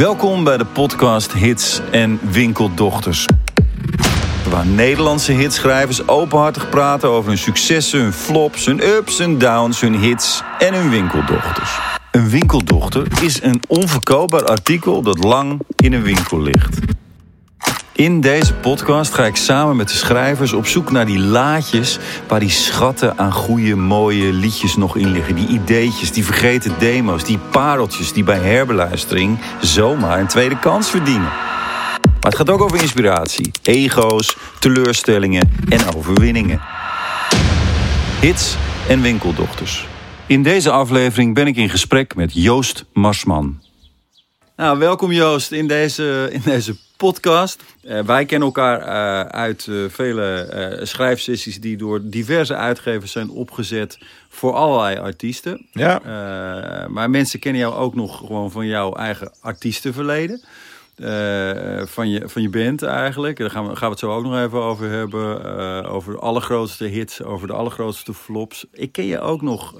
Welkom 0.00 0.44
bij 0.44 0.56
de 0.56 0.64
podcast 0.64 1.32
Hits 1.32 1.80
en 1.90 2.18
Winkeldochters. 2.30 3.26
Waar 4.50 4.66
Nederlandse 4.66 5.32
hitschrijvers 5.32 6.08
openhartig 6.08 6.68
praten 6.68 7.08
over 7.08 7.28
hun 7.28 7.38
successen, 7.38 8.00
hun 8.00 8.12
flops, 8.12 8.66
hun 8.66 8.86
ups 8.86 9.18
en 9.18 9.38
downs, 9.38 9.80
hun 9.80 9.94
hits 9.94 10.42
en 10.58 10.74
hun 10.74 10.90
winkeldochters. 10.90 11.78
Een 12.10 12.28
winkeldochter 12.28 13.06
is 13.22 13.42
een 13.42 13.62
onverkoopbaar 13.68 14.44
artikel 14.44 15.02
dat 15.02 15.24
lang 15.24 15.60
in 15.76 15.92
een 15.92 16.02
winkel 16.02 16.40
ligt. 16.40 16.78
In 18.00 18.20
deze 18.20 18.54
podcast 18.54 19.14
ga 19.14 19.24
ik 19.24 19.36
samen 19.36 19.76
met 19.76 19.88
de 19.88 19.94
schrijvers 19.94 20.52
op 20.52 20.66
zoek 20.66 20.90
naar 20.90 21.06
die 21.06 21.18
laadjes 21.18 21.98
waar 22.28 22.40
die 22.40 22.50
schatten 22.50 23.18
aan 23.18 23.32
goede, 23.32 23.74
mooie 23.76 24.32
liedjes 24.32 24.76
nog 24.76 24.96
in 24.96 25.12
liggen. 25.12 25.34
Die 25.34 25.48
ideetjes, 25.48 26.12
die 26.12 26.24
vergeten 26.24 26.74
demo's, 26.78 27.24
die 27.24 27.38
pareltjes 27.38 28.12
die 28.12 28.24
bij 28.24 28.38
herbeluistering 28.38 29.38
zomaar 29.60 30.18
een 30.18 30.26
tweede 30.26 30.58
kans 30.58 30.90
verdienen. 30.90 31.30
Maar 32.02 32.30
het 32.30 32.34
gaat 32.36 32.50
ook 32.50 32.60
over 32.60 32.80
inspiratie, 32.80 33.50
ego's, 33.62 34.36
teleurstellingen 34.58 35.50
en 35.68 35.94
overwinningen. 35.96 36.60
Hits 38.20 38.56
en 38.88 39.00
winkeldochters. 39.00 39.86
In 40.26 40.42
deze 40.42 40.70
aflevering 40.70 41.34
ben 41.34 41.46
ik 41.46 41.56
in 41.56 41.68
gesprek 41.68 42.14
met 42.14 42.30
Joost 42.34 42.84
Marsman. 42.92 43.69
Nou, 44.60 44.78
welkom 44.78 45.12
Joost 45.12 45.52
in 45.52 45.66
deze, 45.66 46.28
in 46.32 46.40
deze 46.44 46.74
podcast. 46.96 47.62
Uh, 47.82 48.00
wij 48.00 48.24
kennen 48.24 48.48
elkaar 48.48 48.80
uh, 48.80 49.20
uit 49.20 49.66
uh, 49.66 49.88
vele 49.88 50.80
schrijfsessies 50.82 51.60
die 51.60 51.76
door 51.76 52.00
diverse 52.04 52.54
uitgevers 52.54 53.12
zijn 53.12 53.30
opgezet 53.30 53.98
voor 54.28 54.52
allerlei 54.52 54.96
artiesten. 54.98 55.66
Ja. 55.72 56.00
maar 56.88 57.10
mensen 57.10 57.38
kennen 57.38 57.60
jou 57.60 57.74
ook 57.74 57.94
nog 57.94 58.16
gewoon 58.16 58.50
van 58.50 58.66
jouw 58.66 58.94
eigen 58.94 59.32
artiestenverleden. 59.40 60.40
van, 61.86 62.10
je, 62.10 62.28
van 62.28 62.42
je 62.42 62.48
band 62.48 62.82
eigenlijk. 62.82 63.38
Daar 63.38 63.50
gaan 63.50 63.68
we, 63.68 63.76
gaan 63.76 63.86
we 63.88 63.90
het 63.90 63.98
zo 63.98 64.14
ook 64.16 64.24
nog 64.24 64.38
even 64.38 64.62
over 64.62 64.90
hebben. 64.90 65.84
over 65.84 66.12
de 66.12 66.18
allergrootste 66.18 66.84
hits, 66.84 67.22
over 67.22 67.46
de 67.46 67.52
allergrootste 67.52 68.14
flops. 68.14 68.66
Ik 68.72 68.92
ken 68.92 69.06
je 69.06 69.20
ook 69.20 69.42
nog 69.42 69.74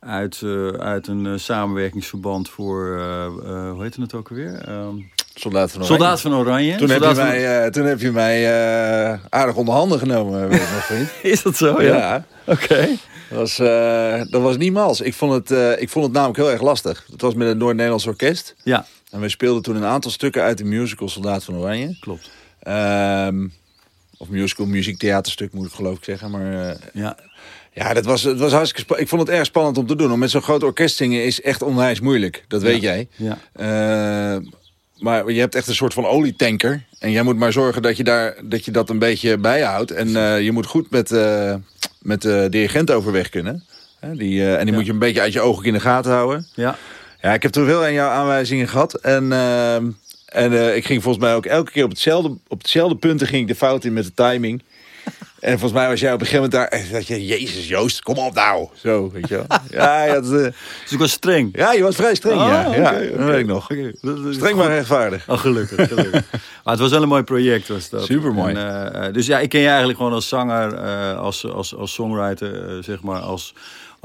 uit, 0.00 0.42
uit 0.78 1.06
een 1.06 1.40
samenwerkingsverband 1.40 2.48
voor, 2.48 3.00
hoe 3.72 3.82
heet 3.82 3.96
het 3.96 4.14
ook 4.14 4.28
alweer? 4.28 4.54
Ehm, 4.54 4.94
Soldaat 5.38 5.70
van 5.70 5.80
Oranje. 5.80 5.98
Soldaat 5.98 6.20
van 6.20 6.34
Oranje. 6.34 6.76
Toen, 6.76 6.88
Soldaat 6.88 7.16
heb, 7.16 7.16
je 7.16 7.22
van... 7.22 7.30
mij, 7.30 7.64
uh, 7.64 7.70
toen 7.70 7.84
heb 7.84 8.00
je 8.00 8.10
mij 8.10 8.42
uh, 9.12 9.18
aardig 9.28 9.54
onder 9.54 9.74
handen 9.74 9.98
genomen, 9.98 10.48
weet 10.48 10.60
ik 10.60 10.70
nog, 10.72 10.84
vriend. 10.84 11.08
Is 11.32 11.42
dat 11.42 11.56
zo? 11.56 11.82
Ja. 11.82 11.96
ja. 11.96 12.26
Oké. 12.44 12.62
Okay. 12.62 12.98
Dat, 13.28 13.38
was, 13.38 13.58
uh, 13.58 14.30
dat 14.30 14.42
was 14.42 14.56
niet 14.56 14.72
mals. 14.72 15.00
Ik 15.00 15.14
vond, 15.14 15.32
het, 15.32 15.80
ik 15.80 15.88
vond 15.88 16.04
het 16.04 16.14
namelijk 16.14 16.38
heel 16.38 16.50
erg 16.50 16.62
lastig. 16.62 17.06
Het 17.10 17.20
was 17.20 17.34
met 17.34 17.48
het 17.48 17.58
Noord-Nederlands 17.58 18.06
Orkest. 18.06 18.54
Ja. 18.62 18.86
En 19.10 19.20
we 19.20 19.28
speelden 19.28 19.62
toen 19.62 19.76
een 19.76 19.84
aantal 19.84 20.10
stukken 20.10 20.42
uit 20.42 20.58
de 20.58 20.64
musical 20.64 21.08
Soldaat 21.08 21.44
van 21.44 21.56
Oranje. 21.56 21.96
Klopt. 22.00 22.30
Um, 22.68 23.52
of 24.16 24.28
musical, 24.28 24.66
muziektheaterstuk 24.66 25.52
moet 25.52 25.66
ik 25.66 25.72
geloof 25.72 25.96
ik 25.96 26.04
zeggen. 26.04 26.30
Maar 26.30 26.76
ja. 26.92 27.16
Ja, 27.76 27.94
dat 27.94 28.04
was, 28.04 28.22
het 28.22 28.38
was 28.38 28.52
hartstikke 28.52 29.00
Ik 29.00 29.08
vond 29.08 29.20
het 29.20 29.30
erg 29.30 29.46
spannend 29.46 29.78
om 29.78 29.86
te 29.86 29.96
doen. 29.96 30.12
Om 30.12 30.18
met 30.18 30.30
zo'n 30.30 30.42
groot 30.42 30.62
orkest 30.62 30.96
zingen 30.96 31.24
is 31.24 31.40
echt 31.40 31.62
onwijs 31.62 32.00
moeilijk. 32.00 32.44
Dat 32.48 32.62
weet 32.62 32.80
ja. 32.80 32.92
jij. 32.92 33.08
Ja. 33.16 34.40
Maar 34.98 35.30
je 35.30 35.40
hebt 35.40 35.54
echt 35.54 35.68
een 35.68 35.74
soort 35.74 35.94
van 35.94 36.06
olietanker. 36.06 36.84
En 36.98 37.10
jij 37.10 37.22
moet 37.22 37.36
maar 37.36 37.52
zorgen 37.52 37.82
dat 37.82 37.96
je, 37.96 38.04
daar, 38.04 38.34
dat, 38.42 38.64
je 38.64 38.70
dat 38.70 38.90
een 38.90 38.98
beetje 38.98 39.38
bijhoudt. 39.38 39.90
En 39.90 40.08
uh, 40.08 40.40
je 40.40 40.52
moet 40.52 40.66
goed 40.66 40.90
met, 40.90 41.10
uh, 41.10 41.54
met 42.00 42.22
de 42.22 42.46
dirigent 42.50 42.90
overweg 42.90 43.28
kunnen. 43.28 43.64
Die, 44.00 44.46
en 44.46 44.58
die 44.58 44.70
ja. 44.70 44.72
moet 44.72 44.86
je 44.86 44.92
een 44.92 44.98
beetje 44.98 45.20
uit 45.20 45.32
je 45.32 45.40
ogen 45.40 45.64
in 45.64 45.72
de 45.72 45.80
gaten 45.80 46.12
houden. 46.12 46.46
Ja. 46.54 46.78
Ja, 47.20 47.34
ik 47.34 47.42
heb 47.42 47.52
toen 47.52 47.66
veel 47.66 47.82
aan 47.82 47.92
jouw 47.92 48.08
aanwijzingen 48.08 48.68
gehad. 48.68 48.94
En, 48.94 49.32
en 50.26 50.76
ik 50.76 50.86
ging 50.86 51.02
volgens 51.02 51.24
mij 51.24 51.34
ook 51.34 51.46
elke 51.46 51.72
keer 51.72 51.84
op 51.84 51.90
hetzelfde, 51.90 52.36
op 52.48 52.58
hetzelfde 52.58 52.96
punten 52.96 53.26
ging 53.26 53.42
ik 53.42 53.48
de 53.48 53.54
fout 53.54 53.84
in 53.84 53.92
met 53.92 54.04
de 54.04 54.14
timing. 54.14 54.62
En 55.46 55.58
volgens 55.58 55.80
mij 55.80 55.88
was 55.88 56.00
jij 56.00 56.12
op 56.12 56.20
een 56.20 56.26
gegeven 56.26 56.50
moment 56.50 56.70
daar... 56.70 56.90
dat 56.92 57.06
je, 57.06 57.26
Jezus 57.26 57.68
Joost, 57.68 58.02
kom 58.02 58.16
op 58.18 58.34
nou. 58.34 58.68
Zo, 58.74 59.10
weet 59.10 59.28
je 59.28 59.34
wel. 59.34 59.46
Ja, 59.80 60.06
dat, 60.06 60.24
uh... 60.24 60.30
Dus 60.30 60.90
ik 60.90 60.98
was 60.98 61.10
streng? 61.10 61.56
Ja, 61.56 61.72
je 61.72 61.82
was 61.82 61.96
vrij 61.96 62.14
streng, 62.14 62.40
oh, 62.40 62.46
ja. 62.46 62.66
Okay, 62.66 62.80
ja 62.80 62.90
okay. 62.90 63.10
dat 63.10 63.26
weet 63.26 63.38
ik 63.38 63.46
nog. 63.46 63.70
Okay. 63.70 63.94
Streng 64.30 64.56
maar 64.56 64.68
rechtvaardig. 64.68 65.28
Oh, 65.28 65.38
gelukkig. 65.38 65.88
gelukkig. 65.88 66.24
maar 66.64 66.72
het 66.72 66.78
was 66.78 66.90
wel 66.90 67.02
een 67.02 67.08
mooi 67.08 67.22
project, 67.22 67.68
was 67.68 67.88
dat. 67.88 68.04
Supermooi. 68.04 68.54
En, 68.54 69.02
uh, 69.06 69.12
dus 69.12 69.26
ja, 69.26 69.38
ik 69.38 69.48
ken 69.48 69.60
je 69.60 69.66
eigenlijk 69.66 69.98
gewoon 69.98 70.12
als 70.12 70.28
zanger, 70.28 70.72
uh, 70.72 71.18
als, 71.18 71.50
als, 71.50 71.76
als 71.76 71.92
songwriter, 71.92 72.84
zeg 72.84 73.02
maar, 73.02 73.20
als 73.20 73.54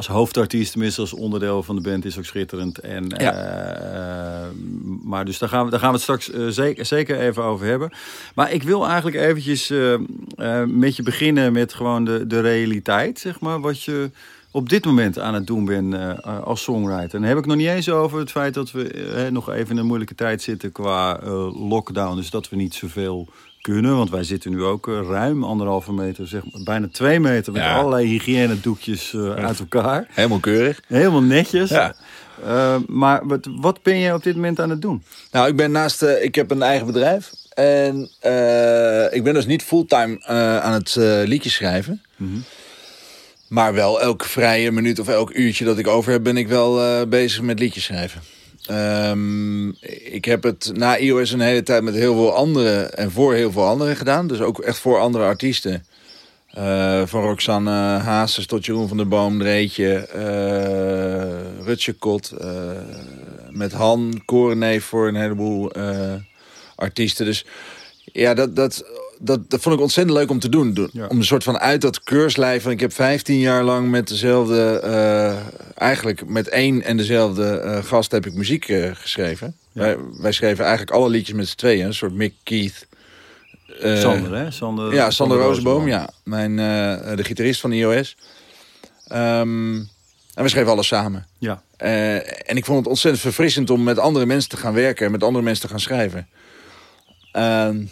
als 0.08 0.16
hoofdartiest, 0.16 0.72
tenminste 0.72 1.02
als 1.02 1.14
onderdeel 1.14 1.64
van 1.64 1.76
de 1.76 1.82
band, 1.82 2.06
is 2.06 2.18
ook 2.18 2.26
schitterend. 2.26 2.80
En, 2.80 3.14
ja. 3.18 3.34
uh, 3.84 4.48
maar 5.04 5.26
dus 5.26 5.38
daar 5.38 5.50
gaan, 5.50 5.66
we, 5.66 5.72
daar 5.72 5.80
gaan 5.80 5.90
we 5.90 5.94
het 5.94 6.04
straks 6.04 6.30
uh, 6.30 6.48
zeker, 6.48 6.86
zeker 6.86 7.20
even 7.20 7.44
over 7.44 7.66
hebben. 7.66 7.92
Maar 8.36 8.52
ik 8.52 8.64
wil 8.64 8.88
eigenlijk 8.88 9.16
eventjes 9.16 9.72
uh, 9.72 9.96
met 10.68 10.96
je 10.96 11.04
beginnen 11.04 11.54
met 11.54 11.74
gewoon 11.74 12.06
de, 12.06 12.28
de 12.28 12.40
realiteit, 12.40 13.20
zeg 13.20 13.40
maar. 13.40 13.60
Wat 13.60 13.84
je 13.84 14.12
op 14.52 14.70
dit 14.70 14.86
moment 14.86 15.20
aan 15.20 15.34
het 15.34 15.48
doen 15.48 15.66
bent 15.66 16.24
als 16.24 16.64
songwriter. 16.64 17.16
En 17.16 17.20
dan 17.20 17.30
heb 17.30 17.38
ik 17.38 17.46
nog 17.46 17.56
niet 17.56 17.68
eens 17.68 17.90
over 17.90 18.20
het 18.20 18.32
feit 18.32 18.54
dat 18.54 18.72
we 18.72 19.28
nog 19.32 19.50
even 19.50 19.70
in 19.70 19.78
een 19.78 19.86
moeilijke 19.86 20.16
tijd 20.16 20.42
zitten 20.42 20.72
qua 20.72 21.20
lockdown. 21.54 22.16
Dus 22.16 22.30
dat 22.30 22.50
we 22.50 22.56
niet 22.56 22.74
zoveel 22.74 23.30
kunnen. 23.62 23.96
Want 23.96 24.10
wij 24.10 24.24
zitten 24.24 24.52
nu 24.52 24.64
ook 24.64 24.88
uh, 24.88 25.00
ruim 25.10 25.44
anderhalve 25.44 25.94
meter, 25.94 26.28
zeg 26.28 26.42
maar, 26.52 26.64
bijna 26.64 26.88
twee 26.92 27.20
meter... 27.20 27.54
met 27.54 27.62
Ja. 27.62 27.76
allerlei 27.76 28.08
hygiënedoekjes 28.08 29.14
uh, 29.14 29.34
uit 29.34 29.60
elkaar. 29.60 30.06
Helemaal 30.10 30.40
keurig. 30.40 30.82
Helemaal 30.88 31.22
netjes. 31.22 31.70
Ja. 31.70 31.96
Uh, 32.46 32.76
maar 32.88 33.28
wat, 33.28 33.48
wat 33.56 33.82
ben 33.82 33.96
je 33.98 34.14
op 34.14 34.24
dit 34.24 34.36
moment 34.36 34.60
aan 34.60 34.70
het 34.70 34.82
doen? 34.82 35.04
Nou, 35.32 35.48
ik 35.48 35.56
ben 35.56 35.72
naast... 35.72 36.04
Uh, 36.04 36.24
ik 36.24 36.36
heb 36.36 36.52
een 36.52 36.62
eigen 36.62 36.86
bedrijf. 36.86 37.32
En 37.54 38.02
ik 39.12 39.24
ben 39.24 39.34
dus 39.34 39.46
niet 39.46 39.64
fulltime 39.64 40.26
aan 40.62 40.74
het 40.74 40.96
liedjes 41.26 41.54
schrijven. 41.54 42.02
Mhm. 42.16 42.30
Mm 42.30 42.34
-hmm. 42.34 42.44
Maar 43.48 43.74
wel 43.74 44.02
elke 44.02 44.28
vrije 44.28 44.72
minuut 44.72 45.00
of 45.00 45.08
elk 45.08 45.34
uurtje 45.34 45.66
dat 45.66 45.78
ik 45.78 45.88
over 45.88 46.12
heb... 46.12 46.24
ben 46.24 46.38
ik 46.38 46.48
wel 46.48 47.08
bezig 47.08 47.42
met 47.42 47.60
liedjes 47.60 47.84
schrijven. 47.84 48.22
Um, 48.72 49.76
ik 50.04 50.26
heb 50.26 50.44
het 50.44 50.72
na 50.74 50.98
iOS 50.98 51.32
een 51.32 51.40
hele 51.40 51.64
tijd 51.64 51.84
met 51.84 51.94
heel 51.94 52.14
veel 52.14 52.34
anderen 52.34 52.94
en 52.94 53.12
voor 53.12 53.34
heel 53.34 53.52
veel 53.52 53.66
anderen 53.66 53.96
gedaan. 53.96 54.28
Dus 54.28 54.42
ook 54.42 54.60
echt 54.60 54.80
voor 54.80 55.00
andere 55.00 55.24
artiesten. 55.24 55.86
Uh, 56.58 57.02
van 57.06 57.22
Roxanne 57.22 57.72
Hazes 58.00 58.46
tot 58.46 58.66
Jeroen 58.66 58.88
van 58.88 58.98
der 58.98 59.08
Boom, 59.08 59.40
Dreetje, 59.40 60.08
uh, 60.16 61.66
Rutje 61.66 61.94
Kot. 61.94 62.34
Uh, 62.42 62.48
met 63.50 63.72
Han, 63.72 64.22
Koreneef 64.26 64.86
voor 64.86 65.08
een 65.08 65.16
heleboel 65.16 65.72
artiesten. 66.76 67.26
Dus 67.26 67.46
ja, 68.06 68.34
dat, 68.34 68.56
dat, 68.56 68.86
dat, 69.24 69.50
dat 69.50 69.62
vond 69.62 69.76
ik 69.76 69.82
ontzettend 69.82 70.18
leuk 70.18 70.30
om 70.30 70.40
te 70.40 70.50
doen. 70.50 70.90
Ja. 70.94 71.08
Om 71.08 71.18
een 71.18 71.26
soort 71.26 71.44
van 71.44 71.60
uit 71.60 71.82
dat 71.82 72.04
keurslijf. 72.04 72.68
Ik 72.68 72.80
heb 72.80 72.94
15 72.94 73.38
jaar 73.40 73.64
lang 73.64 73.90
met 73.90 74.08
dezelfde, 74.08 74.82
uh, 74.86 75.38
eigenlijk 75.78 76.28
met 76.28 76.48
één 76.48 76.84
en 76.84 76.98
dezelfde 76.98 77.62
uh, 77.66 77.84
gast 77.84 78.12
heb 78.12 78.26
ik 78.26 78.34
muziek 78.34 78.68
uh, 78.68 78.90
geschreven. 78.94 79.56
Ja. 79.72 79.82
Wij, 79.82 79.98
wij 80.18 80.32
schreven 80.32 80.66
eigenlijk 80.66 80.96
alle 80.96 81.10
liedjes 81.10 81.36
met 81.36 81.48
z'n 81.48 81.56
tweeën. 81.56 81.86
Een 81.86 81.94
soort 81.94 82.14
Mick 82.14 82.34
Keith. 82.44 82.88
Sander, 83.80 84.36
hè? 84.36 84.52
Sander, 84.52 84.94
ja, 84.94 85.12
Sander 85.12 85.38
Rozenboom, 85.38 85.88
ja. 85.88 86.10
Mijn, 86.24 86.56
de 87.16 87.24
gitarist 87.24 87.62
van 87.62 87.72
iOS. 87.72 88.18
Um, 89.14 89.90
en 90.34 90.44
we 90.44 90.50
schreven 90.50 90.72
alles 90.72 90.88
samen. 90.88 91.28
Ja. 91.40 91.62
en 91.78 92.56
ik 92.58 92.66
vond 92.66 92.78
het 92.78 92.88
ontzettend 92.88 93.24
verfrissend 93.24 93.70
om 93.70 93.84
met 93.84 94.00
andere 94.00 94.26
mensen 94.26 94.50
te 94.50 94.58
gaan 94.58 94.74
werken. 94.74 95.06
En 95.06 95.12
met 95.12 95.24
andere 95.24 95.44
mensen 95.44 95.64
te 95.64 95.70
gaan 95.70 95.80
schrijven. 95.80 96.28
Ehm, 97.32 97.84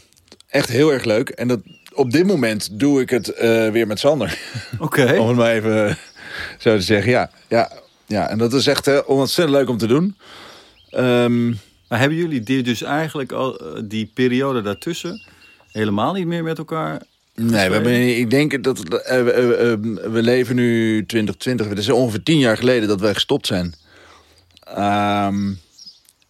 echt 0.50 0.70
heel 0.70 0.94
erg 0.94 1.04
leuk. 1.04 1.30
En 1.30 1.48
dat, 1.48 1.60
op 1.94 2.12
dit 2.12 2.26
moment 2.26 2.80
doe 2.80 3.02
ik 3.02 3.10
het 3.10 3.28
uh, 3.42 3.70
weer 3.70 3.88
met 3.88 4.00
Sander. 4.00 4.40
Oké. 4.74 4.84
Okay. 4.84 5.18
om 5.22 5.28
het 5.28 5.38
maar 5.38 5.52
even 5.52 5.98
zo 6.58 6.76
te 6.76 6.82
zeggen. 6.82 7.12
Ja, 7.12 7.32
ja, 7.48 7.72
ja. 8.06 8.30
en 8.30 8.38
dat 8.38 8.54
is 8.54 8.68
echt 8.68 8.88
uh, 8.88 9.00
ontzettend 9.06 9.58
leuk 9.58 9.70
om 9.70 9.78
te 9.78 9.88
doen. 9.88 10.16
Um, 10.92 11.60
maar 11.90 12.00
hebben 12.00 12.18
jullie 12.18 12.42
die 12.42 12.64
dus 12.64 12.82
eigenlijk 12.82 13.32
al 13.32 13.62
die 13.84 14.12
periode 14.14 14.62
daartussen 14.62 15.22
helemaal 15.72 16.14
niet 16.14 16.28
meer 16.28 16.44
met 16.44 16.58
elkaar? 16.58 17.02
Nee, 17.36 17.68
we 17.68 17.74
hebben, 17.74 18.18
ik 18.18 18.30
denk 18.30 18.64
dat 18.64 18.80
we 18.80 20.20
leven 20.22 20.56
nu 20.56 21.06
2020. 21.06 21.70
Het 21.70 21.78
is 21.78 21.90
ongeveer 21.90 22.24
tien 22.24 22.40
jaar 22.40 22.58
geleden 22.58 22.88
dat 22.88 23.00
wij 23.00 23.14
gestopt 23.14 23.48
zijn. 23.48 23.76
Um, 24.78 25.60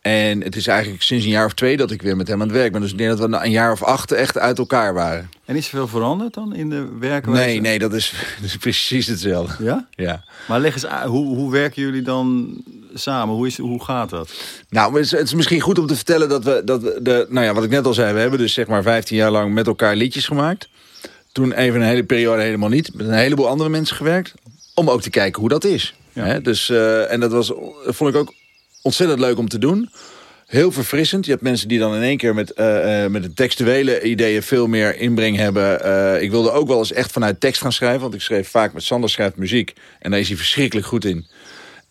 En 0.02 0.44
het 0.44 0.56
is 0.56 0.68
eigenlijk 0.68 1.02
sinds 1.02 1.26
een 1.26 1.32
jaar 1.32 1.46
of 1.46 1.54
twee 1.54 1.78
dat 1.78 1.92
ik 1.92 2.02
weer 2.02 2.16
met 2.16 2.28
hem 2.28 2.42
aan 2.42 2.48
het 2.48 2.58
werk 2.58 2.72
ben. 2.72 2.82
Dus 2.82 2.92
ik 2.92 2.98
denk 2.98 3.18
dat 3.18 3.30
we 3.30 3.38
een 3.38 3.52
jaar 3.52 3.72
of 3.72 3.84
acht 3.84 4.12
echt 4.12 4.38
uit 4.38 4.58
elkaar 4.58 4.94
waren. 4.94 5.30
En 5.46 5.56
is 5.56 5.66
er 5.66 5.70
veel 5.70 5.88
veranderd 5.88 6.34
dan 6.34 6.56
in 6.56 6.70
de 6.70 6.88
werkwijze? 7.00 7.42
Nee, 7.42 7.62
nee, 7.62 7.80
dat 7.80 7.94
is, 7.94 8.14
dat 8.42 8.46
is 8.46 8.58
precies 8.58 9.08
hetzelfde. 9.08 9.64
Ja? 9.64 9.88
Ja. 9.90 10.24
Maar 10.48 10.60
leg 10.60 10.74
eens 10.74 10.86
hoe, 11.06 11.36
hoe 11.36 11.52
werken 11.52 11.82
jullie 11.82 12.02
dan 12.02 12.54
samen? 12.94 13.36
Hoe, 13.36 13.48
is, 13.48 13.58
hoe 13.58 13.84
gaat 13.84 14.10
dat? 14.10 14.32
Nou, 14.70 14.94
het 14.94 15.06
is, 15.06 15.12
het 15.12 15.28
is 15.28 15.34
misschien 15.34 15.62
goed 15.62 15.80
om 15.80 15.88
te 15.88 15.96
vertellen 15.96 16.30
dat 16.30 16.44
we, 16.44 16.62
dat 16.66 16.82
we 16.82 17.00
de, 17.02 17.26
nou 17.30 17.46
ja, 17.46 17.54
wat 17.54 17.64
ik 17.64 17.70
net 17.70 17.86
al 17.86 17.94
zei, 17.94 18.14
we 18.14 18.20
hebben 18.20 18.40
dus 18.40 18.54
zeg 18.54 18.68
maar 18.68 18.84
15 18.84 19.18
jaar 19.18 19.32
lang 19.32 19.54
met 19.54 19.68
elkaar 19.68 19.96
liedjes 19.96 20.26
gemaakt. 20.26 20.70
Toen 21.32 21.52
even 21.52 21.82
een 21.82 21.88
hele 21.88 22.04
periode 22.04 22.42
helemaal 22.42 22.70
niet. 22.70 22.94
Met 22.94 23.08
een 23.08 23.14
heleboel 23.14 23.48
andere 23.48 23.70
mensen 23.70 23.96
gewerkt. 23.96 24.34
Om 24.74 24.90
ook 24.90 25.02
te 25.02 25.10
kijken 25.10 25.40
hoe 25.40 25.50
dat 25.50 25.64
is. 25.64 25.94
Ja. 26.14 26.40
Dus, 26.40 26.70
uh, 26.70 27.12
en 27.12 27.20
dat 27.20 27.32
was, 27.32 27.52
vond 27.86 28.10
ik 28.10 28.16
ook 28.16 28.34
ontzettend 28.82 29.20
leuk 29.20 29.38
om 29.38 29.48
te 29.48 29.58
doen. 29.58 29.90
heel 30.46 30.72
verfrissend. 30.72 31.26
Je 31.26 31.32
hebt 31.32 31.44
mensen 31.44 31.68
die 31.68 31.80
dan 31.80 31.96
in 31.96 32.02
één 32.02 32.18
keer 32.18 32.34
met, 32.34 32.54
uh, 32.58 33.06
met 33.06 33.24
de 33.24 33.34
textuele 33.34 34.02
ideeën 34.02 34.44
veel 34.44 34.68
meer 34.68 34.96
inbreng 34.96 35.36
hebben. 35.36 35.86
Uh, 35.86 36.22
ik 36.22 36.32
wilde 36.32 36.52
ook 36.52 36.68
wel 36.68 36.78
eens 36.78 36.92
echt 36.92 37.12
vanuit 37.12 37.40
tekst 37.40 37.62
gaan 37.62 37.72
schrijven. 37.72 38.02
Want 38.02 38.14
ik 38.14 38.22
schreef 38.22 38.50
vaak 38.50 38.74
met 38.74 38.84
Sander 38.84 39.10
schrijft 39.10 39.36
muziek. 39.36 39.74
En 40.00 40.12
daar 40.12 40.20
is 40.20 40.28
hij 40.28 40.38
verschrikkelijk 40.38 40.88
goed 40.88 41.06
in. 41.06 41.28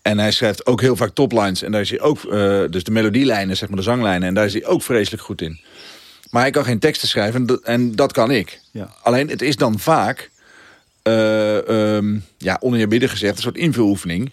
En 0.02 0.18
hij 0.18 0.32
schrijft 0.32 0.66
ook 0.66 0.80
heel 0.80 0.96
vaak 0.96 1.14
toplines. 1.14 1.62
En 1.62 1.72
daar 1.72 1.80
is 1.80 1.90
hij 1.90 2.00
ook, 2.00 2.22
uh, 2.22 2.64
dus 2.70 2.84
de 2.84 2.90
melodielijnen, 2.90 3.56
zeg 3.56 3.68
maar 3.68 3.78
de 3.78 3.84
zanglijnen. 3.84 4.28
En 4.28 4.34
daar 4.34 4.44
is 4.44 4.52
hij 4.52 4.66
ook 4.66 4.82
vreselijk 4.82 5.22
goed 5.22 5.42
in. 5.42 5.60
Maar 6.30 6.42
hij 6.42 6.50
kan 6.50 6.64
geen 6.64 6.78
teksten 6.78 7.08
schrijven 7.08 7.40
en 7.40 7.46
dat, 7.46 7.62
en 7.62 7.96
dat 7.96 8.12
kan 8.12 8.30
ik. 8.30 8.60
Ja. 8.72 8.94
Alleen 9.02 9.28
het 9.28 9.42
is 9.42 9.56
dan 9.56 9.78
vaak, 9.78 10.30
uh, 11.04 11.56
um, 11.56 12.24
ja, 12.38 12.56
oneerbiedig 12.60 13.10
gezegd, 13.10 13.36
een 13.36 13.42
soort 13.42 13.56
invuloefening 13.56 14.32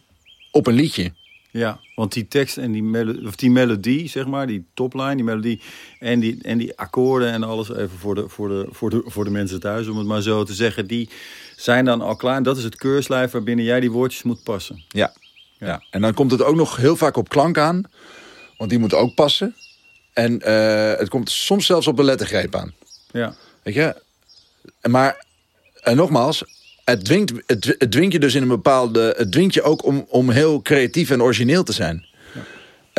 op 0.52 0.68
een 0.68 0.74
liedje. 0.74 1.12
Ja, 1.52 1.80
want 1.96 2.14
die 2.14 2.28
tekst 2.28 2.58
en 2.58 2.72
die, 2.72 2.84
melodie, 2.84 3.28
of 3.28 3.36
die 3.36 3.52
melodie, 3.52 4.10
zeg 4.10 4.26
maar, 4.26 4.48
die 4.48 4.66
topline, 4.74 5.16
die 5.16 5.24
melodie 5.24 5.62
en 6.00 6.20
die, 6.20 6.38
en 6.42 6.58
die 6.58 6.78
akkoorden 6.78 7.32
en 7.32 7.44
alles 7.44 7.70
even 7.70 7.98
voor 7.98 8.16
de, 8.16 8.30
voor, 8.30 8.50
de, 8.50 8.68
voor, 8.70 8.90
de, 8.90 9.02
voor 9.06 9.24
de 9.24 9.30
mensen 9.30 9.60
thuis, 9.60 9.88
om 9.88 9.98
het 9.98 10.08
maar 10.08 10.22
zo 10.22 10.44
te 10.44 10.54
zeggen, 10.54 10.88
die 10.88 11.10
zijn 11.56 11.86
dan 11.86 12.02
al 12.02 12.16
klaar. 12.16 12.36
En 12.36 12.44
dat 12.44 12.58
is 12.58 12.64
het 12.64 12.76
keurslijf 12.76 13.32
waarbinnen 13.32 13.66
jij 13.66 13.80
die 13.80 13.92
woordjes 13.92 14.24
moet 14.24 14.44
passen. 14.44 14.84
Ja, 14.88 15.14
ja. 15.58 15.68
ja. 15.68 15.84
en 15.90 16.02
dan 16.02 16.14
komt 16.14 16.32
het 16.32 16.44
ook 16.44 16.56
nog 16.56 16.76
heel 16.76 16.96
vaak 16.96 17.18
op 17.18 17.30
klank 17.30 17.58
aan, 17.58 17.84
want 18.58 18.70
die 18.70 18.80
moet 18.80 18.94
ook 18.94 19.16
passen. 19.16 19.56
En 20.14 20.42
uh, 20.50 20.94
het 20.98 21.10
komt 21.10 21.30
soms 21.30 21.66
zelfs 21.66 21.88
op 21.88 22.00
een 22.00 22.06
lettergreep 22.06 22.56
aan. 22.56 22.74
Ja. 23.12 23.36
Weet 23.64 23.74
je? 23.74 24.02
Maar, 24.82 25.26
en 25.82 25.96
nogmaals, 25.96 26.44
het 26.86 27.06
dwingt, 27.06 27.34
het, 27.46 27.76
het 27.78 27.92
dwingt 27.92 28.14
je 28.14 28.20
dus 28.20 28.36
in 28.36 28.42
een 28.42 28.48
bepaalde... 28.48 29.14
Het 29.18 29.32
dwingt 29.32 29.54
je 29.54 29.62
ook 29.62 29.86
om, 29.86 30.06
om 30.10 30.30
heel 30.30 30.62
creatief 30.62 31.10
en 31.10 31.22
origineel 31.22 31.64
te 31.64 31.74
zijn. 31.74 32.06
Ja. 32.34 32.42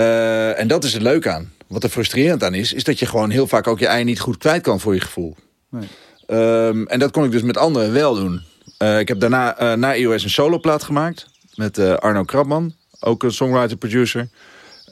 Uh, 0.05 0.61
en 0.61 0.69
dat 0.69 0.85
is 0.85 0.93
het 0.93 1.03
leuk 1.03 1.27
aan. 1.27 1.53
Wat 1.67 1.83
er 1.83 1.89
frustrerend 1.89 2.43
aan 2.43 2.55
is, 2.55 2.73
is 2.73 2.85
dat 2.85 2.99
je 2.99 3.07
gewoon 3.07 3.31
heel 3.31 3.47
vaak 3.47 3.67
ook 3.67 3.79
je 3.79 3.87
ei 3.87 4.05
niet 4.05 4.21
goed 4.21 4.39
kwijt 4.39 4.63
kan 4.63 4.81
voor 4.81 4.95
je 4.95 5.01
gevoel. 5.01 5.37
Nee. 5.71 5.89
Um, 6.27 6.87
en 6.87 6.99
dat 6.99 7.11
kon 7.11 7.25
ik 7.25 7.31
dus 7.31 7.43
met 7.43 7.57
anderen 7.57 7.93
wel 7.93 8.15
doen. 8.15 8.43
Uh, 8.79 8.99
ik 8.99 9.09
heb 9.09 9.21
daarna 9.21 9.63
uh, 9.63 9.73
na 9.73 9.95
iOS 9.95 10.25
een 10.25 10.31
soloplaat 10.31 10.83
gemaakt. 10.83 11.27
Met 11.55 11.79
Arno 11.79 12.23
Krabman, 12.23 12.75
ook 13.01 13.23
een 13.23 13.33
songwriter-producer. 13.33 14.29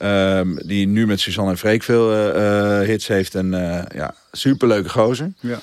Um, 0.02 0.58
die 0.66 0.86
nu 0.86 1.06
met 1.06 1.20
Suzanne 1.20 1.50
en 1.50 1.58
Freek 1.58 1.82
veel 1.82 2.10
hits 2.80 3.06
heeft. 3.06 3.34
En 3.34 3.50
ja, 3.94 4.14
superleuke 4.32 4.88
gozer. 4.88 5.32
Ja. 5.40 5.60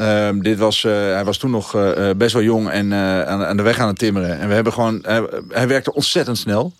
Um, 0.00 0.42
dit 0.42 0.58
was, 0.58 0.84
uh, 0.84 0.92
hij 0.92 1.24
was 1.24 1.38
toen 1.38 1.50
nog 1.50 1.76
best 2.16 2.32
wel 2.32 2.42
jong 2.42 2.68
en 2.68 2.94
aan, 2.94 3.44
aan, 3.44 3.56
de 3.56 3.62
weg 3.62 3.78
aan 3.78 3.88
het 3.88 3.98
timmeren. 3.98 4.38
En 4.38 4.48
we 4.48 4.54
hebben 4.54 4.72
gewoon, 4.72 5.04
hij 5.48 5.68
werkte 5.68 5.94
ontzettend 5.94 6.38
snel. 6.38 6.72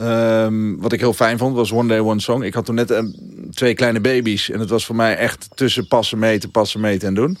Um, 0.00 0.80
wat 0.80 0.92
ik 0.92 1.00
heel 1.00 1.12
fijn 1.12 1.38
vond 1.38 1.54
was 1.54 1.72
One 1.72 1.88
Day 1.88 2.00
One 2.00 2.20
Song. 2.20 2.42
Ik 2.42 2.54
had 2.54 2.64
toen 2.64 2.74
net 2.74 3.02
twee 3.50 3.74
kleine 3.74 4.00
baby's. 4.00 4.50
En 4.50 4.60
het 4.60 4.70
was 4.70 4.86
voor 4.86 4.96
mij 4.96 5.16
echt 5.16 5.48
tussen 5.54 5.86
passen, 5.86 6.18
meten, 6.18 6.50
passen, 6.50 6.80
meten 6.80 7.08
en 7.08 7.14
doen. 7.14 7.38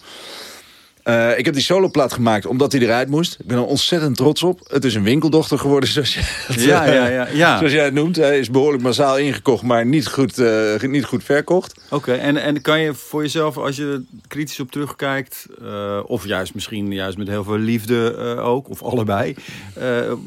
Uh, 1.08 1.38
ik 1.38 1.44
heb 1.44 1.54
die 1.54 1.62
soloplaat 1.62 2.12
gemaakt 2.12 2.46
omdat 2.46 2.72
hij 2.72 2.80
eruit 2.80 3.08
moest. 3.08 3.36
Ik 3.40 3.46
ben 3.46 3.56
er 3.56 3.64
ontzettend 3.64 4.16
trots 4.16 4.42
op. 4.42 4.60
Het 4.68 4.84
is 4.84 4.94
een 4.94 5.02
winkeldochter 5.02 5.58
geworden, 5.58 5.88
zoals, 5.88 6.14
je 6.14 6.20
het, 6.22 6.62
ja, 6.62 6.84
ja, 6.84 7.06
ja, 7.06 7.28
ja. 7.32 7.56
zoals 7.58 7.72
jij 7.72 7.84
het 7.84 7.94
noemt. 7.94 8.16
Hij 8.16 8.38
is 8.38 8.50
behoorlijk 8.50 8.82
massaal 8.82 9.18
ingekocht, 9.18 9.62
maar 9.62 9.86
niet 9.86 10.06
goed, 10.06 10.38
uh, 10.38 10.80
niet 10.80 11.04
goed 11.04 11.24
verkocht. 11.24 11.74
Oké, 11.84 11.94
okay, 11.94 12.18
en, 12.18 12.36
en 12.36 12.60
kan 12.60 12.80
je 12.80 12.94
voor 12.94 13.22
jezelf, 13.22 13.56
als 13.56 13.76
je 13.76 14.02
kritisch 14.28 14.60
op 14.60 14.70
terugkijkt... 14.70 15.46
Uh, 15.62 16.00
of 16.06 16.26
juist 16.26 16.54
misschien 16.54 16.92
juist 16.92 17.18
met 17.18 17.28
heel 17.28 17.44
veel 17.44 17.58
liefde 17.58 18.16
ook, 18.40 18.68
of 18.68 18.82
allebei... 18.82 19.34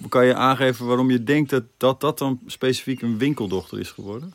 kan 0.09 0.25
je 0.25 0.35
aangeven 0.35 0.85
waarom 0.85 1.11
je 1.11 1.23
denkt 1.23 1.49
dat, 1.49 1.63
dat 1.77 2.01
dat 2.01 2.17
dan 2.17 2.39
specifiek 2.45 3.01
een 3.01 3.17
winkeldochter 3.17 3.79
is 3.79 3.89
geworden? 3.89 4.33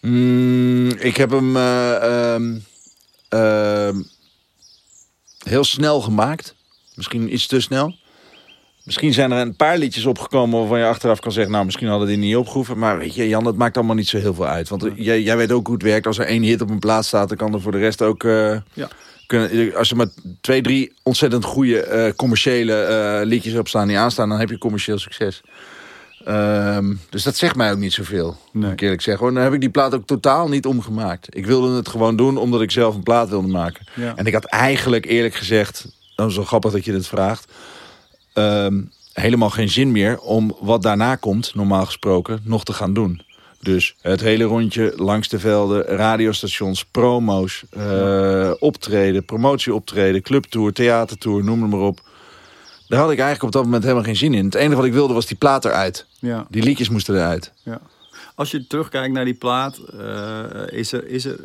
Mm, 0.00 0.90
ik 0.90 1.16
heb 1.16 1.30
hem... 1.30 1.56
Heel 5.48 5.64
snel 5.64 6.00
gemaakt. 6.00 6.54
Misschien 6.94 7.32
iets 7.32 7.46
te 7.46 7.60
snel. 7.60 7.94
Misschien 8.82 9.12
zijn 9.12 9.32
er 9.32 9.40
een 9.40 9.56
paar 9.56 9.78
liedjes 9.78 10.06
opgekomen 10.06 10.58
waarvan 10.58 10.78
je 10.78 10.84
achteraf 10.84 11.20
kan 11.20 11.32
zeggen... 11.32 11.52
nou, 11.52 11.64
misschien 11.64 11.88
hadden 11.88 12.08
die 12.08 12.16
niet 12.16 12.36
opgehoeven. 12.36 12.78
Maar 12.78 12.98
weet 12.98 13.14
je, 13.14 13.28
Jan, 13.28 13.44
dat 13.44 13.56
maakt 13.56 13.76
allemaal 13.76 13.94
niet 13.94 14.08
zo 14.08 14.18
heel 14.18 14.34
veel 14.34 14.46
uit. 14.46 14.68
Want 14.68 14.82
ja. 14.82 14.90
jij, 14.96 15.22
jij 15.22 15.36
weet 15.36 15.52
ook 15.52 15.66
hoe 15.66 15.74
het 15.74 15.84
werkt. 15.84 16.06
Als 16.06 16.18
er 16.18 16.26
één 16.26 16.42
hit 16.42 16.60
op 16.60 16.70
een 16.70 16.78
plaats 16.78 17.08
staat, 17.08 17.28
dan 17.28 17.36
kan 17.36 17.54
er 17.54 17.60
voor 17.60 17.72
de 17.72 17.78
rest 17.78 18.02
ook... 18.02 18.22
Uh, 18.22 18.56
ja. 18.72 18.88
kunnen, 19.26 19.74
als 19.74 19.90
er 19.90 19.96
maar 19.96 20.08
twee, 20.40 20.62
drie 20.62 20.92
ontzettend 21.02 21.44
goede 21.44 22.06
uh, 22.06 22.16
commerciële 22.16 22.86
uh, 23.20 23.26
liedjes 23.26 23.54
op 23.54 23.68
staan 23.68 23.88
die 23.88 23.98
aanstaan... 23.98 24.28
dan 24.28 24.38
heb 24.38 24.50
je 24.50 24.58
commercieel 24.58 24.98
succes. 24.98 25.42
Um, 26.28 27.00
dus 27.10 27.22
dat 27.22 27.36
zegt 27.36 27.56
mij 27.56 27.72
ook 27.72 27.78
niet 27.78 27.92
zoveel, 27.92 28.36
nee. 28.52 28.62
moet 28.62 28.72
ik 28.72 28.80
eerlijk 28.80 29.02
zeggen. 29.02 29.34
Dan 29.34 29.42
heb 29.42 29.52
ik 29.52 29.60
die 29.60 29.70
plaat 29.70 29.94
ook 29.94 30.06
totaal 30.06 30.48
niet 30.48 30.66
omgemaakt. 30.66 31.36
Ik 31.36 31.46
wilde 31.46 31.76
het 31.76 31.88
gewoon 31.88 32.16
doen 32.16 32.36
omdat 32.36 32.60
ik 32.60 32.70
zelf 32.70 32.94
een 32.94 33.02
plaat 33.02 33.28
wilde 33.28 33.48
maken. 33.48 33.86
Ja. 33.94 34.16
En 34.16 34.26
ik 34.26 34.32
had 34.32 34.44
eigenlijk 34.44 35.06
eerlijk 35.06 35.34
gezegd, 35.34 35.86
dat 36.14 36.30
is 36.30 36.36
wel 36.36 36.44
grappig 36.44 36.72
dat 36.72 36.84
je 36.84 36.92
dit 36.92 37.06
vraagt... 37.06 37.52
Um, 38.34 38.90
helemaal 39.12 39.50
geen 39.50 39.68
zin 39.68 39.92
meer 39.92 40.18
om 40.18 40.56
wat 40.60 40.82
daarna 40.82 41.14
komt, 41.14 41.54
normaal 41.54 41.84
gesproken, 41.84 42.40
nog 42.44 42.64
te 42.64 42.72
gaan 42.72 42.94
doen. 42.94 43.22
Dus 43.60 43.96
het 44.00 44.20
hele 44.20 44.44
rondje 44.44 44.92
langs 44.96 45.28
de 45.28 45.38
velden, 45.38 45.84
radiostations, 45.84 46.84
promo's, 46.84 47.64
uh, 47.76 47.82
ja. 47.84 48.56
optreden, 48.58 49.24
promotieoptreden, 49.24 50.22
clubtour, 50.22 50.72
theatertour, 50.72 51.44
noem 51.44 51.62
het 51.62 51.70
maar 51.70 51.80
op. 51.80 52.00
Daar 52.88 53.00
had 53.00 53.10
ik 53.10 53.18
eigenlijk 53.18 53.42
op 53.42 53.52
dat 53.52 53.64
moment 53.64 53.82
helemaal 53.82 54.04
geen 54.04 54.16
zin 54.16 54.34
in. 54.34 54.44
Het 54.44 54.54
enige 54.54 54.76
wat 54.76 54.84
ik 54.84 54.92
wilde 54.92 55.14
was 55.14 55.26
die 55.26 55.36
plaat 55.36 55.64
eruit. 55.64 56.05
Ja. 56.26 56.46
Die 56.50 56.62
liedjes 56.62 56.88
moesten 56.88 57.14
eruit. 57.14 57.52
Ja. 57.62 57.80
Als 58.34 58.50
je 58.50 58.66
terugkijkt 58.66 59.14
naar 59.14 59.24
die 59.24 59.34
plaat, 59.34 59.80
uh, 59.94 60.66
is, 60.66 60.92
er, 60.92 61.06
is 61.06 61.24
er 61.24 61.38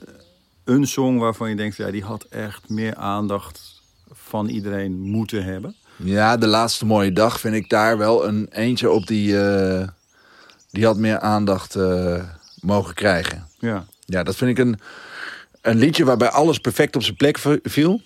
een 0.63 0.87
song 0.87 1.17
waarvan 1.17 1.49
je 1.49 1.55
denkt... 1.55 1.75
Ja, 1.75 1.91
die 1.91 2.03
had 2.03 2.23
echt 2.23 2.69
meer 2.69 2.95
aandacht 2.95 3.81
van 4.11 4.47
iedereen 4.47 4.99
moeten 4.99 5.43
hebben? 5.43 5.75
Ja, 5.95 6.37
De 6.37 6.47
Laatste 6.47 6.85
Mooie 6.85 7.11
Dag 7.13 7.39
vind 7.39 7.55
ik 7.55 7.69
daar 7.69 7.97
wel 7.97 8.27
een 8.27 8.47
eentje 8.51 8.91
op 8.91 9.07
die... 9.07 9.31
Uh, 9.31 9.87
die 10.69 10.85
had 10.85 10.97
meer 10.97 11.19
aandacht 11.19 11.75
uh, 11.75 12.23
mogen 12.61 12.93
krijgen. 12.93 13.47
Ja. 13.59 13.85
Ja, 14.05 14.23
dat 14.23 14.35
vind 14.35 14.51
ik 14.51 14.65
een, 14.65 14.79
een 15.61 15.77
liedje 15.77 16.05
waarbij 16.05 16.29
alles 16.29 16.57
perfect 16.57 16.95
op 16.95 17.03
zijn 17.03 17.15
plek 17.15 17.37
viel. 17.63 18.01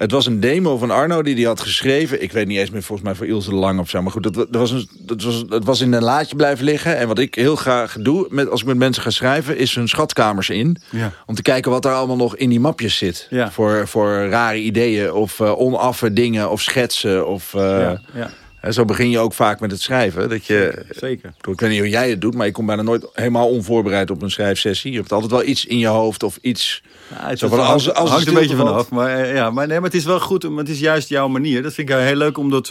Het 0.00 0.10
was 0.10 0.26
een 0.26 0.40
demo 0.40 0.78
van 0.78 0.90
Arno 0.90 1.22
die 1.22 1.34
hij 1.34 1.44
had 1.44 1.60
geschreven. 1.60 2.22
Ik 2.22 2.32
weet 2.32 2.46
niet 2.46 2.58
eens 2.58 2.70
meer, 2.70 2.82
volgens 2.82 3.08
mij 3.08 3.16
voor 3.16 3.26
Ilse 3.26 3.54
Lang 3.54 3.80
of 3.80 3.88
zo. 3.88 4.02
Maar 4.02 4.12
goed, 4.12 4.22
dat, 4.22 4.34
dat 4.34 4.48
was 4.50 4.70
een, 4.70 4.88
dat 4.98 5.22
was, 5.22 5.44
het 5.48 5.64
was 5.64 5.80
in 5.80 5.92
een 5.92 6.02
laadje 6.02 6.36
blijven 6.36 6.64
liggen. 6.64 6.96
En 6.96 7.08
wat 7.08 7.18
ik 7.18 7.34
heel 7.34 7.56
graag 7.56 7.96
doe 8.00 8.26
met, 8.30 8.50
als 8.50 8.60
ik 8.60 8.66
met 8.66 8.76
mensen 8.76 9.02
ga 9.02 9.10
schrijven... 9.10 9.56
is 9.56 9.74
hun 9.74 9.88
schatkamers 9.88 10.50
in. 10.50 10.76
Ja. 10.90 11.12
Om 11.26 11.34
te 11.34 11.42
kijken 11.42 11.70
wat 11.70 11.84
er 11.84 11.92
allemaal 11.92 12.16
nog 12.16 12.36
in 12.36 12.48
die 12.48 12.60
mapjes 12.60 12.96
zit. 12.96 13.26
Ja. 13.30 13.50
Voor, 13.50 13.88
voor 13.88 14.28
rare 14.28 14.58
ideeën 14.58 15.12
of 15.12 15.38
uh, 15.38 15.60
onaffe 15.60 16.12
dingen 16.12 16.50
of 16.50 16.60
schetsen. 16.60 17.26
Of, 17.26 17.54
uh, 17.54 17.62
ja, 17.62 18.00
ja. 18.14 18.30
En 18.60 18.72
zo 18.72 18.84
begin 18.84 19.10
je 19.10 19.18
ook 19.18 19.32
vaak 19.32 19.60
met 19.60 19.70
het 19.70 19.80
schrijven. 19.80 20.28
Dat 20.28 20.46
je, 20.46 20.84
zeker. 20.90 21.32
Ik 21.48 21.60
weet 21.60 21.70
niet 21.70 21.78
hoe 21.78 21.88
jij 21.88 22.10
het 22.10 22.20
doet, 22.20 22.34
maar 22.34 22.46
ik 22.46 22.52
kom 22.52 22.66
bijna 22.66 22.82
nooit 22.82 23.06
helemaal 23.12 23.48
onvoorbereid 23.48 24.10
op 24.10 24.22
een 24.22 24.30
schrijfsessie. 24.30 24.92
Je 24.92 24.98
hebt 24.98 25.12
altijd 25.12 25.30
wel 25.30 25.44
iets 25.44 25.64
in 25.64 25.78
je 25.78 25.86
hoofd 25.86 26.22
of 26.22 26.38
iets... 26.40 26.82
Ja, 27.08 27.28
het, 27.28 27.38
van, 27.38 27.66
als, 27.66 27.94
als 27.94 28.10
hangt 28.10 28.26
een 28.26 28.34
beetje 28.34 28.56
vanaf. 28.56 28.90
Maar, 28.90 29.34
ja, 29.34 29.50
maar, 29.50 29.66
nee, 29.66 29.76
maar 29.76 29.88
het 29.88 29.98
is 29.98 30.04
wel 30.04 30.20
goed, 30.20 30.48
maar 30.48 30.58
het 30.58 30.68
is 30.68 30.80
juist 30.80 31.08
jouw 31.08 31.28
manier. 31.28 31.62
Dat 31.62 31.74
vind 31.74 31.90
ik 31.90 31.96
heel 31.96 32.16
leuk, 32.16 32.38
omdat 32.38 32.68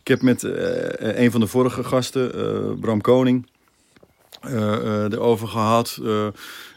ik 0.00 0.08
heb 0.08 0.22
met 0.22 0.42
uh, 0.42 0.52
een 0.98 1.30
van 1.30 1.40
de 1.40 1.46
vorige 1.46 1.84
gasten, 1.84 2.32
uh, 2.34 2.80
Bram 2.80 3.00
Koning, 3.00 3.46
uh, 4.46 5.12
erover 5.12 5.48
gehad 5.48 5.98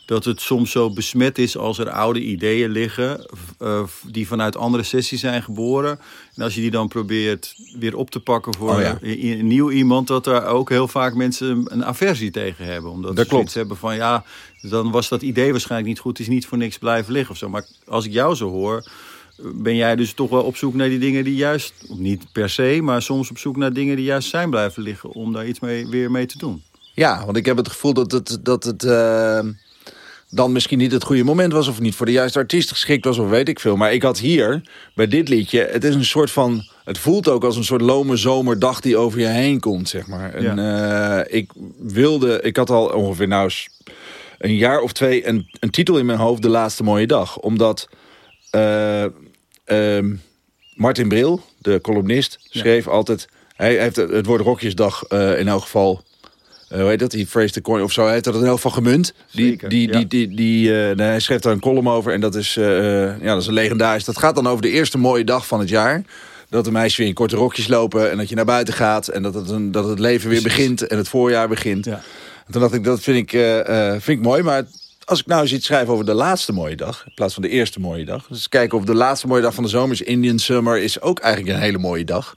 dat 0.06 0.26
het 0.26 0.42
soms 0.42 0.72
zo 0.72 0.90
besmet 0.90 1.38
is 1.38 1.58
als 1.58 1.78
er 1.78 1.90
oude 1.90 2.22
ideeën 2.22 2.72
liggen... 2.72 3.26
Uh, 3.60 3.84
die 4.08 4.28
vanuit 4.28 4.56
andere 4.56 4.84
sessies 4.84 5.20
zijn 5.20 5.44
geboren. 5.44 6.00
En 6.36 6.44
als 6.44 6.56
je 6.56 6.62
die 6.62 6.72
dan 6.72 6.88
probeert 6.88 7.56
weer 7.80 7.96
op 7.96 8.10
te 8.10 8.20
pakken 8.20 8.56
voor 8.56 8.76
oh 8.76 8.82
ja. 8.82 8.98
een, 9.02 9.40
een 9.40 9.48
nieuw 9.48 9.72
iemand... 9.72 10.08
dat 10.08 10.24
daar 10.24 10.46
ook 10.46 10.70
heel 10.70 10.88
vaak 10.88 11.14
mensen 11.14 11.64
een 11.66 11.86
aversie 11.86 12.32
tegen 12.32 12.66
hebben. 12.66 12.92
Omdat 12.92 13.16
dat 13.16 13.24
ze 13.24 13.30
klopt. 13.30 13.46
iets 13.46 13.54
hebben 13.54 13.78
van... 13.78 13.96
ja, 13.96 14.24
dan 14.62 14.92
was 14.92 15.10
dat 15.10 15.22
idee 15.22 15.52
waarschijnlijk 15.52 15.90
niet 15.90 16.00
goed. 16.00 16.18
Het 16.18 16.28
is 16.28 16.34
niet 16.34 16.46
voor 16.46 16.58
niks 16.58 16.78
blijven 16.78 17.14
liggen 17.14 17.32
of 17.32 17.38
zo. 17.38 17.50
Maar 17.50 17.66
als 17.86 18.06
ik 18.06 18.12
jou 18.12 18.36
zo 18.36 18.50
hoor... 18.50 18.90
ben 19.38 19.76
jij 19.76 19.96
dus 19.96 20.14
toch 20.14 20.30
wel 20.30 20.44
op 20.44 20.56
zoek 20.56 20.74
naar 20.74 20.90
die 20.90 21.00
dingen 21.00 21.24
die 21.24 21.36
juist... 21.36 21.74
niet 21.88 22.32
per 22.32 22.50
se, 22.50 22.80
maar 22.82 23.02
soms 23.02 23.30
op 23.30 23.38
zoek 23.38 23.58
naar 23.58 23.74
dingen 23.74 23.96
die 23.96 24.06
juist 24.06 24.30
zijn 24.30 24.50
blijven 24.50 24.84
liggen... 24.84 25.10
om 25.10 25.34
daar 25.34 25.48
iets 25.48 25.60
mee, 25.60 25.88
weer 25.88 26.12
mee 26.12 26.26
te 26.26 26.38
doen. 26.38 26.64
Ja, 26.94 27.26
want 27.26 27.38
ik 27.38 27.46
heb 27.46 27.58
het 27.58 27.70
gevoel 27.70 27.94
dat 27.94 28.12
het... 28.12 28.40
Dat 28.42 28.64
het 28.64 28.84
uh 28.84 29.40
dan 30.34 30.52
misschien 30.52 30.78
niet 30.78 30.92
het 30.92 31.04
goede 31.04 31.24
moment 31.24 31.54
was... 31.54 31.68
of 31.68 31.80
niet 31.80 31.96
voor 31.96 32.06
de 32.06 32.12
juiste 32.12 32.40
artiest 32.40 32.70
geschikt 32.70 33.06
was, 33.06 33.18
of 33.18 33.30
weet 33.30 33.50
ik 33.50 33.60
veel. 33.60 33.76
Maar 33.76 33.94
ik 33.94 34.02
had 34.02 34.20
hier, 34.20 34.62
bij 34.96 35.08
dit 35.08 35.30
liedje... 35.30 35.68
het 35.72 35.84
is 35.84 35.96
een 35.96 36.06
soort 36.06 36.32
van... 36.32 36.64
het 36.84 36.98
voelt 36.98 37.28
ook 37.28 37.44
als 37.44 37.56
een 37.56 37.64
soort 37.64 37.82
lome 37.82 38.16
zomerdag 38.16 38.80
die 38.80 38.98
over 38.98 39.20
je 39.20 39.28
heen 39.28 39.60
komt, 39.60 39.90
zeg 39.90 40.08
maar. 40.08 40.34
En 40.34 40.56
ja. 40.56 41.20
uh, 41.20 41.38
ik 41.40 41.52
wilde... 41.78 42.42
ik 42.42 42.56
had 42.56 42.70
al 42.70 42.86
ongeveer 42.86 43.28
nou 43.28 43.52
een 44.38 44.56
jaar 44.56 44.80
of 44.80 44.92
twee... 44.92 45.28
een, 45.28 45.50
een 45.60 45.70
titel 45.70 45.98
in 45.98 46.06
mijn 46.06 46.20
hoofd, 46.20 46.42
De 46.42 46.50
Laatste 46.50 46.84
Mooie 46.84 47.08
Dag. 47.08 47.38
Omdat 47.38 47.90
uh, 48.56 49.06
uh, 49.66 50.06
Martin 50.76 51.08
Bril, 51.08 51.42
de 51.58 51.80
columnist, 51.82 52.38
schreef 52.50 52.86
ja. 52.86 52.92
altijd... 52.92 53.28
Hij 53.56 53.78
heeft 53.78 53.96
het 53.96 54.26
woord 54.26 54.42
Rokjesdag 54.42 55.04
uh, 55.10 55.40
in 55.40 55.48
elk 55.48 55.62
geval 55.62 56.04
hoe 56.80 56.90
heet 56.90 57.00
dat? 57.00 57.12
Die 57.12 57.28
phrase 57.28 57.54
the 57.54 57.62
coin 57.62 57.84
of 57.84 57.92
zo 57.92 58.08
heet 58.08 58.24
dat 58.24 58.36
in 58.36 58.46
elk 58.46 58.56
geval 58.56 58.72
gemunt. 58.72 59.14
Die, 59.32 59.48
Zeker, 59.48 59.70
die, 59.70 59.88
ja. 59.88 59.98
die, 59.98 60.08
die, 60.08 60.36
die, 60.36 60.86
eh, 60.90 60.98
hij 60.98 61.20
schreef 61.20 61.40
daar 61.40 61.54
een 61.54 61.60
column 61.60 61.90
over 61.90 62.14
en 62.14 62.22
dat 62.22 62.36
is, 62.36 62.58
eh, 62.58 62.78
eh, 63.04 63.22
ja, 63.22 63.34
dat 63.34 63.42
is 63.42 63.48
een 63.48 63.54
legendarisch. 63.54 64.06
Dat 64.06 64.18
gaat 64.18 64.36
dan 64.36 64.48
over 64.48 64.62
de 64.62 64.70
eerste 64.70 64.98
mooie 64.98 65.24
dag 65.24 65.48
van 65.48 65.60
het 65.60 65.70
jaar. 65.70 66.04
Dat 66.50 66.66
de 66.66 66.72
meisjes 66.72 66.98
weer 66.98 67.08
in 67.08 67.14
korte 67.14 67.36
rokjes 67.36 67.68
lopen 67.68 68.12
en 68.12 68.18
dat 68.18 68.30
je 68.30 68.36
naar 68.36 68.46
buiten 68.46 68.74
gaat. 68.74 69.08
En 69.08 69.24
dat 69.24 69.34
het, 69.34 69.50
een, 69.50 69.72
dat 69.72 69.88
het 69.88 70.00
leven 70.00 70.30
weer 70.30 70.42
begint 70.42 70.88
en 70.88 70.98
het 70.98 71.08
voorjaar 71.08 71.48
begint. 71.48 71.86
Ja. 71.86 72.02
En 72.52 72.52
toen 72.52 72.62
dacht 72.62 72.74
ik, 72.74 72.84
dat 72.84 73.00
vind 73.00 73.18
ik, 73.18 73.34
eh, 73.34 73.94
eh, 73.94 74.02
vind 74.02 74.18
ik 74.18 74.26
mooi. 74.26 74.44
Maar 74.44 74.64
als 75.06 75.20
ik 75.20 75.26
nou 75.26 75.42
eens 75.42 75.54
iets 75.54 75.66
schrijf 75.66 75.88
over 75.88 76.06
de 76.06 76.14
laatste 76.14 76.54
mooie 76.54 76.76
dag... 76.76 77.04
in 77.06 77.14
plaats 77.14 77.34
van 77.34 77.44
de 77.44 77.50
eerste 77.50 77.80
mooie 77.80 78.06
dag... 78.06 78.28
dus 78.28 78.50
kijken 78.50 78.78
of 78.78 78.84
de 78.84 78.96
laatste 78.96 79.28
mooie 79.28 79.42
dag 79.42 79.54
van 79.54 79.64
de 79.64 79.70
zomer 79.70 79.92
is 79.92 80.02
Indian 80.02 80.40
Summer... 80.40 80.78
is 80.78 81.02
ook 81.02 81.20
eigenlijk 81.20 81.56
een 81.56 81.62
hele 81.62 81.78
mooie 81.78 82.06
dag. 82.06 82.36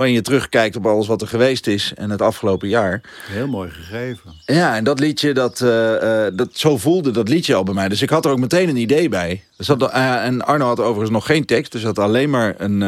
Waarin 0.00 0.18
je 0.18 0.24
terugkijkt 0.24 0.76
op 0.76 0.86
alles 0.86 1.06
wat 1.06 1.20
er 1.20 1.28
geweest 1.28 1.66
is... 1.66 1.92
en 1.96 2.10
het 2.10 2.22
afgelopen 2.22 2.68
jaar. 2.68 3.00
Heel 3.26 3.48
mooi 3.48 3.70
gegeven. 3.70 4.34
Ja, 4.44 4.76
en 4.76 4.84
dat 4.84 5.00
liedje, 5.00 5.34
dat, 5.34 5.60
eh, 5.60 6.26
eh, 6.26 6.32
dat, 6.36 6.48
zo 6.52 6.76
voelde 6.76 7.10
dat 7.10 7.28
liedje 7.28 7.54
al 7.54 7.62
bij 7.62 7.74
mij. 7.74 7.88
Dus 7.88 8.02
ik 8.02 8.10
had 8.10 8.24
er 8.24 8.30
ook 8.30 8.38
meteen 8.38 8.68
een 8.68 8.76
idee 8.76 9.08
bij. 9.08 9.44
Zat, 9.56 9.90
eh, 9.90 10.24
en 10.24 10.44
Arno 10.44 10.66
had 10.66 10.80
overigens 10.80 11.10
nog 11.10 11.26
geen 11.26 11.44
tekst. 11.44 11.72
Dus 11.72 11.82
had 11.82 11.98
alleen 11.98 12.30
maar 12.30 12.54
een, 12.58 12.78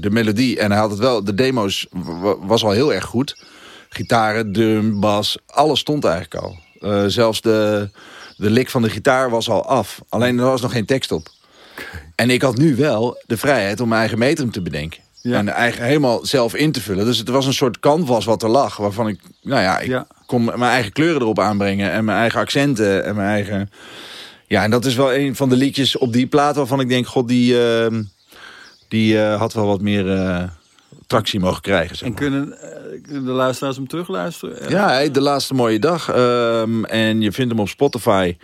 de 0.00 0.10
melodie. 0.10 0.58
En 0.58 0.70
hij 0.70 0.80
had 0.80 0.90
het 0.90 0.98
wel, 0.98 1.24
de 1.24 1.34
demo's 1.34 1.86
wa- 1.90 2.38
was 2.38 2.64
al 2.64 2.70
heel 2.70 2.94
erg 2.94 3.04
goed. 3.04 3.44
Gitaren, 3.88 4.52
drum, 4.52 5.00
bas, 5.00 5.38
alles 5.46 5.80
stond 5.80 6.04
eigenlijk 6.04 6.44
al. 6.44 6.58
Zelfs 7.08 7.40
de, 7.40 7.88
de 8.36 8.50
lik 8.50 8.70
van 8.70 8.82
de 8.82 8.90
gitaar 8.90 9.30
was 9.30 9.48
al 9.48 9.66
af. 9.66 10.00
Alleen 10.08 10.38
er 10.38 10.44
was 10.44 10.60
nog 10.60 10.72
geen 10.72 10.86
tekst 10.86 11.12
op. 11.12 11.28
En 12.14 12.30
ik 12.30 12.42
had 12.42 12.56
nu 12.56 12.76
wel 12.76 13.22
de 13.26 13.36
vrijheid 13.36 13.80
om 13.80 13.88
mijn 13.88 14.00
eigen 14.00 14.18
metrum 14.18 14.50
te 14.50 14.62
bedenken. 14.62 15.08
Ja. 15.22 15.38
En 15.38 15.48
eigen, 15.48 15.84
helemaal 15.84 16.26
zelf 16.26 16.54
in 16.54 16.72
te 16.72 16.80
vullen. 16.80 17.04
Dus 17.04 17.18
het 17.18 17.28
was 17.28 17.46
een 17.46 17.52
soort 17.54 17.80
canvas 17.80 18.24
wat 18.24 18.42
er 18.42 18.48
lag. 18.48 18.76
Waarvan 18.76 19.08
ik, 19.08 19.20
nou 19.42 19.62
ja, 19.62 19.78
ik 19.78 19.88
Ja. 19.88 20.06
kon 20.26 20.44
mijn 20.44 20.60
eigen 20.62 20.92
kleuren 20.92 21.20
erop 21.20 21.38
aanbrengen. 21.38 21.90
En 21.90 22.04
mijn 22.04 22.18
eigen 22.18 22.40
accenten. 22.40 23.04
En 23.04 23.14
mijn 23.16 23.28
eigen... 23.28 23.70
Ja, 24.46 24.62
en 24.62 24.70
dat 24.70 24.84
is 24.84 24.94
wel 24.94 25.14
een 25.14 25.36
van 25.36 25.48
de 25.48 25.56
liedjes 25.56 25.98
op 25.98 26.12
die 26.12 26.26
plaat 26.26 26.56
waarvan 26.56 26.80
ik 26.80 26.88
denk... 26.88 27.06
God, 27.06 27.28
die, 27.28 27.64
eh, 27.68 27.98
die 28.88 29.22
eh, 29.22 29.38
had 29.38 29.52
wel 29.52 29.66
wat 29.66 29.80
meer 29.80 30.12
eh, 30.16 30.42
tractie 31.06 31.40
mogen 31.40 31.62
krijgen. 31.62 31.96
Zeg 31.96 32.08
En 32.08 32.14
kunnen, 32.14 32.60
eh, 32.60 33.02
kunnen 33.02 33.24
de 33.24 33.30
luisteraars 33.30 33.76
hem 33.76 33.88
terugluisteren? 33.88 34.70
Ja, 34.70 35.08
De 35.08 35.20
Laatste 35.20 35.54
Mooie 35.54 35.78
Dag. 35.78 36.08
Ehm, 36.08 36.84
en 36.84 37.20
je 37.20 37.32
vindt 37.32 37.50
hem 37.50 37.60
op 37.60 37.68
Spotify 37.68 38.36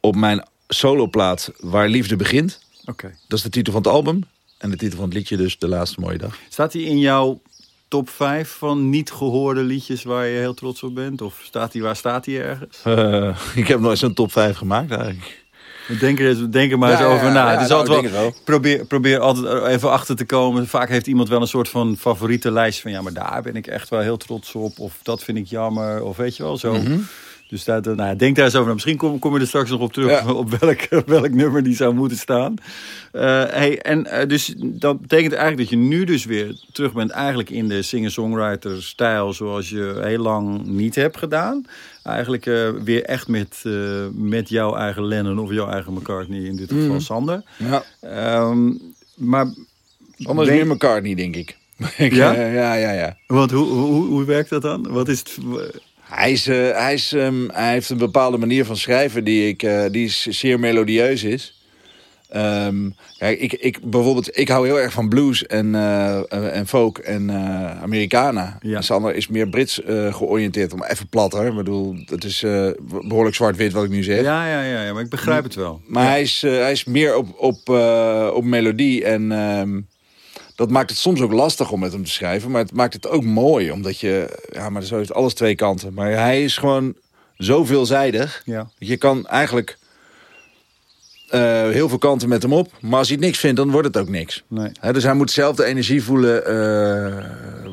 op 0.00 0.16
mijn 0.16 0.46
soloplaat 0.68 1.50
Waar 1.58 1.88
Liefde 1.88 2.16
Begint. 2.16 2.60
Oké. 2.84 3.14
Dat 3.28 3.38
is 3.38 3.44
de 3.44 3.50
titel 3.50 3.72
van 3.72 3.82
het 3.82 3.90
album. 3.92 4.24
En 4.64 4.70
de 4.70 4.76
titel 4.76 4.98
van 4.98 5.06
het 5.06 5.14
liedje 5.14 5.36
dus 5.36 5.58
De 5.58 5.68
Laatste 5.68 6.00
Mooie 6.00 6.18
Dag. 6.18 6.38
Staat 6.48 6.72
hij 6.72 6.82
in 6.82 6.98
jouw 6.98 7.40
top 7.88 8.08
5 8.08 8.48
van 8.48 8.90
niet 8.90 9.10
gehoorde 9.10 9.62
liedjes 9.62 10.02
waar 10.02 10.26
je 10.26 10.38
heel 10.38 10.54
trots 10.54 10.82
op 10.82 10.94
bent? 10.94 11.22
Of 11.22 11.40
staat 11.42 11.72
hij, 11.72 11.82
waar 11.82 11.96
staat 11.96 12.26
hij 12.26 12.40
ergens? 12.42 12.80
Eh, 12.84 13.38
ik 13.62 13.68
heb 13.68 13.80
nooit 13.80 13.98
zo'n 13.98 14.14
top 14.14 14.32
5 14.32 14.56
gemaakt 14.56 14.90
eigenlijk. 14.90 15.44
Denk 16.00 16.20
er, 16.20 16.50
denk 16.52 16.72
er 16.72 16.78
maar 16.78 16.90
Ja, 16.90 16.98
eens 16.98 17.06
over 17.06 17.26
ja, 17.26 17.32
na. 17.32 17.46
ja, 17.46 17.52
het 17.52 17.60
is 17.60 17.68
nou, 17.68 17.88
altijd 17.88 18.12
wel, 18.12 18.34
Probeer, 18.44 18.84
probeer 18.84 19.18
altijd 19.18 19.64
even 19.64 19.90
achter 19.90 20.16
te 20.16 20.24
komen. 20.24 20.66
Vaak 20.66 20.88
heeft 20.88 21.06
iemand 21.06 21.28
wel 21.28 21.40
een 21.40 21.46
soort 21.46 21.68
van 21.68 21.96
favoriete 21.96 22.50
lijst 22.50 22.80
van... 22.80 22.90
ja, 22.90 23.02
maar 23.02 23.12
daar 23.12 23.42
ben 23.42 23.56
ik 23.56 23.66
echt 23.66 23.88
wel 23.88 24.00
heel 24.00 24.16
trots 24.16 24.54
op. 24.54 24.78
Of 24.78 24.98
dat 25.02 25.24
vind 25.24 25.38
ik 25.38 25.46
jammer. 25.46 26.02
Of 26.02 26.16
weet 26.16 26.36
je 26.36 26.42
wel, 26.42 26.56
zo. 26.56 26.72
Mhm. 26.72 26.98
Dus 27.54 27.64
dat, 27.64 27.84
nou, 27.84 27.96
ja, 27.96 28.14
denk 28.14 28.36
daar 28.36 28.44
eens 28.44 28.54
over. 28.54 28.72
Misschien 28.72 28.96
kom, 28.96 29.18
kom 29.18 29.34
je 29.34 29.40
er 29.40 29.46
straks 29.46 29.70
nog 29.70 29.80
op 29.80 29.92
terug... 29.92 30.10
Ja. 30.10 30.32
op 30.42 30.50
welk, 30.50 30.88
welk 31.06 31.30
nummer 31.30 31.62
die 31.62 31.74
zou 31.76 31.94
moeten 31.94 32.16
staan. 32.16 32.54
Eh, 33.12 33.22
hey, 33.44 33.78
en 33.80 34.06
eh, 34.06 34.28
dus 34.28 34.54
dat 34.58 35.00
betekent 35.00 35.32
eigenlijk 35.32 35.70
dat 35.70 35.78
je 35.80 35.86
nu 35.86 36.04
dus 36.04 36.24
weer 36.24 36.60
terug 36.72 36.92
bent... 36.92 37.10
eigenlijk 37.10 37.50
in 37.50 37.68
de 37.68 37.82
singer-songwriter-stijl... 37.82 39.32
zoals 39.32 39.68
je 39.68 40.00
heel 40.02 40.18
lang 40.18 40.64
niet 40.64 40.94
hebt 40.94 41.16
gedaan. 41.16 41.66
Eigenlijk 42.02 42.46
eh, 42.46 42.70
weer 42.84 43.04
echt 43.04 43.28
met, 43.28 43.64
met 44.12 44.48
jouw 44.48 44.76
eigen 44.76 45.04
Lennon 45.04 45.38
of 45.38 45.52
jouw 45.52 45.68
eigen 45.68 45.92
McCartney... 45.92 46.40
in 46.40 46.56
dit 46.56 46.68
geval 46.68 46.86
Mhm. 46.86 47.00
Sander. 47.00 47.42
Ja, 47.56 47.82
Ehm, 48.00 48.72
maar 49.14 49.46
anders 50.22 50.48
meer 50.48 50.66
McCartney, 50.66 51.14
denk 51.14 51.36
ik. 51.36 51.56
Ik, 51.96 52.12
Ja? 52.12 52.32
ja, 52.32 52.74
ja, 52.74 52.92
ja. 52.92 53.16
Want 53.26 53.50
hoe, 53.50 53.66
hoe, 53.66 54.06
hoe 54.06 54.24
werkt 54.24 54.50
dat 54.50 54.62
dan? 54.62 54.86
Wat 54.90 55.08
is 55.08 55.18
het? 55.18 55.38
Hij, 56.04 56.32
is, 56.32 56.46
eh, 56.46 56.70
hij, 56.70 56.94
is, 56.94 57.12
ehm, 57.12 57.48
hij 57.52 57.72
heeft 57.72 57.90
een 57.90 57.98
bepaalde 57.98 58.38
manier 58.38 58.64
van 58.64 58.76
schrijven 58.76 59.24
die, 59.24 59.48
ik, 59.48 59.62
eh, 59.62 59.84
die 59.90 60.04
is 60.04 60.26
zeer 60.26 60.60
melodieus 60.60 61.24
is. 61.24 61.54
Ehm, 62.28 62.90
kijk, 63.18 63.40
ik, 63.40 63.52
ik, 63.52 63.90
bijvoorbeeld, 63.90 64.38
ik 64.38 64.48
hou 64.48 64.66
heel 64.66 64.80
erg 64.80 64.92
van 64.92 65.08
blues 65.08 65.46
en, 65.46 65.74
eh, 65.74 66.56
en 66.56 66.66
folk 66.66 66.98
en 66.98 67.30
eh 67.30 67.82
Americana. 67.82 68.58
Ja. 68.60 68.80
Sander 68.80 69.14
is 69.14 69.28
meer 69.28 69.48
Brits 69.48 69.80
georiënteerd. 70.10 70.72
Om 70.72 70.84
even 70.84 71.08
plat 71.08 71.32
hoor. 71.32 71.46
Ik 71.46 71.54
bedoel, 71.54 71.96
het 72.06 72.24
is 72.24 72.42
eh, 72.42 72.70
behoorlijk 73.04 73.36
zwart-wit 73.36 73.72
wat 73.72 73.84
ik 73.84 73.90
nu 73.90 74.02
zeg. 74.02 74.22
Ja, 74.22 74.48
ja, 74.48 74.62
ja, 74.62 74.82
ja, 74.82 74.92
maar 74.92 75.02
ik 75.02 75.08
begrijp 75.08 75.44
het 75.44 75.54
wel. 75.54 75.80
Maar 75.86 76.06
hij, 76.06 76.22
is, 76.22 76.42
hij 76.42 76.72
is 76.72 76.84
meer 76.84 77.16
op, 77.16 77.38
op, 77.38 77.68
op 78.34 78.44
melodie. 78.44 79.04
En 79.04 79.32
ehm, 79.32 79.80
dat 80.54 80.70
maakt 80.70 80.90
het 80.90 80.98
soms 80.98 81.20
ook 81.20 81.32
lastig 81.32 81.70
om 81.70 81.80
met 81.80 81.92
hem 81.92 82.04
te 82.04 82.10
schrijven. 82.10 82.50
Maar 82.50 82.62
het 82.62 82.72
maakt 82.72 82.94
het 82.94 83.08
ook 83.08 83.24
mooi. 83.24 83.70
Omdat 83.70 84.00
je... 84.00 84.42
Ja, 84.52 84.70
maar 84.70 84.82
zo 84.82 84.96
heeft 84.96 85.14
alles 85.14 85.34
twee 85.34 85.54
kanten. 85.54 85.94
Maar 85.94 86.10
hij 86.10 86.44
is 86.44 86.56
gewoon 86.56 86.94
zo 87.38 87.64
veelzijdig. 87.64 88.42
Ja. 88.44 88.70
Je 88.78 88.96
kan 88.96 89.26
eigenlijk 89.26 89.78
eh, 91.28 91.68
heel 91.68 91.88
veel 91.88 91.98
kanten 91.98 92.28
met 92.28 92.42
hem 92.42 92.52
op. 92.52 92.72
Maar 92.80 92.98
als 92.98 93.08
hij 93.08 93.16
het 93.16 93.26
niks 93.26 93.38
vindt, 93.38 93.56
dan 93.56 93.70
wordt 93.70 93.86
het 93.86 93.96
ook 93.96 94.08
niks. 94.08 94.42
Nee. 94.48 94.92
Dus 94.92 95.02
hij 95.02 95.14
moet 95.14 95.30
zelf 95.30 95.56
de 95.56 95.64
energie 95.64 96.02
voelen 96.02 96.46
eh, 96.46 97.24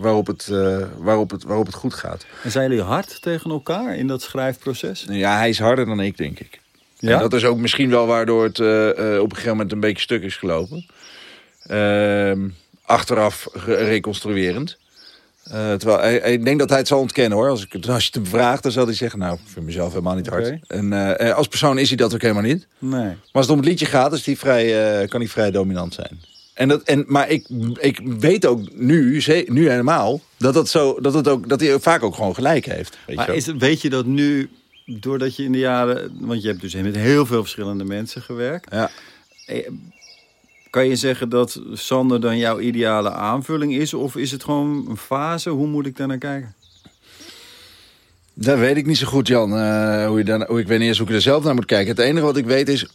waarop, 0.02 0.28
het, 0.28 0.48
eh, 0.52 0.78
waarop, 0.98 1.32
het, 1.32 1.44
waarop 1.44 1.66
het 1.66 1.76
goed 1.76 1.94
gaat. 1.94 2.26
En 2.44 2.52
zijn 2.52 2.70
jullie 2.70 2.84
hard 2.84 3.22
tegen 3.22 3.52
elkaar 3.52 3.96
in 3.96 4.08
dat 4.08 4.22
schrijfproces? 4.22 5.06
Ja, 5.10 5.38
hij 5.38 5.50
is 5.50 5.60
harder 5.60 5.86
dan 5.86 6.00
ik, 6.00 6.18
denk 6.18 6.40
ik. 6.40 6.60
Ja? 6.98 7.14
En 7.14 7.20
dat 7.20 7.34
is 7.34 7.46
ook 7.46 7.58
misschien 7.58 7.90
wel 7.90 8.06
waardoor 8.06 8.44
het 8.44 8.60
op 8.60 8.66
een 9.30 9.30
gegeven 9.30 9.50
moment 9.50 9.72
een 9.72 9.80
beetje 9.80 10.04
stuk 10.04 10.24
is 10.24 10.36
gelopen. 10.36 10.86
Ehm, 11.64 12.48
achteraf 12.92 13.48
gereconstruerend. 13.54 14.78
Eh, 15.44 15.74
terwijl 15.74 16.00
hij, 16.00 16.20
hij- 16.22 16.34
ik 16.34 16.46
denk 16.46 16.60
dat 16.60 16.70
hij 16.70 16.78
het 16.78 16.88
zal 16.88 17.00
ontkennen 17.00 17.38
hoor. 17.38 17.50
Als, 17.50 17.64
ik, 17.64 17.74
het- 17.74 17.90
als 17.90 18.04
je 18.04 18.10
het 18.14 18.16
hem 18.22 18.26
vraagt, 18.26 18.64
dan 18.64 18.72
zal 18.72 18.86
hij 18.86 18.94
zeggen: 18.94 19.20
Nou, 19.20 19.34
ik 19.34 19.40
vind 19.46 19.66
mezelf 19.66 19.90
helemaal 19.92 20.16
niet 20.16 20.28
hard. 20.28 20.54
En 20.68 20.94
eh, 20.94 21.30
eh, 21.30 21.36
als 21.36 21.48
persoon 21.48 21.78
is 21.78 21.88
hij 21.88 21.98
dat 21.98 22.14
ook 22.14 22.22
helemaal 22.22 22.44
niet. 22.44 22.68
Nee. 22.80 23.02
Maar 23.02 23.16
als 23.32 23.46
het 23.46 23.54
om 23.56 23.58
het 23.62 23.68
liedje 23.70 23.86
gaat, 23.86 24.14
is 24.14 24.24
die 24.24 24.38
vrij, 24.38 25.00
eh, 25.02 25.10
kan 25.10 25.20
hij 25.20 25.30
vrij 25.30 25.52
dominant 25.52 25.94
zijn. 25.94 26.20
En 26.54 26.68
dat, 26.68 26.82
en, 26.84 27.04
maar 27.08 27.30
ik, 27.30 27.48
ik 27.80 28.00
weet 28.20 28.46
ook 28.46 28.74
nu, 28.76 29.22
nu 29.48 29.70
helemaal, 29.70 30.22
dat, 30.38 30.54
dat, 30.54 30.70
zo, 30.70 31.00
dat, 31.02 31.14
het 31.14 31.28
ook, 31.28 31.50
dat 31.50 31.60
hij 31.60 31.80
vaak 31.80 32.04
ook 32.04 32.16
gewoon 32.16 32.36
gelijk 32.36 32.66
heeft. 32.66 32.90
Weet 32.92 33.00
je 33.08 33.16
Maar 33.16 33.28
wel. 33.28 33.36
is 33.36 33.46
het, 33.46 33.58
weet 33.58 33.82
je 33.82 33.90
dat 33.90 34.06
nu, 34.06 34.50
doordat 34.86 35.36
je 35.36 35.44
in 35.44 35.52
de 35.52 35.58
jaren... 35.58 36.12
Want 36.20 36.42
je 36.42 36.48
hebt 36.48 36.62
dus 36.62 36.74
met 36.74 36.96
heel 36.96 37.26
veel 37.26 37.42
verschillende 37.42 37.84
mensen 37.84 38.22
gewerkt. 38.22 38.72
ja. 38.74 38.90
Kan 40.72 40.88
je 40.88 40.96
zeggen 40.96 41.30
dat 41.30 41.62
Sander 41.74 42.22
dan 42.22 42.38
jouw 42.38 42.60
ideale 42.60 43.12
aanvulling 43.12 43.74
is? 43.74 43.94
Of 43.94 44.16
is 44.16 44.32
het 44.32 44.44
gewoon 44.44 44.86
een 44.90 44.98
fase? 44.98 45.50
Hoe 45.50 45.68
moet 45.68 45.86
ik 45.86 45.98
daar 45.98 46.08
naar 46.08 46.18
kijken? 46.18 46.56
Dat 48.34 48.58
weet 48.58 48.78
ik 48.78 48.86
niet 48.86 48.98
zo 48.98 49.08
goed, 49.08 49.28
Jan. 49.28 49.58
eh, 49.58 50.08
hoe, 50.08 50.24
je 50.24 50.60
ik 50.60 50.68
weet 50.68 50.80
niet 50.80 50.88
eens 50.88 50.98
hoe 50.98 51.08
ik 51.08 51.14
er 51.14 51.22
zelf 51.22 51.44
naar 51.44 51.56
moet 51.56 51.66
kijken. 51.66 51.88
Het 51.88 52.00
enige 52.00 52.26
wat 52.26 52.38
ik 52.38 52.46
weet 52.46 52.70
is, 52.70 52.86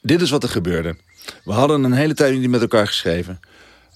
dit 0.00 0.20
is 0.20 0.30
wat 0.30 0.42
er 0.42 0.48
gebeurde. 0.48 0.96
We 1.44 1.52
hadden 1.52 1.84
een 1.84 1.92
hele 1.92 2.14
tijd 2.14 2.38
niet 2.38 2.50
met 2.50 2.60
elkaar 2.60 2.86
geschreven. 2.86 3.40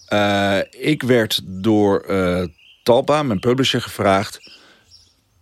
Eh, 0.07 0.59
ik 0.71 1.03
werd 1.03 1.41
door 1.45 2.01
eh, 2.01 2.45
Talpa, 2.83 3.23
mijn 3.23 3.41
publisher, 3.41 3.83
gevraagd... 3.83 4.41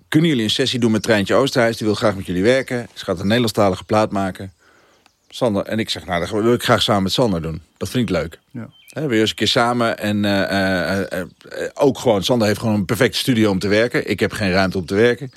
kunnen 0.09 0.29
jullie 0.29 0.45
een 0.45 0.51
sessie 0.51 0.81
doen 0.81 0.91
met 0.91 1.03
Treintje 1.03 1.35
Oosterhuis? 1.35 1.77
Die 1.77 1.87
wil 1.87 1.97
graag 1.97 2.17
met 2.17 2.27
jullie 2.27 2.43
werken. 2.43 2.89
Ze 2.95 3.05
gaat 3.05 3.19
een 3.19 3.27
Nederlandstalige 3.27 3.85
plaat 3.85 4.13
maken. 4.13 4.53
Sander, 5.37 5.65
en 5.65 5.79
ik 5.79 5.91
zeg, 5.91 6.07
nou, 6.07 6.21
dat 6.21 6.31
wil 6.31 6.53
ik 6.53 6.63
graag 6.63 6.83
samen 6.83 7.03
met 7.03 7.13
Sander 7.13 7.43
doen. 7.43 7.63
Dat 7.77 7.89
vind 7.89 8.09
ik 8.11 8.17
leuk. 8.17 8.39
Ja. 8.51 8.69
Hè, 8.89 9.07
weer 9.07 9.21
eens 9.21 9.31
een 9.31 9.37
keer 9.37 9.49
samen. 9.49 9.99
En 9.99 10.25
eh, 10.25 11.01
eh, 11.01 11.21
eh, 11.21 11.27
ook 11.75 11.99
gewoon, 11.99 12.25
Sander 12.25 12.47
heeft 12.47 12.61
gewoon 12.61 12.75
een 12.75 12.85
perfecte 12.85 13.19
studio 13.19 13.51
om 13.51 13.59
te 13.59 13.69
werken. 13.69 14.11
Ik 14.11 14.21
heb 14.21 14.33
geen 14.33 14.51
ruimte 14.51 14.79
om 14.79 14.87
te 14.87 14.95
werken. 14.95 15.31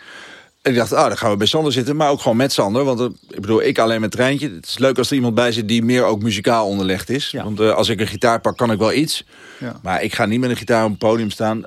En 0.62 0.72
ik 0.72 0.78
dacht, 0.78 0.94
ah, 0.94 1.08
dan 1.08 1.18
gaan 1.18 1.32
we 1.32 1.38
bij 1.38 1.48
Sander 1.48 1.72
zitten. 1.72 1.96
Maar 1.96 2.10
ook 2.10 2.22
gewoon 2.22 2.38
met 2.38 2.52
Sander. 2.52 2.84
Want 2.84 3.00
ik 3.30 3.42
bedoel, 3.42 3.64
ik 3.64 3.80
alleen 3.80 4.02
met 4.02 4.12
Treintje. 4.12 4.52
Het 4.52 4.66
is 4.66 4.78
leuk 4.78 4.98
als 4.98 5.10
er 5.10 5.16
iemand 5.16 5.36
bij 5.36 5.52
zit 5.52 5.68
die 5.68 5.84
meer 5.84 6.04
ook 6.04 6.22
muzikaal 6.22 6.68
onderlegd 6.68 7.10
is. 7.10 7.32
Ja. 7.32 7.44
Want 7.44 7.60
als 7.60 7.90
ik 7.90 8.00
een 8.00 8.08
gitaar 8.08 8.42
pak, 8.42 8.58
kan 8.58 8.72
ik 8.72 8.80
wel 8.80 8.94
iets. 8.94 9.26
Ja. 9.60 9.80
Maar 9.84 10.04
ik 10.04 10.16
ga 10.16 10.26
niet 10.26 10.40
met 10.40 10.50
een 10.50 10.58
gitaar 10.58 10.84
op 10.84 10.90
het 10.90 11.00
podium 11.00 11.32
staan. 11.32 11.64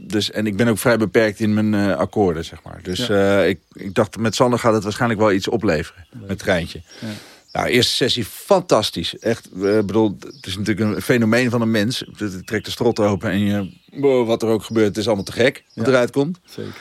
dus, 0.00 0.30
en 0.30 0.46
ik 0.46 0.56
ben 0.56 0.68
ook 0.68 0.78
vrij 0.78 0.96
beperkt 0.96 1.40
in 1.40 1.54
mijn 1.54 1.96
akkoorden, 1.96 2.44
zeg 2.44 2.62
maar. 2.62 2.80
Dus 2.82 3.06
Ja. 3.06 3.42
ik, 3.42 3.58
ik 3.72 3.94
dacht, 3.94 4.16
met 4.18 4.34
Sander 4.34 4.58
gaat 4.58 4.74
het 4.74 4.82
waarschijnlijk 4.82 5.20
wel 5.20 5.32
iets 5.32 5.48
opleveren. 5.48 6.06
Met 6.26 6.38
Treintje. 6.38 6.80
Nou, 7.58 7.70
eerste 7.70 7.94
sessie 7.94 8.24
fantastisch. 8.24 9.18
Echt, 9.18 9.48
eh, 9.52 9.60
bedoel, 9.60 10.16
het 10.20 10.46
is 10.46 10.56
natuurlijk 10.56 10.96
een 10.96 11.02
fenomeen 11.02 11.50
van 11.50 11.60
een 11.60 11.70
mens. 11.70 12.04
Je 12.16 12.42
trekt 12.44 12.64
de 12.64 12.70
strot 12.70 13.00
open 13.00 13.30
en 13.30 13.38
je, 13.38 13.70
wow, 13.92 14.26
wat 14.26 14.42
er 14.42 14.48
ook 14.48 14.62
gebeurt, 14.64 14.86
het 14.88 14.96
is 14.96 15.06
allemaal 15.06 15.24
te 15.24 15.32
gek 15.32 15.64
wat 15.74 15.86
Ja. 15.86 15.92
eruit 15.92 16.10
komt. 16.10 16.38
Zeker. 16.44 16.72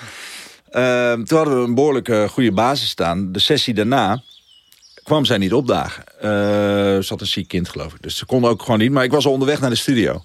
Ehm, 0.70 1.24
toen 1.24 1.38
hadden 1.38 1.62
we 1.62 1.68
een 1.68 1.76
behoorlijk 1.76 2.10
eh, 2.10 2.30
goede 2.30 2.52
basis 2.52 2.90
staan. 2.90 3.32
De 3.32 3.40
sessie 3.40 3.74
daarna 3.74 4.22
kwam 5.04 5.26
zij 5.26 5.38
niet 5.38 5.54
opdagen. 5.54 6.04
Eh, 6.22 6.30
ze 7.02 7.06
had 7.08 7.22
een 7.22 7.28
ziek 7.28 7.48
kind, 7.48 7.70
geloof 7.70 7.94
ik. 7.94 8.02
Dus 8.02 8.18
ze 8.18 8.26
kon 8.26 8.46
ook 8.46 8.62
gewoon 8.62 8.80
niet. 8.80 8.92
Maar 8.92 9.04
ik 9.04 9.12
was 9.12 9.26
al 9.26 9.32
onderweg 9.32 9.60
naar 9.60 9.70
de 9.70 9.76
studio. 9.76 10.24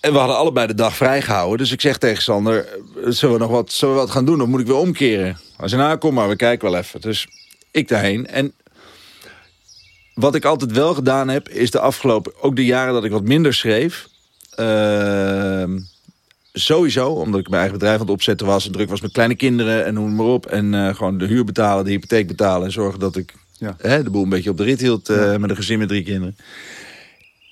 En 0.00 0.12
we 0.12 0.18
hadden 0.18 0.36
allebei 0.36 0.66
de 0.66 0.74
dag 0.74 0.96
vrijgehouden. 0.96 1.58
Dus 1.58 1.72
ik 1.72 1.80
zeg 1.80 1.98
tegen 1.98 2.22
Sander, 2.22 2.66
eh, 2.66 2.74
zullen 3.08 3.34
we 3.34 3.40
nog 3.40 3.50
wat, 3.50 3.72
zullen 3.72 3.94
we 3.94 4.00
wat 4.00 4.10
gaan 4.10 4.24
doen? 4.24 4.40
Of 4.42 4.48
moet 4.48 4.60
ik 4.60 4.66
weer 4.66 4.76
omkeren? 4.76 5.38
Hij 5.56 5.68
zei, 5.68 5.82
nou 5.82 5.96
kom 5.96 6.14
maar, 6.14 6.28
we 6.28 6.36
kijken 6.36 6.70
wel 6.70 6.80
even. 6.80 7.00
Dus 7.00 7.28
ik 7.70 7.88
daarheen. 7.88 8.26
En 8.26 8.52
wat 10.20 10.34
ik 10.34 10.44
altijd 10.44 10.72
wel 10.72 10.94
gedaan 10.94 11.28
heb, 11.28 11.48
is 11.48 11.70
de 11.70 11.80
afgelopen... 11.80 12.32
ook 12.42 12.56
de 12.56 12.64
jaren 12.64 12.92
dat 12.94 13.04
ik 13.04 13.10
wat 13.10 13.24
minder 13.24 13.54
schreef... 13.54 14.08
Ehm, 14.54 15.78
sowieso, 16.52 17.10
omdat 17.10 17.40
ik 17.40 17.48
mijn 17.48 17.60
eigen 17.60 17.78
bedrijf 17.78 18.00
aan 18.00 18.06
het 18.06 18.14
opzetten 18.14 18.46
was... 18.46 18.66
en 18.66 18.72
druk 18.72 18.88
was 18.88 19.00
met 19.00 19.12
kleine 19.12 19.34
kinderen 19.34 19.84
en 19.84 19.94
noem 19.94 20.14
maar 20.14 20.26
op. 20.26 20.46
En 20.46 20.74
eh, 20.74 20.94
gewoon 20.94 21.18
de 21.18 21.26
huur 21.26 21.44
betalen, 21.44 21.84
de 21.84 21.90
hypotheek 21.90 22.26
betalen... 22.26 22.66
en 22.66 22.72
zorgen 22.72 23.00
dat 23.00 23.16
ik 23.16 23.34
Ja. 23.58 23.76
hè, 23.78 24.02
de 24.02 24.10
boel 24.10 24.22
een 24.22 24.28
beetje 24.28 24.50
op 24.50 24.56
de 24.56 24.64
rit 24.64 24.80
hield... 24.80 25.08
eh, 25.08 25.36
met 25.36 25.50
een 25.50 25.56
gezin 25.56 25.78
met 25.78 25.88
drie 25.88 26.02
kinderen. 26.02 26.36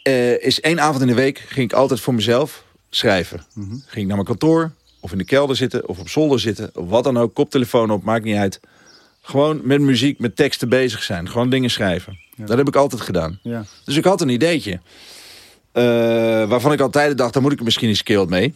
Eh, 0.03 0.43
is 0.45 0.61
één 0.61 0.81
avond 0.81 1.01
in 1.01 1.07
de 1.07 1.15
week 1.15 1.39
ging 1.39 1.71
ik 1.71 1.77
altijd 1.77 2.01
voor 2.01 2.15
mezelf 2.15 2.65
schrijven. 2.91 3.45
Ging 3.55 3.83
ik 3.93 4.07
naar 4.07 4.07
mijn 4.07 4.25
kantoor, 4.25 4.73
of 5.01 5.13
in 5.13 5.19
de 5.19 5.25
kelder 5.25 5.57
zitten... 5.57 5.89
of 5.89 5.99
op 5.99 6.09
zolder 6.09 6.41
zitten, 6.41 6.71
of 6.75 6.89
wat 6.89 7.05
dan 7.05 7.19
ook. 7.19 7.35
Koptelefoon 7.35 7.91
op, 7.91 8.03
maakt 8.03 8.25
niet 8.25 8.37
uit. 8.37 8.61
Gewoon 9.29 9.61
met 9.63 9.81
muziek, 9.81 10.19
met 10.19 10.37
teksten 10.37 10.69
bezig 10.69 11.03
zijn. 11.03 11.31
Gewoon 11.31 11.51
dingen 11.51 11.71
schrijven. 11.71 12.19
Dat 12.37 12.59
heb 12.59 12.69
ik 12.69 12.77
altijd 12.77 13.01
gedaan. 13.01 13.39
Ja. 13.43 13.65
Dus 13.85 13.97
ik 13.97 14.05
had 14.05 14.21
een 14.21 14.29
ideetje. 14.29 14.81
eh, 15.73 15.83
waarvan 16.49 16.73
ik 16.73 16.81
altijd 16.81 17.19
dacht, 17.19 17.33
daar 17.33 17.43
moet 17.43 17.53
ik 17.53 17.63
misschien 17.63 17.89
eens 17.89 18.03
wat 18.03 18.29
mee. 18.29 18.55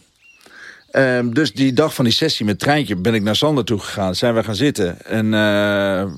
Ehm, 0.91 1.29
dus 1.29 1.53
die 1.53 1.73
dag 1.73 1.93
van 1.93 2.05
die 2.05 2.13
sessie 2.13 2.45
met 2.45 2.59
Treintje 2.59 2.95
ben 2.95 3.13
ik 3.13 3.21
naar 3.21 3.35
Sander 3.35 3.65
toe 3.65 3.79
gegaan. 3.79 4.15
Zijn 4.15 4.35
we 4.35 4.43
gaan 4.43 4.55
zitten. 4.55 5.05
En 5.05 5.33
eh, 5.33 6.11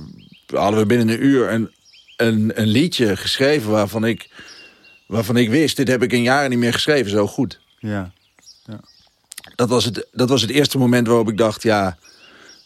hadden 0.59 0.79
we 0.79 0.85
binnen 0.85 1.09
een 1.09 1.25
uur 1.25 1.51
een, 1.51 1.71
een, 2.17 2.51
een 2.61 2.67
liedje 2.67 3.17
geschreven 3.17 3.71
waarvan 3.71 4.05
ik, 4.05 4.29
waarvan 5.07 5.37
ik 5.37 5.49
wist... 5.49 5.75
dit 5.75 5.87
heb 5.87 6.03
ik 6.03 6.11
in 6.11 6.23
jaren 6.23 6.49
niet 6.49 6.59
meer 6.59 6.73
geschreven, 6.73 7.11
zo 7.11 7.27
goed. 7.27 7.59
Ja. 7.79 8.11
Dat 9.55 9.69
was 9.69 9.85
het, 9.85 10.07
dat 10.11 10.29
was 10.29 10.41
het 10.41 10.51
eerste 10.51 10.77
moment 10.77 11.07
waarop 11.07 11.29
ik 11.29 11.37
dacht, 11.37 11.63
ja... 11.63 11.97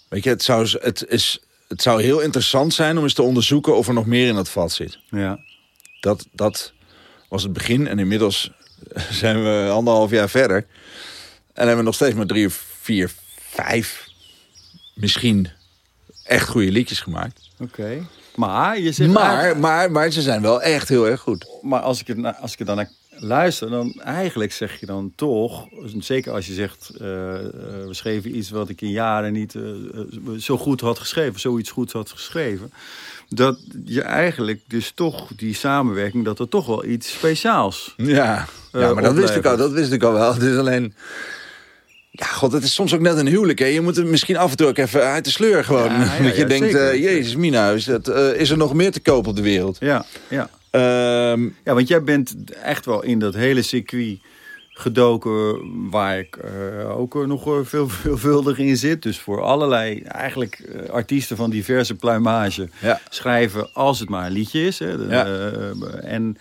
Weet 0.09 0.23
je, 0.23 0.29
het 0.29 0.43
zou, 0.43 0.67
het, 0.79 1.05
is, 1.07 1.39
het 1.69 1.81
zou 1.81 2.01
heel 2.01 2.19
interessant 2.19 2.73
zijn 2.73 2.97
om 2.97 3.03
eens 3.03 3.13
te 3.13 3.21
onderzoeken... 3.21 3.75
of 3.75 3.87
er 3.87 3.93
nog 3.93 4.05
meer 4.05 4.27
in 4.27 4.35
dat 4.35 4.49
vat 4.49 4.71
zit. 4.71 4.99
Ja. 5.09 5.39
Dat, 5.99 6.27
dat 6.31 6.73
was 7.29 7.43
het 7.43 7.53
begin. 7.53 7.87
En 7.87 7.99
inmiddels 7.99 8.51
zijn 9.21 9.43
we 9.43 9.69
anderhalf 9.71 10.11
jaar 10.11 10.29
verder. 10.29 10.57
En 11.53 11.65
hebben 11.65 11.77
we 11.77 11.83
nog 11.83 11.95
steeds 11.95 12.15
maar 12.15 12.25
drie 12.25 12.45
of 12.45 12.65
vier, 12.81 13.11
vijf... 13.49 14.07
misschien 14.95 15.49
echt 16.23 16.47
goede 16.47 16.71
liedjes 16.71 16.99
gemaakt. 16.99 17.49
Oké. 17.59 18.07
Maar 18.35 18.79
je 18.79 18.91
zegt 18.91 19.11
Maar, 19.11 19.57
maar, 19.57 19.91
maar 19.91 20.11
ze 20.11 20.21
zijn 20.21 20.41
wel 20.41 20.61
echt 20.61 20.89
heel 20.89 21.07
erg 21.07 21.21
goed. 21.21 21.59
maar 21.61 21.81
als 21.81 22.01
ik, 22.01 22.07
er, 22.07 22.33
als 22.33 22.53
ik 22.53 22.59
er 22.59 22.65
dan 22.65 22.75
naar 22.75 22.91
luister, 23.19 23.69
dan 23.69 24.01
eigenlijk 24.03 24.51
zeg 24.51 24.79
je 24.79 24.85
dan 24.85 25.11
toch, 25.15 25.67
zeker 25.97 26.33
als 26.33 26.47
je 26.47 26.53
zegt, 26.53 26.91
eh, 26.99 27.35
eh, 27.35 27.43
we 27.87 27.93
schreven 27.93 28.37
iets 28.37 28.49
wat 28.49 28.69
ik 28.69 28.81
in 28.81 28.91
jaren 28.91 29.33
niet 29.33 29.55
eh, 29.55 29.61
zo 30.37 30.57
goed 30.57 30.81
had 30.81 30.99
geschreven, 30.99 31.39
zoiets 31.39 31.71
goeds 31.71 31.93
had 31.93 32.09
geschreven, 32.09 32.71
dat 33.29 33.59
je 33.85 34.01
eigenlijk 34.01 34.61
dus 34.67 34.91
toch 34.95 35.27
die 35.35 35.53
samenwerking, 35.53 36.25
dat 36.25 36.39
er 36.39 36.49
toch 36.49 36.65
wel 36.65 36.85
iets 36.85 37.11
speciaals. 37.11 37.93
Ja, 37.97 38.47
ja 38.71 38.93
maar 38.93 39.03
dat 39.03 39.13
wist, 39.13 39.35
ik 39.35 39.45
al, 39.45 39.57
dat 39.57 39.71
wist 39.71 39.91
ik 39.91 40.03
al 40.03 40.13
wel. 40.13 40.33
Het 40.33 40.41
is 40.41 40.57
alleen... 40.57 40.93
Ja, 42.11 42.25
god, 42.25 42.51
het 42.51 42.63
is 42.63 42.73
soms 42.73 42.93
ook 42.93 42.99
net 42.99 43.17
een 43.17 43.27
huwelijk. 43.27 43.59
Hè. 43.59 43.65
Je 43.65 43.81
moet 43.81 43.97
er 43.97 44.05
misschien 44.05 44.37
af 44.37 44.51
en 44.51 44.57
toe 44.57 44.67
ook 44.67 44.77
even 44.77 45.03
uit 45.03 45.25
de 45.25 45.31
sleur 45.31 45.63
gewoon. 45.63 45.91
Ja, 45.91 46.15
ja, 46.15 46.23
dat 46.23 46.35
je 46.35 46.41
ja, 46.41 46.47
denkt, 46.47 46.71
jezus 46.99 47.35
mina, 47.35 47.71
is, 47.71 47.85
dat, 47.85 48.07
is 48.35 48.49
er 48.49 48.57
nog 48.57 48.73
meer 48.73 48.91
te 48.91 48.99
koop 48.99 49.27
op 49.27 49.35
de 49.35 49.41
wereld? 49.41 49.77
Ja, 49.79 50.05
ja. 50.27 50.49
Ehm, 50.71 51.43
Ja, 51.63 51.73
want 51.73 51.87
jij 51.87 52.03
bent 52.03 52.35
echt 52.63 52.85
wel 52.85 53.03
in 53.03 53.19
dat 53.19 53.33
hele 53.33 53.61
circuit 53.61 54.19
gedoken 54.69 55.59
waar 55.89 56.19
ik 56.19 56.35
eh, 56.35 56.99
ook 56.99 57.15
eh, 57.15 57.21
nog 57.21 57.47
eh, 57.47 57.59
veel 57.63 57.89
veelvuldig 58.03 58.57
in 58.57 58.77
zit. 58.77 59.01
Dus 59.03 59.19
voor 59.19 59.41
allerlei 59.41 60.01
eigenlijk 60.01 60.69
artiesten 60.91 61.37
van 61.37 61.49
diverse 61.49 61.95
pluimage 61.95 62.69
Ja. 62.81 62.99
schrijven 63.09 63.73
als 63.73 63.99
het 63.99 64.09
maar 64.09 64.25
een 64.25 64.31
liedje 64.31 64.65
is. 64.65 64.79
Hè. 64.79 64.97
De- 64.97 65.05
Ja. 65.09 65.25
en 66.01 66.37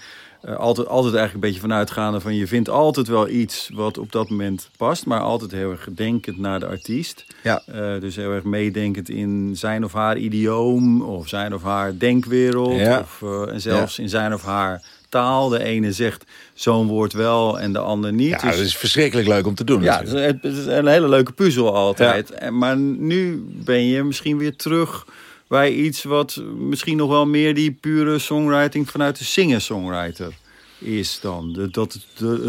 altijd, 0.56 0.87
altijd 0.88 1.14
eigenlijk 1.14 1.34
een 1.34 1.40
beetje 1.50 1.61
vanuitgaande 1.68 2.20
van 2.20 2.34
je 2.34 2.46
vindt 2.46 2.68
altijd 2.68 3.08
wel 3.08 3.28
iets 3.28 3.70
wat 3.74 3.98
op 3.98 4.12
dat 4.12 4.28
moment 4.28 4.70
past, 4.76 5.06
maar 5.06 5.20
altijd 5.20 5.50
heel 5.50 5.70
erg 5.70 5.88
denkend 5.94 6.38
naar 6.38 6.61
de 6.61 6.66
artiest. 6.66 7.24
Ja. 7.42 7.62
Eh, 7.66 8.00
dus 8.00 8.16
heel 8.16 8.30
erg 8.30 8.44
meedenkend 8.44 9.08
in 9.08 9.50
zijn 9.56 9.84
of 9.84 9.92
haar 9.92 10.16
idioom 10.16 11.02
of 11.02 11.28
zijn 11.28 11.54
of 11.54 11.62
haar 11.62 11.98
denkwereld. 11.98 12.78
Ja. 12.80 12.98
Of, 13.00 13.22
eh, 13.22 13.52
en 13.52 13.61
zelfs 13.61 13.98
in 13.98 14.08
zijn 14.08 14.34
of 14.34 14.42
haar 14.42 14.82
taal. 15.08 15.48
De 15.48 15.62
ene 15.64 15.92
zegt 15.92 16.24
zo'n 16.54 16.87
woord 16.87 17.12
wel 17.12 17.61
en 17.61 17.72
de 17.72 17.78
ander 17.78 18.12
niet. 18.12 18.28
ja, 18.30 18.38
Dus- 18.38 18.56
dat 18.56 18.66
is 18.66 18.76
verschrikkelijk 18.76 19.28
leuk 19.28 19.46
om 19.46 19.54
te 19.54 19.64
doen. 19.64 19.82
ja, 19.82 19.96
het 19.98 20.04
natuurlijk. 20.06 20.44
is, 20.44 20.50
het 20.56 20.66
is 20.66 20.66
een 20.66 20.87
hele 20.87 21.08
leuke 21.08 21.32
puzzel 21.32 21.74
altijd. 21.74 22.30
En- 22.30 22.58
Maar 22.58 22.76
nu 22.78 23.44
ben 23.64 23.84
je 23.87 24.04
misschien 24.04 24.38
weer 24.38 24.56
terug 24.56 25.06
bij 25.48 25.72
iets 25.72 26.02
wat 26.02 26.37
misschien 26.56 26.96
nog 26.96 27.08
wel 27.08 27.26
meer 27.26 27.54
die 27.54 27.72
pure 27.72 28.18
songwriting 28.18 28.90
vanuit 28.90 29.18
de 29.18 29.24
singer-songwriter 29.24 30.32
is 30.78 31.20
dan. 31.20 31.68
Dat, 31.70 31.98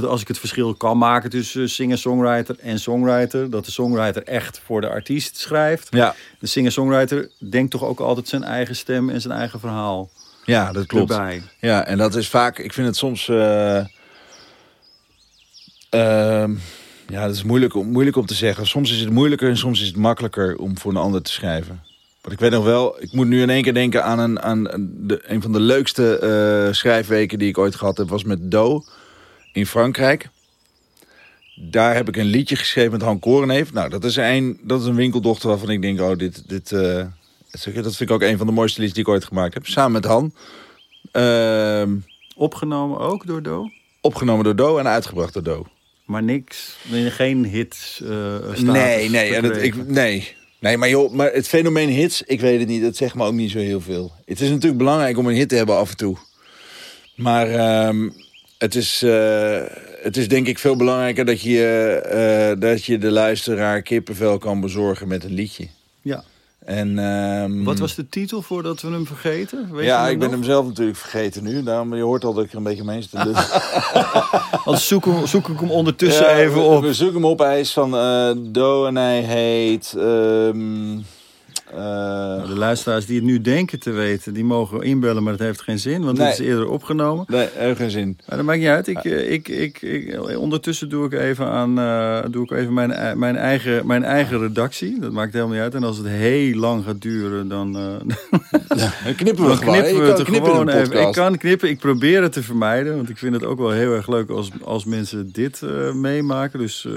als 0.03 0.21
ik 0.21 0.27
het 0.27 0.39
verschil 0.39 0.73
kan 0.73 0.97
maken 0.97 1.29
tussen 1.29 1.69
singer-songwriter 1.69 2.55
en 2.59 2.79
songwriter, 2.79 3.49
dat 3.49 3.65
de 3.65 3.71
songwriter 3.71 4.23
echt 4.23 4.62
voor 4.65 4.81
de 4.81 4.89
artiest 4.89 5.38
schrijft. 5.38 5.88
ja. 5.91 6.15
De 6.39 6.47
singer-songwriter 6.47 7.31
denkt 7.49 7.71
toch 7.71 7.83
ook 7.83 7.99
altijd 7.99 8.27
zijn 8.27 8.43
eigen 8.43 8.75
stem 8.75 9.09
en 9.09 9.21
zijn 9.21 9.33
eigen 9.33 9.59
verhaal 9.59 10.09
ja, 10.45 10.71
dat 10.71 10.85
klopt. 10.85 11.12
erbij. 11.12 11.41
Ja, 11.59 11.85
en 11.85 11.97
dat 11.97 12.15
is 12.15 12.27
vaak, 12.27 12.59
ik 12.59 12.73
vind 12.73 12.88
het 12.88 12.95
soms. 12.95 13.27
eh, 13.27 13.77
ehm, 15.89 16.55
ja, 17.07 17.25
dat 17.25 17.35
is 17.35 17.43
moeilijk, 17.43 17.73
moeilijk 17.73 18.17
om 18.17 18.25
te 18.25 18.33
zeggen. 18.33 18.67
Soms 18.67 18.91
is 18.91 18.99
het 18.99 19.09
moeilijker 19.09 19.49
en 19.49 19.57
soms 19.57 19.81
is 19.81 19.88
het 19.88 19.95
makkelijker 19.95 20.57
om 20.57 20.77
voor 20.77 20.91
een 20.91 20.97
ander 20.97 21.21
te 21.21 21.31
schrijven. 21.31 21.88
Want 22.29 22.41
ik 22.41 22.47
weet 22.49 22.59
nog 22.59 22.69
wel, 22.69 23.01
ik 23.01 23.11
moet 23.11 23.27
nu 23.27 23.41
in 23.41 23.49
één 23.49 23.63
keer 23.63 23.73
denken 23.73 24.03
aan 24.03 24.19
een, 24.19 24.41
aan 24.41 24.63
de, 24.97 25.21
een 25.23 25.41
van 25.41 25.51
de 25.51 25.59
leukste 25.59 26.17
eh, 26.19 26.73
schrijfweken 26.73 27.39
die 27.39 27.47
ik 27.47 27.57
ooit 27.57 27.75
gehad 27.75 27.97
heb, 27.97 28.09
was 28.09 28.23
met 28.23 28.51
Do 28.51 28.83
in 29.53 29.65
Frankrijk. 29.65 30.29
Daar 31.55 31.95
heb 31.95 32.07
ik 32.07 32.15
een 32.17 32.25
liedje 32.25 32.55
geschreven 32.55 32.91
met 32.91 33.01
Han 33.01 33.19
Korenheef. 33.19 33.73
Nou, 33.73 33.89
dat 33.89 34.03
is 34.03 34.15
een, 34.15 34.59
dat 34.63 34.81
is 34.81 34.87
een 34.87 34.95
winkeldochter 34.95 35.49
waarvan 35.49 35.69
ik 35.69 35.81
denk, 35.81 36.01
oh, 36.01 36.17
dit, 36.17 36.49
dit, 36.49 36.67
zeg 37.47 37.73
je, 37.73 37.81
dat 37.81 37.95
vind 37.95 38.09
ik 38.09 38.15
ook 38.15 38.21
een 38.21 38.37
van 38.37 38.47
de 38.47 38.53
mooiste 38.53 38.79
liedjes 38.79 38.97
die 38.97 39.07
ik 39.07 39.13
ooit 39.13 39.25
gemaakt 39.25 39.53
heb. 39.53 39.65
Samen 39.65 39.91
met 39.91 40.05
Han. 40.05 40.33
Ehm, 41.11 41.95
Opgenomen 42.35 42.99
ook 42.99 43.27
door 43.27 43.43
Do, 43.43 43.69
opgenomen 44.01 44.43
door 44.43 44.55
Do 44.55 44.77
en 44.77 44.87
uitgebracht 44.87 45.33
door 45.33 45.43
Do. 45.43 45.65
maar 46.05 46.23
niks, 46.23 46.77
geen 46.91 47.45
hits. 47.45 48.01
eh 48.01 48.57
Nee, 48.57 49.09
nee, 49.09 49.35
en 49.35 49.63
ik, 49.63 49.87
nee. 49.87 50.37
Nee, 50.60 50.78
maar 50.78 50.89
joh, 50.89 51.12
maar 51.12 51.32
het 51.34 51.48
fenomeen 51.48 51.89
hits, 51.89 52.22
ik 52.22 52.41
weet 52.41 52.60
het 52.60 52.67
niet. 52.67 52.82
Dat 52.82 52.95
zegt 52.95 53.15
me 53.15 53.26
ook 53.26 53.34
niet 53.34 53.52
zo 53.52 53.58
heel 53.58 53.82
veel. 53.82 54.12
Het 54.26 54.41
is 54.41 54.50
natuurlijk 54.50 54.78
belangrijk 54.78 55.17
om 55.17 55.28
een 55.28 55.36
hit 55.36 55.50
te 55.50 55.56
hebben 55.56 55.76
af 55.76 55.89
en 55.89 55.98
toe. 55.98 56.17
Maar 57.15 57.50
ehm, 57.50 58.10
het, 58.58 58.76
is, 58.76 59.02
eh, 59.04 59.63
het 60.02 60.17
is 60.17 60.28
denk 60.28 60.48
ik 60.48 60.60
veel 60.60 60.76
belangrijker 60.76 61.26
dat 61.26 61.41
je, 61.41 61.65
eh, 61.95 62.62
dat 62.62 62.86
je 62.86 62.98
de 62.98 63.12
luisteraar 63.12 63.82
kippenvel 63.82 64.38
kan 64.38 64.62
bezorgen 64.62 65.08
met 65.08 65.24
een 65.24 65.34
liedje. 65.34 65.67
Ja. 66.02 66.24
En, 66.65 67.00
ehm, 67.00 67.63
Wat 67.63 67.80
was 67.80 67.95
de 67.95 68.10
titel 68.10 68.41
voordat 68.41 68.82
we 68.82 68.88
hem 68.89 69.08
vergeten? 69.08 69.67
Weet 69.72 69.86
ja, 69.86 70.08
ik 70.08 70.19
ben 70.19 70.32
hem 70.32 70.43
zelf 70.43 70.65
natuurlijk 70.67 70.98
vergeten 70.98 71.43
nu. 71.43 71.63
Daarom, 71.63 71.95
je 71.95 72.02
hoort 72.02 72.24
al 72.24 72.34
dat 72.34 72.43
ik 72.43 72.52
er 72.52 72.58
een 72.58 72.63
beetje 72.63 72.84
mee 72.84 73.02
zit. 73.02 73.13
Anders 74.65 74.88
zoek, 74.88 75.06
hem- 75.06 75.28
zoek 75.28 75.48
ik 75.48 75.60
hem 75.60 75.72
ondertussen 75.72 76.26
Ja, 76.26 76.36
even 76.38 76.62
op. 76.63 76.82
We 76.82 76.93
zoeken 76.93 77.15
hem 77.22 77.26
op. 77.26 77.39
Hij 77.39 77.60
is 77.60 77.74
van 77.74 77.98
eh, 77.98 78.32
Do 78.38 78.86
en 78.86 78.95
hij 78.95 79.22
heet... 79.22 79.93
ehm, 79.98 80.98
eh, 81.71 82.47
de 82.47 82.55
luisteraars 82.58 83.05
die 83.05 83.15
het 83.15 83.25
nu 83.25 83.41
denken 83.41 83.79
te 83.79 83.91
weten, 83.91 84.34
die 84.34 84.43
mogen 84.43 84.82
inbellen, 84.82 85.23
maar 85.23 85.38
dat 85.38 85.47
heeft 85.47 85.62
geen 85.62 85.79
zin, 85.79 86.03
want 86.03 86.17
Nee. 86.17 86.27
dit 86.29 86.39
is 86.39 86.45
eerder 86.45 86.69
opgenomen. 86.69 87.25
nee, 87.27 87.47
ergens 87.49 87.93
in. 87.93 88.17
Maar 88.27 88.38
dat 88.38 88.45
maakt 88.45 88.60
niet 88.60 88.67
uit. 88.67 88.88
Ik, 88.88 89.03
eh, 89.05 89.32
ik, 89.32 89.47
ik, 89.47 89.82
ik, 89.82 90.19
ondertussen 90.38 90.89
doe 90.89 91.05
ik 91.05 91.13
even, 91.13 91.45
aan, 91.45 91.79
eh, 91.79 92.19
doe 92.32 92.43
ik 92.43 92.51
even 92.51 92.73
mijn, 92.73 93.19
mijn, 93.19 93.36
eigen, 93.36 93.88
mijn 93.88 94.03
eigen 94.03 94.39
redactie. 94.39 94.99
Dat 94.99 95.12
maakt 95.12 95.34
helemaal 95.34 95.53
niet 95.53 95.63
uit. 95.63 95.75
En 95.75 95.84
als 95.84 95.97
het 95.97 96.08
heel 96.08 96.55
lang 96.55 96.84
gaat 96.84 97.01
duren, 97.01 97.47
dan, 97.47 97.77
eh, 97.77 97.95
Dan 99.03 99.15
knippen 99.15 99.43
we 99.43 99.49
dan 99.49 99.60
knippen 99.60 100.01
we 100.01 100.08
het 100.12 100.21
gewoon 100.27 100.69
even. 100.69 101.08
Ik 101.08 101.13
kan 101.13 101.38
knippen. 101.38 101.69
Ik 101.69 101.79
probeer 101.79 102.21
het 102.21 102.32
te 102.32 102.43
vermijden. 102.43 102.95
Want 102.95 103.10
ik 103.10 103.17
vind 103.17 103.34
het 103.34 103.43
ook 103.43 103.58
wel 103.58 103.71
heel 103.71 103.93
erg 103.93 104.08
leuk 104.08 104.29
als, 104.29 104.49
als 104.63 104.86
mensen 104.86 105.32
dit 105.32 105.62
eh, 105.62 105.93
meemaken. 105.93 106.60
Dus 106.60 106.86
eh 106.86 106.91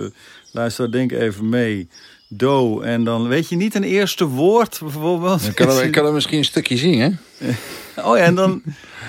luister, 0.53 0.93
denk 0.93 1.13
even 1.13 1.49
mee. 1.49 1.89
Do. 2.37 2.81
En 2.81 3.05
dan 3.05 3.29
weet 3.29 3.49
je 3.49 3.57
niet 3.57 3.75
een 3.75 3.83
eerste 3.85 4.27
woord 4.27 4.79
bijvoorbeeld. 4.83 5.43
Ik 5.47 5.55
kan, 5.55 5.69
hem, 5.69 5.85
ik 5.87 5.93
kan 5.93 6.05
hem 6.05 6.15
misschien 6.15 6.39
een 6.39 6.45
stukje 6.45 6.77
zingen. 6.77 7.19
Oh 7.97 8.17
ja, 8.17 8.23
en 8.25 8.35
dan... 8.35 8.63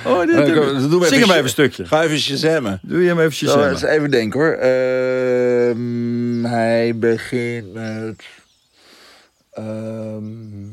Oh, 0.05 0.19
dit, 0.19 0.36
we 0.36 0.43
Zing 0.45 0.91
hem 0.91 0.99
even- 1.12 1.23
even 1.29 1.43
een 1.43 1.49
stukje. 1.49 1.86
Ga 1.86 2.03
even 2.03 2.19
shazammen. 2.19 2.79
Doe 2.81 3.01
je 3.01 3.07
hem 3.07 3.19
even 3.19 3.31
shazammen. 3.33 3.69
eens 3.69 3.81
even 3.81 4.12
denken 4.12 4.39
hoor. 4.39 4.51
Ehm, 4.53 6.43
hij 6.43 6.95
begint 6.97 7.73
met... 7.73 8.23
ehm, 9.51 10.67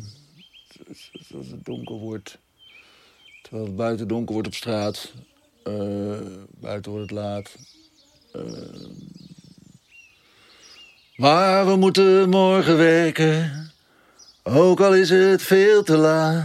als 1.36 1.46
het 1.50 1.64
donker 1.64 1.94
wordt. 1.94 2.38
Terwijl 3.42 3.64
het 3.66 3.76
buiten 3.76 4.08
donker 4.08 4.32
wordt 4.32 4.48
op 4.48 4.54
straat. 4.54 5.12
eh, 5.62 5.72
buiten 6.60 6.90
wordt 6.92 7.10
het 7.10 7.18
laat. 7.18 7.50
ehm, 8.32 8.44
Maar 11.20 11.66
we 11.66 11.76
moeten 11.76 12.28
morgen 12.28 12.76
werken, 12.76 13.52
ook 14.42 14.80
al 14.80 14.94
is 14.94 15.10
het 15.10 15.42
veel 15.42 15.82
te 15.82 15.96
laat. 15.96 16.44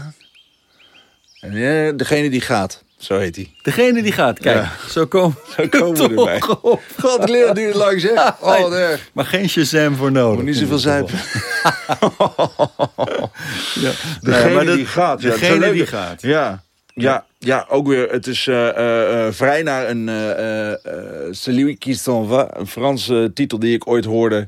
En 1.40 1.54
ja, 1.58 1.92
degene 1.92 2.30
die 2.30 2.42
gaat, 2.42 2.84
zo 2.98 3.18
heet 3.20 3.36
hij. 3.36 3.52
Degene 3.62 4.02
die 4.04 4.12
gaat, 4.12 4.40
kijk, 4.40 4.56
Ja. 4.56 4.72
zo 4.90 5.06
komen, 5.06 5.38
Zo 5.58 5.68
komen 5.68 5.98
we 5.98 6.08
erbij. 6.22 6.42
op. 6.62 6.82
God, 7.00 7.20
het 7.20 7.30
leren 7.30 7.56
duurt 7.56 7.76
lang 7.76 8.02
zeg. 8.02 8.34
Oh, 8.42 8.74
erg. 8.76 9.10
Maar 9.14 9.26
geen 9.26 9.50
Shazam 9.50 9.96
voor 9.96 10.12
nodig. 10.12 10.36
Moet 10.36 10.46
niet 10.46 10.56
zoveel 10.58 10.78
zuipen. 10.78 11.20
Ja. 13.76 13.92
Degene 14.22 14.56
Nee, 14.56 14.66
dat- 14.66 14.76
die 14.76 14.86
gaat. 14.86 15.22
Ja, 15.22 15.30
Degene 15.30 15.72
die 15.72 15.86
gaat. 15.88 16.22
Ja, 16.22 16.64
ja, 16.94 17.26
ja, 17.40 17.66
ook 17.70 17.88
weer. 17.88 18.10
Het 18.12 18.28
is 18.28 18.48
eh, 18.48 18.68
eh, 18.70 19.28
eh, 19.28 19.34
vrij 19.34 19.64
naar 19.64 19.90
een 19.90 20.10
eh, 20.10 20.32
eh, 20.32 20.72
eh, 20.72 20.80
Celui 21.32 21.78
qui 21.78 21.94
s'en 21.94 22.28
va. 22.28 22.48
Een 22.54 22.68
Franse 22.68 23.32
titel 23.34 23.60
die 23.60 23.76
ik 23.76 23.88
ooit 23.88 24.06
hoorde. 24.06 24.48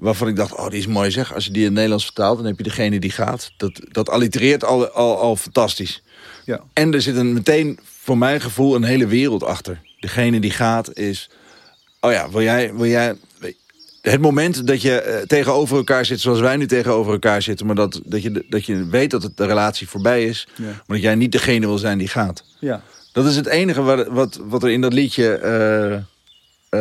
Waarvan 0.00 0.28
ik 0.28 0.36
dacht, 0.36 0.54
oh, 0.54 0.68
die 0.68 0.78
is 0.78 0.86
mooi 0.86 1.10
zeg. 1.10 1.34
Als 1.34 1.44
je 1.44 1.50
die 1.50 1.60
in 1.60 1.66
het 1.66 1.74
Nederlands 1.74 2.04
vertaalt, 2.04 2.36
dan 2.36 2.46
heb 2.46 2.56
je 2.56 2.62
degene 2.62 3.00
die 3.00 3.10
gaat. 3.10 3.52
Dat, 3.56 3.80
dat 3.90 4.08
allitereert 4.08 4.64
al, 4.64 4.88
al, 4.88 5.18
al 5.18 5.36
fantastisch. 5.36 6.02
Ja. 6.44 6.60
En 6.72 6.94
er 6.94 7.02
zit 7.02 7.16
een, 7.16 7.32
meteen, 7.32 7.78
voor 8.00 8.18
mijn 8.18 8.40
gevoel, 8.40 8.74
een 8.74 8.84
hele 8.84 9.06
wereld 9.06 9.42
achter. 9.42 9.80
Degene 9.98 10.40
die 10.40 10.50
gaat 10.50 10.96
is... 10.96 11.30
Oh 12.00 12.12
ja, 12.12 12.30
wil 12.30 12.42
jij... 12.42 12.74
Wil 12.74 12.86
jij 12.86 13.14
het 14.00 14.20
moment 14.20 14.66
dat 14.66 14.82
je 14.82 15.00
eh, 15.00 15.26
tegenover 15.26 15.76
elkaar 15.76 16.04
zit 16.04 16.20
zoals 16.20 16.40
wij 16.40 16.56
nu 16.56 16.66
tegenover 16.66 17.12
elkaar 17.12 17.42
zitten... 17.42 17.66
maar 17.66 17.74
dat, 17.74 18.00
dat, 18.04 18.22
je, 18.22 18.44
dat 18.48 18.66
je 18.66 18.86
weet 18.86 19.10
dat 19.10 19.22
het, 19.22 19.36
de 19.36 19.46
relatie 19.46 19.88
voorbij 19.88 20.24
is... 20.24 20.48
Ja. 20.54 20.64
maar 20.64 20.84
dat 20.86 21.00
jij 21.00 21.14
niet 21.14 21.32
degene 21.32 21.66
wil 21.66 21.78
zijn 21.78 21.98
die 21.98 22.08
gaat. 22.08 22.44
Ja. 22.58 22.82
Dat 23.12 23.26
is 23.26 23.36
het 23.36 23.46
enige 23.46 23.82
wat, 23.82 24.06
wat, 24.06 24.40
wat 24.42 24.62
er 24.62 24.70
in 24.70 24.80
dat 24.80 24.92
liedje... 24.92 25.32
eh, 25.32 25.98
eh, 26.70 26.80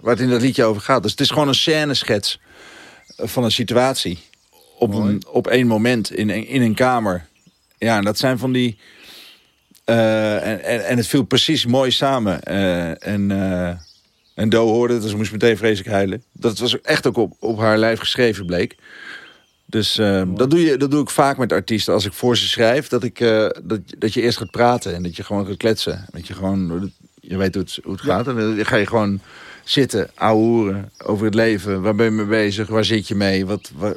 waar 0.00 0.12
het 0.14 0.20
in 0.20 0.30
dat 0.30 0.40
liedje 0.40 0.64
over 0.64 0.82
gaat. 0.82 1.02
Dus 1.02 1.10
het 1.10 1.20
is 1.20 1.30
gewoon 1.30 1.48
een 1.48 1.54
scèneschets 1.54 2.40
van 3.16 3.44
een 3.44 3.50
situatie. 3.52 4.18
Op, 4.78 4.90
Mooi. 4.90 5.12
een, 5.12 5.22
op 5.26 5.46
één 5.46 5.66
moment 5.66 6.12
in, 6.12 6.30
een- 6.30 6.46
in 6.46 6.62
een 6.62 6.74
kamer. 6.74 7.26
Ja, 7.78 7.96
en 7.96 8.04
dat 8.04 8.18
zijn 8.18 8.38
van 8.38 8.52
die... 8.52 8.78
eh, 9.84 10.46
en, 10.46 10.62
en, 10.64 10.86
en 10.86 10.96
het 10.96 11.06
viel 11.06 11.22
precies 11.22 11.66
mooi 11.66 11.90
samen. 11.90 12.42
Eh, 12.42 13.06
en, 13.06 13.30
eh, 13.30 13.76
en 14.34 14.48
Do 14.48 14.66
hoorde 14.66 14.94
het, 14.94 15.02
dus 15.02 15.14
moest 15.14 15.32
meteen 15.32 15.56
vreselijk 15.56 15.90
huilen. 15.94 16.22
Dat 16.32 16.58
was 16.58 16.80
echt 16.80 17.06
ook 17.06 17.16
op, 17.16 17.36
op 17.40 17.58
haar 17.58 17.78
lijf 17.78 17.98
geschreven, 17.98 18.46
bleek. 18.46 18.76
Dus 19.66 19.94
dat, 20.34 20.50
doe 20.50 20.60
je, 20.64 20.76
dat 20.76 20.90
doe 20.90 21.02
ik 21.02 21.10
vaak 21.10 21.36
met 21.36 21.52
artiesten. 21.52 21.94
Als 21.94 22.04
ik 22.06 22.12
voor 22.12 22.36
ze 22.36 22.48
schrijf, 22.48 22.88
dat, 22.88 23.02
ik, 23.04 23.18
dat, 23.62 23.80
dat 23.98 24.14
je 24.14 24.20
eerst 24.22 24.38
gaat 24.38 24.50
praten. 24.50 24.94
En 24.94 25.02
dat 25.02 25.16
je 25.16 25.24
gewoon 25.24 25.46
gaat 25.46 25.56
kletsen. 25.56 26.06
Dat 26.10 26.26
je 26.26 26.34
gewoon, 26.34 26.92
je 27.30 27.36
weet 27.36 27.54
hoe 27.54 27.62
het, 27.62 27.78
hoe 27.82 27.92
het 27.92 28.02
gaat. 28.02 28.28
En 28.28 28.36
dan 28.36 28.66
ga 28.66 28.76
je 28.76 28.86
gewoon 28.86 29.20
zitten, 29.64 30.10
ouwehoeren 30.14 30.92
over 31.04 31.24
het 31.24 31.34
leven. 31.34 31.82
Waar 31.82 31.94
ben 31.94 32.04
je 32.04 32.10
mee 32.10 32.26
bezig? 32.26 32.68
Waar 32.68 32.84
zit 32.84 33.08
je 33.08 33.14
mee? 33.14 33.46
Wat, 33.46 33.70
waar, 33.76 33.94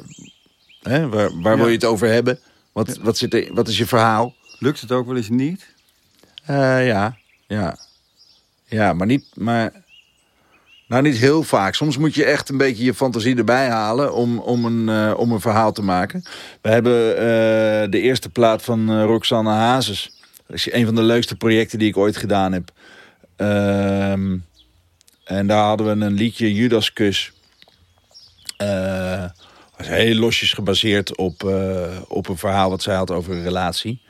hè? 0.82 1.08
waar, 1.08 1.40
waar 1.40 1.56
wil 1.56 1.66
je 1.66 1.74
het 1.74 1.84
over 1.84 2.08
hebben? 2.08 2.38
Wat, 2.72 2.98
wat, 2.98 3.18
zit 3.18 3.34
er, 3.34 3.54
wat 3.54 3.68
is 3.68 3.78
je 3.78 3.86
verhaal? 3.86 4.34
Lukt 4.58 4.80
het 4.80 4.92
ook 4.92 5.06
wel 5.06 5.16
eens 5.16 5.28
niet? 5.28 5.66
Eh, 6.44 6.86
ja, 6.86 7.16
ja. 7.46 7.78
Ja, 8.64 8.92
maar 8.92 9.06
niet, 9.06 9.26
maar, 9.34 9.72
nou 10.88 11.02
niet 11.02 11.16
heel 11.16 11.42
vaak. 11.42 11.74
Soms 11.74 11.98
moet 11.98 12.14
je 12.14 12.24
echt 12.24 12.48
een 12.48 12.58
beetje 12.58 12.84
je 12.84 12.94
fantasie 12.94 13.36
erbij 13.36 13.68
halen 13.68 14.14
om, 14.14 14.38
om, 14.38 14.64
een, 14.64 14.88
eh, 14.88 15.18
om 15.18 15.32
een 15.32 15.40
verhaal 15.40 15.72
te 15.72 15.82
maken. 15.82 16.22
We 16.60 16.68
hebben 16.68 17.16
eh, 17.16 17.90
de 17.90 18.00
eerste 18.00 18.28
plaat 18.28 18.62
van 18.62 19.02
Roxanne 19.02 19.50
Hazes. 19.50 20.12
Dat 20.46 20.56
is 20.56 20.72
een 20.72 20.84
van 20.84 20.94
de 20.94 21.02
leukste 21.02 21.36
projecten 21.36 21.78
die 21.78 21.88
ik 21.88 21.96
ooit 21.96 22.16
gedaan 22.16 22.52
heb. 22.52 22.72
Ehm, 23.36 24.36
en 25.24 25.46
daar 25.46 25.64
hadden 25.64 25.98
we 25.98 26.04
een 26.04 26.12
liedje, 26.12 26.54
Judaskus. 26.54 27.32
Eh 28.56 29.24
was 29.76 29.86
heel 29.86 30.14
losjes 30.14 30.52
gebaseerd 30.52 31.16
op, 31.16 31.44
eh, 31.44 32.00
op 32.08 32.28
een 32.28 32.38
verhaal 32.38 32.70
wat 32.70 32.82
zij 32.82 32.94
had 32.94 33.10
over 33.10 33.32
een 33.32 33.42
relatie. 33.42 34.02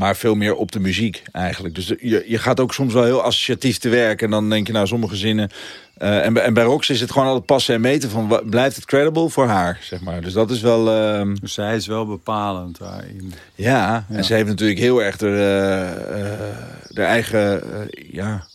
Maar 0.00 0.16
veel 0.16 0.34
meer 0.34 0.54
op 0.54 0.72
de 0.72 0.80
muziek 0.80 1.22
eigenlijk. 1.32 1.74
Dus 1.74 1.86
je, 2.00 2.24
je 2.26 2.38
gaat 2.38 2.60
ook 2.60 2.74
soms 2.74 2.92
wel 2.92 3.04
heel 3.04 3.22
associatief 3.22 3.78
te 3.78 3.88
werk. 3.88 4.22
En 4.22 4.30
dan 4.30 4.48
denk 4.50 4.66
je 4.66 4.72
nou 4.72 4.86
sommige 4.86 5.16
zinnen... 5.16 5.50
eh, 5.96 6.24
en, 6.24 6.32
bij- 6.32 6.42
en 6.42 6.54
bij 6.54 6.64
Rox 6.64 6.90
is 6.90 7.00
het 7.00 7.10
gewoon 7.12 7.26
altijd 7.26 7.46
passen 7.46 7.74
en 7.74 7.80
meten 7.80 8.10
van... 8.10 8.28
wa- 8.28 8.42
blijft 8.44 8.76
het 8.76 8.84
credible 8.84 9.28
voor 9.28 9.46
haar, 9.46 9.78
zeg 9.82 10.00
maar. 10.00 10.20
Dus 10.20 10.32
dat 10.32 10.50
is 10.50 10.60
wel... 10.60 10.90
ehm, 10.90 11.34
Dus 11.40 11.52
zij 11.52 11.76
is 11.76 11.86
wel 11.86 12.06
bepalend 12.06 12.78
daarin. 12.78 13.32
ja, 13.54 14.04
Ja. 14.08 14.16
en 14.16 14.24
ze 14.24 14.34
heeft 14.34 14.46
natuurlijk 14.48 14.78
heel 14.80 15.02
erg 15.02 15.16
de, 15.16 15.26
eh, 15.28 16.22
eh, 16.32 16.38
de 16.88 17.02
eigen... 17.02 17.62
ja, 18.12 18.46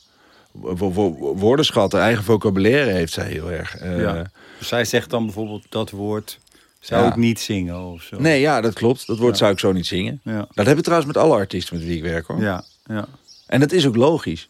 wo- 0.52 0.92
wo- 0.92 1.34
woordenschat, 1.36 1.92
de 1.92 1.98
eigen 1.98 2.24
vocabulaire 2.24 2.92
heeft 2.92 3.14
zij 3.14 3.28
heel 3.28 3.52
erg. 3.52 3.76
Ja. 3.84 4.26
Dus 4.60 4.68
zij 4.68 4.86
zegt 4.86 5.10
dan 5.10 5.26
bijvoorbeeld 5.26 5.66
dat 5.70 5.90
woord... 5.90 6.40
Zou 6.86 7.04
Ja. 7.04 7.10
ik 7.10 7.16
niet 7.16 7.40
zingen 7.40 7.80
of 7.80 8.02
zo. 8.02 8.20
Nee, 8.20 8.40
ja, 8.40 8.62
dat 8.62 8.74
klopt. 8.74 9.08
Dat 9.08 9.18
woord 9.18 9.32
Ja. 9.32 9.38
zou 9.38 9.52
ik 9.52 9.60
zo 9.60 9.72
niet 9.72 9.86
zingen. 9.86 10.20
Ja. 10.24 10.48
Dat 10.54 10.66
heb 10.66 10.78
ik 10.78 10.84
trouwens 10.84 11.14
met 11.14 11.24
alle 11.24 11.34
artiesten 11.36 11.76
met 11.78 11.86
wie 11.86 11.96
ik 11.98 12.04
werk, 12.04 12.28
hoor. 12.28 12.40
Ja, 12.42 12.64
ja, 12.86 13.08
En 13.48 13.60
dat 13.60 13.72
is 13.72 13.88
ook 13.88 13.96
logisch. 13.96 14.48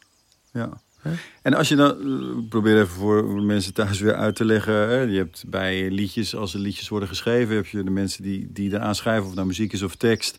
ja. 0.54 0.70
En 1.42 1.54
als 1.54 1.68
je 1.68 1.76
dan, 1.76 1.92
eh, 1.92 2.38
ik 2.44 2.50
probeer 2.50 2.76
even 2.76 2.88
voor 2.96 3.24
mensen 3.42 3.74
thuis 3.74 4.00
weer 4.00 4.16
uit 4.16 4.36
te 4.36 4.46
leggen. 4.46 4.74
Hè. 4.74 5.00
Je 5.02 5.18
hebt 5.18 5.44
bij 5.48 5.90
liedjes, 5.92 6.36
als 6.36 6.54
er 6.54 6.60
liedjes 6.60 6.88
worden 6.90 7.10
geschreven, 7.10 7.56
heb 7.56 7.66
je 7.66 7.84
de 7.84 7.90
mensen 7.90 8.24
die, 8.24 8.48
die 8.52 8.74
eraan 8.74 8.96
schrijven, 8.96 9.22
of 9.22 9.28
het 9.28 9.36
nou 9.36 9.48
muziek 9.48 9.74
is 9.74 9.82
of 9.82 9.96
tekst. 9.96 10.38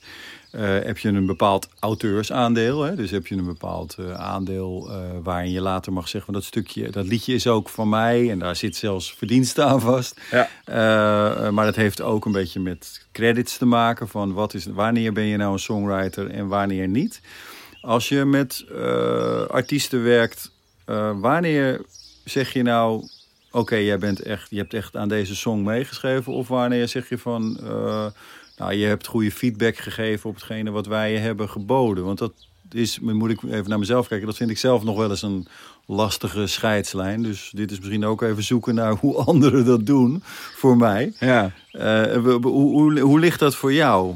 Eh, 0.57 0.85
heb 0.85 0.99
je 0.99 1.09
een 1.09 1.27
bepaald 1.27 1.69
auteursaandeel. 1.79 2.83
Hè? 2.83 2.95
Dus 2.95 3.11
heb 3.11 3.27
je 3.27 3.37
een 3.37 3.45
bepaald 3.45 3.97
eh, 3.99 4.13
aandeel 4.13 4.91
eh, 4.91 4.99
waarin 5.23 5.51
je 5.51 5.61
later 5.61 5.93
mag 5.93 6.09
zeggen: 6.09 6.33
dat 6.33 6.45
stukje, 6.45 6.91
dat 6.91 7.07
liedje 7.07 7.35
is 7.35 7.47
ook 7.47 7.69
van 7.69 7.89
mij. 7.89 8.31
En 8.31 8.39
daar 8.39 8.57
zit 8.57 8.77
zelfs 8.77 9.15
verdienste 9.15 9.63
aan 9.63 9.81
vast. 9.81 10.21
Ja. 10.31 10.49
Maar 11.51 11.65
dat 11.65 11.77
heeft 11.77 12.01
ook 12.01 12.25
een 12.25 12.33
beetje 12.33 12.61
met 12.61 13.07
credits 13.13 13.59
te 13.59 13.67
maken. 13.67 14.09
Van 14.09 14.33
wat 14.33 14.55
is, 14.55 14.67
wanneer 14.67 15.13
ben 15.13 15.25
je 15.25 15.37
nou 15.37 15.53
een 15.53 15.59
songwriter 15.59 16.31
en 16.31 16.47
wanneer 16.47 16.89
niet. 16.89 17.21
Als 17.81 18.09
je 18.09 18.25
met 18.25 18.65
artiesten 19.49 20.03
werkt, 20.03 20.53
wanneer 21.21 21.81
zeg 22.25 22.53
je 22.53 22.63
nou... 22.63 23.09
Oké, 23.51 23.77
jij 23.77 23.99
bent 23.99 24.23
echt, 24.23 24.51
je 24.51 24.59
hebt 24.59 24.75
echt 24.75 24.97
aan 24.97 25.09
deze 25.09 25.37
song 25.37 25.63
meegeschreven. 25.63 26.33
Of 26.33 26.49
wanneer 26.49 26.89
zeg 26.89 27.09
je 27.09 27.19
van... 27.19 27.59
nou, 28.57 28.73
je 28.73 28.87
hebt 28.87 29.07
goede 29.07 29.31
feedback 29.31 29.77
gegeven 29.77 30.29
op 30.29 30.35
hetgene 30.35 30.71
wat 30.71 30.87
wij 30.87 31.13
je 31.13 31.19
hebben 31.19 31.49
geboden. 31.49 32.05
Want 32.05 32.19
dat 32.19 32.33
is, 32.71 33.01
moet 33.01 33.31
ik 33.31 33.43
even 33.43 33.69
naar 33.69 33.79
mezelf 33.79 34.09
kijken... 34.09 34.27
dat 34.27 34.37
vind 34.37 34.51
ik 34.51 34.59
zelf 34.59 34.85
nog 34.85 34.97
wel 34.97 35.11
eens 35.11 35.23
een 35.23 35.49
lastige 35.87 36.47
scheidslijn. 36.47 37.23
Dus 37.23 37.51
dit 37.55 37.71
is 37.71 37.79
misschien 37.79 38.05
ook 38.05 38.23
even 38.23 38.43
zoeken 38.43 38.75
naar 38.75 38.93
hoe 38.93 39.17
anderen 39.27 39.65
dat 39.65 39.87
doen 39.87 40.23
voor 40.55 40.77
mij. 40.77 41.13
Ja. 41.19 41.53
Eh, 41.71 42.17
hoe, 42.17 42.47
hoe, 42.47 43.01
hoe 43.01 43.19
ligt 43.19 43.39
dat 43.39 43.55
voor 43.55 43.73
jou? 43.73 44.15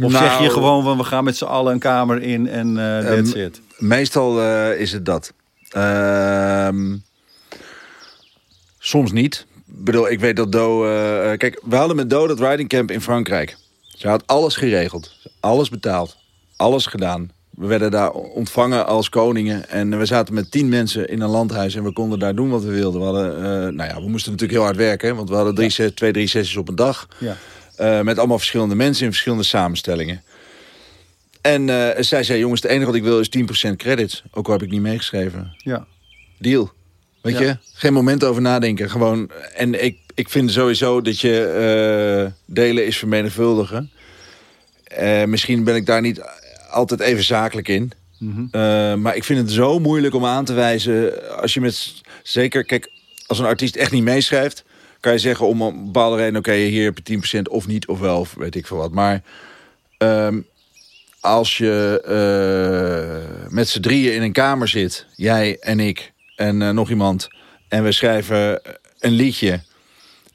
Of 0.00 0.12
zeg 0.12 0.32
je 0.32 0.42
Nou, 0.42 0.50
gewoon 0.50 0.82
van 0.82 0.96
we 0.96 1.04
gaan 1.04 1.24
met 1.24 1.36
z'n 1.36 1.44
allen 1.44 1.72
een 1.72 1.78
kamer 1.78 2.22
in 2.22 2.48
en 2.48 2.78
eh 2.78 3.06
that's 3.06 3.32
it? 3.32 3.60
Meestal 3.78 4.40
eh, 4.40 4.80
is 4.80 4.92
het 4.92 5.04
dat. 5.04 5.32
Ehm, 5.68 6.96
soms 8.78 9.12
niet. 9.12 9.46
Ik 9.66 9.84
bedoel, 9.84 10.10
ik 10.10 10.20
weet 10.20 10.36
dat 10.36 10.52
Do... 10.52 10.80
kijk, 11.36 11.60
we 11.64 11.76
hadden 11.76 11.96
met 11.96 12.10
Do 12.10 12.26
dat 12.26 12.40
riding 12.40 12.68
camp 12.68 12.90
in 12.90 13.00
Frankrijk. 13.00 13.56
Ze 14.02 14.08
had 14.08 14.26
alles 14.26 14.56
geregeld. 14.56 15.12
Alles 15.40 15.68
betaald. 15.68 16.16
Alles 16.56 16.86
gedaan. 16.86 17.30
We 17.50 17.66
werden 17.66 17.90
daar 17.90 18.10
ontvangen 18.10 18.86
als 18.86 19.08
koningen. 19.08 19.68
En 19.68 19.98
we 19.98 20.06
zaten 20.06 20.34
met 20.34 20.50
tien 20.50 20.68
mensen 20.68 21.08
in 21.08 21.20
een 21.20 21.28
landhuis. 21.28 21.74
En 21.74 21.84
we 21.84 21.92
konden 21.92 22.18
daar 22.18 22.34
doen 22.34 22.50
wat 22.50 22.62
we 22.62 22.70
wilden. 22.70 23.00
We, 23.00 23.06
hadden, 23.06 23.36
eh, 23.36 23.42
nou 23.72 23.88
ja, 23.90 23.94
we 23.94 24.08
moesten 24.08 24.30
natuurlijk 24.32 24.58
heel 24.58 24.62
hard 24.68 24.76
werken. 24.76 25.16
Want 25.16 25.28
we 25.28 25.34
hadden 25.34 25.54
drie, 25.54 25.94
twee, 25.94 26.12
drie 26.12 26.26
sessies 26.26 26.56
op 26.56 26.68
een 26.68 26.74
dag. 26.74 27.08
Ja. 27.18 27.36
Eh, 27.76 28.00
met 28.00 28.18
allemaal 28.18 28.38
verschillende 28.38 28.74
mensen 28.74 29.04
in 29.04 29.10
verschillende 29.10 29.44
samenstellingen. 29.44 30.22
En 31.40 31.68
eh, 31.68 32.02
zij 32.02 32.22
zei, 32.22 32.38
jongens, 32.38 32.62
het 32.62 32.70
enige 32.70 32.86
wat 32.86 32.94
ik 32.94 33.02
wil 33.02 33.20
is 33.20 33.28
10% 33.28 33.76
credits. 33.76 34.22
Ook 34.32 34.46
al 34.46 34.52
heb 34.52 34.62
ik 34.62 34.70
niet 34.70 34.80
meegeschreven. 34.80 35.54
Ja. 35.56 35.86
Deal. 36.38 36.72
Weet 37.22 37.38
Ja. 37.38 37.40
je? 37.40 37.56
Geen 37.72 37.92
moment 37.92 38.24
over 38.24 38.42
nadenken. 38.42 38.90
Gewoon. 38.90 39.30
En 39.54 39.84
ik, 39.84 39.98
ik 40.14 40.28
vind 40.28 40.52
sowieso 40.52 41.00
dat 41.00 41.20
je 41.20 41.44
eh, 41.46 42.32
delen 42.54 42.86
is 42.86 42.98
vermenigvuldigen. 42.98 43.90
Eh, 44.84 45.24
misschien 45.24 45.64
ben 45.64 45.74
ik 45.74 45.86
daar 45.86 46.00
niet 46.00 46.20
altijd 46.70 47.00
even 47.00 47.24
zakelijk 47.24 47.68
in. 47.68 47.92
Mhm. 48.18 48.44
Eh, 48.50 48.94
maar 48.94 49.16
ik 49.16 49.24
vind 49.24 49.38
het 49.38 49.50
zo 49.50 49.78
moeilijk 49.78 50.14
om 50.14 50.24
aan 50.24 50.44
te 50.44 50.52
wijzen. 50.52 51.28
Als 51.40 51.54
je 51.54 51.60
met. 51.60 52.02
Zeker, 52.22 52.64
kijk, 52.64 52.90
als 53.26 53.38
een 53.38 53.44
artiest 53.44 53.76
echt 53.76 53.92
niet 53.92 54.02
meeschrijft. 54.02 54.64
kan 55.00 55.12
je 55.12 55.18
zeggen 55.18 55.46
om 55.46 55.62
een 55.62 55.84
bepaalde 55.84 56.16
reden. 56.16 56.36
Oké, 56.36 56.52
hier 56.52 56.84
heb 56.84 56.98
je 56.98 57.02
10% 57.02 57.48
of 57.48 57.66
niet, 57.66 57.86
of 57.86 57.98
wel, 57.98 58.20
of 58.20 58.34
weet 58.34 58.54
ik 58.54 58.66
veel 58.66 58.76
wat. 58.76 58.92
Maar. 58.92 59.22
ehm, 59.98 60.40
als 61.20 61.58
je 61.58 62.00
met 63.48 63.68
z'n 63.68 63.80
drieën 63.80 64.14
in 64.14 64.22
een 64.22 64.32
kamer 64.32 64.68
zit, 64.68 65.06
jij 65.16 65.56
en 65.60 65.80
ik 65.80 66.12
en 66.36 66.74
nog 66.74 66.90
iemand, 66.90 67.28
en 67.68 67.84
we 67.84 67.92
schrijven 67.92 68.60
een 68.98 69.12
liedje, 69.12 69.60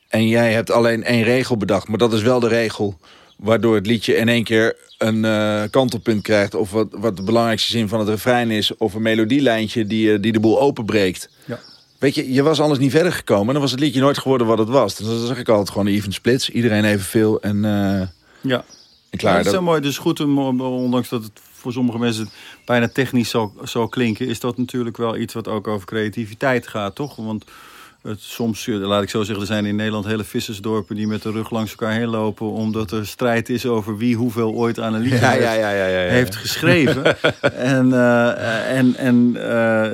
en 0.08 0.28
jij 0.28 0.54
hebt 0.54 0.72
alleen 0.72 1.04
één 1.04 1.24
regel 1.24 1.58
bedacht, 1.58 1.88
maar 1.88 1.98
dat 1.98 2.14
is 2.14 2.22
wel 2.22 2.40
de 2.40 2.48
regel, 2.48 3.00
waardoor 3.38 3.76
het 3.76 3.88
liedje 3.88 4.16
in 4.16 4.30
één 4.30 4.44
keer 4.44 4.76
een 4.98 5.26
eh, 5.26 5.64
kantelpunt 5.70 6.22
krijgt, 6.22 6.56
of 6.56 6.72
wat, 6.72 6.88
wat 6.92 7.18
de 7.18 7.24
belangrijkste 7.24 7.72
zin 7.72 7.88
van 7.88 8.00
het 8.00 8.10
refrein 8.10 8.52
is, 8.52 8.78
of 8.78 8.94
een 8.94 9.02
melodielijntje 9.02 9.86
die, 9.86 10.14
eh, 10.14 10.22
die 10.22 10.32
de 10.32 10.40
boel 10.40 10.62
openbreekt. 10.62 11.30
Ja. 11.46 11.60
weet 12.00 12.16
je, 12.16 12.34
je 12.34 12.44
was 12.44 12.60
anders 12.60 12.80
niet 12.80 12.92
verder 12.92 13.12
gekomen. 13.12 13.54
Dan 13.54 13.62
was 13.62 13.72
het 13.72 13.80
liedje 13.80 14.00
nooit 14.00 14.18
geworden 14.18 14.48
wat 14.48 14.58
het 14.58 14.70
was. 14.70 14.96
Dus 14.96 15.08
dan 15.08 15.28
zag 15.28 15.38
ik 15.38 15.50
altijd 15.50 15.70
gewoon 15.70 15.88
even 15.88 16.14
splits. 16.14 16.50
Iedereen 16.50 16.86
evenveel 16.86 17.42
en, 17.42 17.56
uh, 17.56 18.02
ja. 18.42 18.66
en 19.10 19.18
klaar. 19.18 19.38
dat 19.38 19.46
is 19.46 19.52
zo 19.52 19.62
mooi. 19.62 19.82
Dus 19.82 19.98
goed, 19.98 20.20
ondanks 20.20 21.10
dat 21.10 21.24
het 21.24 21.40
voor 21.54 21.72
sommige 21.72 21.98
mensen 21.98 22.30
bijna 22.66 22.88
technisch 22.88 23.30
zal, 23.30 23.54
zal 23.64 23.88
klinken... 23.88 24.28
is 24.28 24.40
dat 24.40 24.58
natuurlijk 24.58 24.98
wel 24.98 25.18
iets 25.18 25.34
wat 25.34 25.48
ook 25.48 25.68
over 25.68 25.88
creativiteit 25.88 26.68
gaat, 26.68 26.96
toch? 26.96 27.16
Want 27.16 27.46
het, 28.08 28.22
soms, 28.22 28.68
eh, 28.68 28.76
laat 28.76 29.04
ik 29.04 29.10
zo 29.10 29.24
zeggen, 29.24 29.42
er 29.42 29.52
zijn 29.52 29.66
in 29.66 29.76
Nederland 29.76 30.06
hele 30.06 30.24
vissersdorpen 30.24 30.96
die 30.96 31.08
met 31.08 31.22
de 31.22 31.32
rug 31.32 31.50
langs 31.50 31.72
elkaar 31.72 31.92
heen 31.92 32.08
lopen. 32.08 32.52
Omdat 32.52 32.92
er 32.92 33.08
strijd 33.08 33.50
is 33.50 33.66
over 33.66 33.98
wie 33.98 34.16
hoeveel 34.16 34.52
ooit 34.54 34.80
aan 34.80 34.94
een 34.94 35.02
liedje 35.02 35.20
ja, 35.26 35.30
heeft, 35.30 35.44
ja, 35.44 35.70
ja, 35.72 36.10
heeft, 36.10 36.36
geschreven. 36.36 37.22
en 37.76 37.88
uh, 37.88 38.78
en, 38.78 38.96
en 38.96 39.36
uh, 39.36 39.88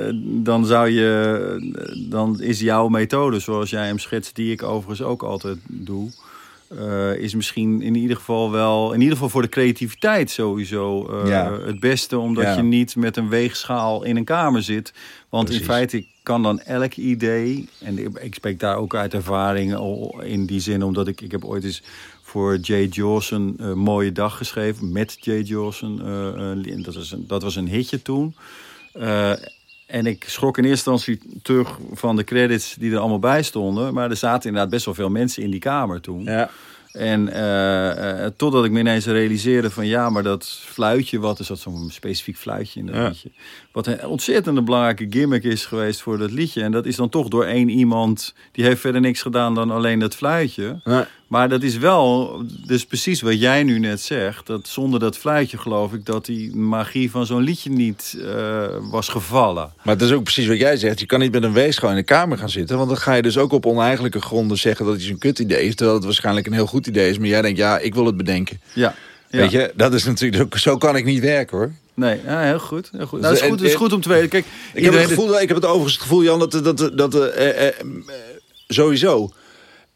dan 0.44 0.66
zou 0.66 0.90
je, 0.90 2.06
dan 2.10 2.40
is 2.40 2.60
jouw 2.60 2.88
methode 2.88 3.38
zoals 3.38 3.70
jij 3.70 3.86
hem 3.86 3.98
schetst, 3.98 4.34
die 4.34 4.52
ik 4.52 4.62
overigens 4.62 5.02
ook 5.08 5.22
altijd 5.22 5.58
doe. 5.66 6.10
Uh, 6.78 7.16
is 7.16 7.34
misschien 7.34 7.82
in 7.82 7.94
ieder 7.94 8.16
geval 8.16 8.50
wel, 8.50 8.92
in 8.92 9.00
ieder 9.00 9.14
geval 9.14 9.28
voor 9.28 9.42
de 9.42 9.48
creativiteit 9.48 10.30
sowieso 10.30 11.10
uh, 11.10 11.28
ja. 11.28 11.60
het 11.60 11.80
beste. 11.80 12.18
Omdat 12.18 12.44
ja. 12.44 12.56
je 12.56 12.62
niet 12.62 12.96
met 12.96 13.16
een 13.16 13.28
weegschaal 13.28 14.04
in 14.04 14.16
een 14.16 14.24
kamer 14.24 14.62
zit. 14.62 14.92
Want 15.28 15.44
Precies. 15.44 15.62
in 15.62 15.68
feite 15.72 16.06
kan 16.22 16.42
dan 16.42 16.60
elk 16.60 16.94
idee, 16.94 17.68
en 17.80 17.98
ik 18.24 18.34
spreek 18.34 18.60
daar 18.60 18.76
ook 18.76 18.94
uit 18.94 19.14
ervaring 19.14 19.78
in 20.22 20.46
die 20.46 20.60
zin, 20.60 20.82
omdat 20.82 21.08
ik, 21.08 21.20
ik 21.20 21.30
heb 21.30 21.44
ooit 21.44 21.64
eens 21.64 21.82
voor 22.22 22.56
Jay 22.56 22.86
Jawson 22.86 23.54
een 23.56 23.78
mooie 23.78 24.12
dag 24.12 24.36
geschreven. 24.36 24.92
Met 24.92 25.16
Jay 25.20 25.40
Jawson. 25.40 26.00
Uh, 26.04 26.84
dat, 26.84 26.94
was 26.94 27.12
een, 27.12 27.24
dat 27.26 27.42
was 27.42 27.56
een 27.56 27.68
hitje 27.68 28.02
toen. 28.02 28.34
En 29.86 30.06
ik 30.06 30.24
schrok 30.26 30.58
in 30.58 30.64
eerste 30.64 30.90
instantie 30.90 31.40
terug 31.42 31.78
van 31.92 32.16
de 32.16 32.24
credits 32.24 32.74
die 32.78 32.92
er 32.92 32.98
allemaal 32.98 33.18
bij 33.18 33.42
stonden. 33.42 33.94
Maar 33.94 34.10
er 34.10 34.16
zaten 34.16 34.46
inderdaad 34.48 34.70
best 34.70 34.84
wel 34.84 34.94
veel 34.94 35.10
mensen 35.10 35.42
in 35.42 35.50
die 35.50 35.60
kamer 35.60 36.00
toen. 36.00 36.24
Ja. 36.24 36.50
En 36.92 37.28
uh, 37.28 38.20
uh, 38.20 38.26
totdat 38.36 38.64
ik 38.64 38.70
me 38.70 38.78
ineens 38.78 39.06
realiseerde 39.06 39.70
van 39.70 39.86
ja, 39.86 40.10
maar 40.10 40.22
dat 40.22 40.46
fluitje, 40.64 41.18
wat 41.18 41.38
is 41.38 41.46
dat 41.46 41.58
zo'n 41.58 41.90
specifiek 41.90 42.36
fluitje 42.36 42.80
in 42.80 42.86
dat 42.86 42.94
Ja. 42.94 43.06
liedje? 43.08 43.30
Wat 43.72 43.86
een 43.86 44.06
ontzettende 44.06 44.62
belangrijke 44.62 45.06
gimmick 45.10 45.44
is 45.44 45.66
geweest 45.66 46.02
voor 46.02 46.18
dat 46.18 46.30
liedje. 46.30 46.62
En 46.62 46.72
dat 46.72 46.86
is 46.86 46.96
dan 46.96 47.08
toch 47.08 47.28
door 47.28 47.44
één 47.44 47.68
iemand, 47.68 48.34
die 48.52 48.64
heeft 48.64 48.80
verder 48.80 49.00
niks 49.00 49.22
gedaan 49.22 49.54
dan 49.54 49.70
alleen 49.70 49.98
dat 49.98 50.14
fluitje. 50.14 50.80
Nee. 50.84 51.04
Maar 51.26 51.48
dat 51.48 51.62
is 51.62 51.76
wel, 51.76 52.40
dus 52.66 52.84
precies 52.84 53.20
wat 53.20 53.40
jij 53.40 53.62
nu 53.62 53.78
net 53.78 54.00
zegt. 54.00 54.46
Dat 54.46 54.68
zonder 54.68 55.00
dat 55.00 55.18
fluitje 55.18 55.58
geloof 55.58 55.92
ik 55.92 56.06
dat 56.06 56.24
die 56.24 56.56
magie 56.56 57.10
van 57.10 57.26
zo'n 57.26 57.42
liedje 57.42 57.70
niet 57.70 58.16
uh, 58.18 58.66
was 58.90 59.08
gevallen. 59.08 59.72
Maar 59.82 59.94
het 59.94 60.02
is 60.02 60.12
ook 60.12 60.22
precies 60.22 60.46
wat 60.46 60.58
jij 60.58 60.76
zegt. 60.76 61.00
Je 61.00 61.06
kan 61.06 61.20
niet 61.20 61.32
met 61.32 61.42
een 61.42 61.52
weegschaal 61.52 61.90
in 61.90 61.96
de 61.96 62.02
kamer 62.02 62.38
gaan 62.38 62.50
zitten. 62.50 62.76
Want 62.76 62.88
dan 62.88 62.98
ga 62.98 63.14
je 63.14 63.22
dus 63.22 63.38
ook 63.38 63.52
op 63.52 63.66
oneigenlijke 63.66 64.20
gronden 64.20 64.58
zeggen 64.58 64.86
dat 64.86 64.94
het 64.94 65.08
een 65.08 65.18
kut 65.18 65.38
idee 65.38 65.66
is. 65.66 65.74
Terwijl 65.74 65.96
het 65.96 66.06
waarschijnlijk 66.06 66.46
een 66.46 66.52
heel 66.52 66.66
goed 66.66 66.86
idee 66.86 67.10
is. 67.10 67.18
Maar 67.18 67.28
jij 67.28 67.42
denkt, 67.42 67.58
ja, 67.58 67.78
ik 67.78 67.94
wil 67.94 68.06
het 68.06 68.16
bedenken. 68.16 68.60
Ja. 68.72 68.94
ja. 69.30 69.38
Weet 69.38 69.50
je, 69.50 69.72
dat 69.76 69.94
is 69.94 70.04
natuurlijk, 70.04 70.58
zo 70.58 70.76
kan 70.76 70.96
ik 70.96 71.04
niet 71.04 71.20
werken 71.20 71.56
hoor. 71.56 71.72
Nee, 71.94 72.20
ja, 72.24 72.40
heel 72.40 72.58
goed. 72.58 72.90
Heel 72.92 73.06
goed. 73.06 73.20
Nou, 73.20 73.34
het, 73.34 73.42
is 73.42 73.48
goed 73.48 73.60
het 73.60 73.68
is 73.68 73.74
goed 73.74 73.92
om 73.92 74.00
te 74.00 74.08
weten. 74.08 74.28
Kijk, 74.28 74.44
ik, 74.72 74.84
heb 74.84 74.94
het 74.94 75.06
gevoel, 75.06 75.40
ik 75.40 75.48
heb 75.48 75.56
het 75.56 75.66
overigens 75.66 75.92
het 75.92 76.02
gevoel, 76.02 76.22
Jan, 76.22 76.38
dat, 76.38 76.50
dat, 76.52 76.78
dat, 76.78 76.98
dat 76.98 77.14
uh, 77.14 77.46
uh, 77.46 77.68
sowieso... 78.68 79.32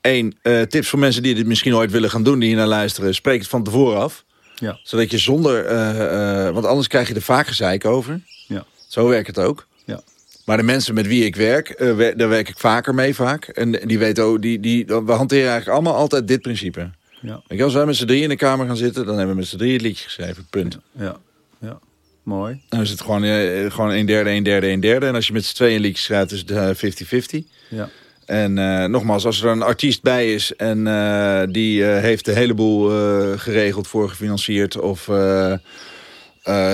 Eén, 0.01 0.39
uh, 0.43 0.63
tips 0.63 0.89
voor 0.89 0.99
mensen 0.99 1.23
die 1.23 1.35
dit 1.35 1.47
misschien 1.47 1.75
ooit 1.75 1.91
willen 1.91 2.11
gaan 2.11 2.23
doen, 2.23 2.39
die 2.39 2.49
hier 2.49 2.57
naar 2.57 2.67
luisteren. 2.67 3.15
Spreek 3.15 3.39
het 3.39 3.49
van 3.49 3.65
tevoren 3.65 3.99
af. 3.99 4.25
Ja. 4.55 4.79
Zodat 4.83 5.11
je 5.11 5.19
zonder... 5.19 5.71
Uh, 5.71 6.51
want 6.51 6.67
anders 6.67 6.89
krijg 6.89 7.09
je 7.09 7.15
er 7.15 7.23
vaak 7.23 7.47
gezeik 7.47 7.85
over. 7.85 8.21
Ja. 8.47 8.65
Zo 8.89 9.09
werkt 9.09 9.27
het 9.27 9.39
ook. 9.39 9.67
Ja. 9.85 10.01
Maar 10.45 10.57
de 10.57 10.63
mensen 10.63 10.95
met 10.95 11.07
wie 11.07 11.25
ik 11.25 11.37
werk, 11.37 11.75
wer 11.79 12.17
daar 12.17 12.29
werk 12.29 12.49
ik 12.49 12.59
vaker 12.59 12.95
mee 12.95 13.15
vaak. 13.15 13.45
En 13.45 13.71
die 13.71 13.99
weten 13.99 14.25
ook, 14.25 14.43
die, 14.43 14.61
die, 14.61 14.87
we 14.87 15.13
hanteren 15.13 15.49
eigenlijk 15.49 15.69
allemaal 15.69 15.95
altijd 15.95 16.29
dit 16.29 16.43
principe. 16.43 16.91
Ja. 17.21 17.43
Je, 17.49 17.65
als 17.65 17.75
wij 17.75 17.87
met 17.87 17.97
z'n 17.97 18.07
drieën 18.07 18.23
in 18.23 18.29
de 18.29 18.37
kamer 18.37 18.67
gaan 18.67 18.77
zitten, 18.77 19.07
dan 19.07 19.17
hebben 19.17 19.35
we 19.35 19.41
met 19.41 19.49
z'n 19.49 19.57
drieën 19.57 19.73
het 19.73 19.83
liedje 19.83 20.05
geschreven. 20.05 20.47
Punt. 20.51 20.79
Ja. 20.93 21.17
ja. 21.61 21.79
Mooi. 22.23 22.61
Dan 22.69 22.81
is 22.81 22.91
het 22.91 23.01
gewoon, 23.01 23.23
gewoon 23.71 23.91
een 23.91 24.07
derde, 24.07 24.31
een 24.31 24.43
derde, 24.43 24.69
een 24.69 24.81
derde. 24.81 25.07
En 25.07 25.15
als 25.15 25.27
je 25.27 25.33
met 25.33 25.45
z'n 25.45 25.55
tweeën 25.55 25.75
een 25.75 25.81
liedje 25.81 26.03
schrijft, 26.03 26.33
is 26.33 26.45
het 26.47 27.43
50-50. 27.45 27.49
Ja. 27.69 27.89
En 28.29 28.57
uh, 28.57 28.85
nogmaals, 28.85 29.27
als 29.27 29.43
er 29.43 29.51
een 29.51 29.63
artiest 29.63 30.03
bij 30.03 30.35
is 30.35 30.57
en 30.57 30.87
uh, 30.87 31.43
die 31.51 31.81
uh, 31.81 31.99
heeft 31.99 32.29
een 32.29 32.35
heleboel 32.35 32.89
geregeld 33.37 33.89
voor 33.89 34.09
gefinancierd 34.09 34.81
of 34.81 35.05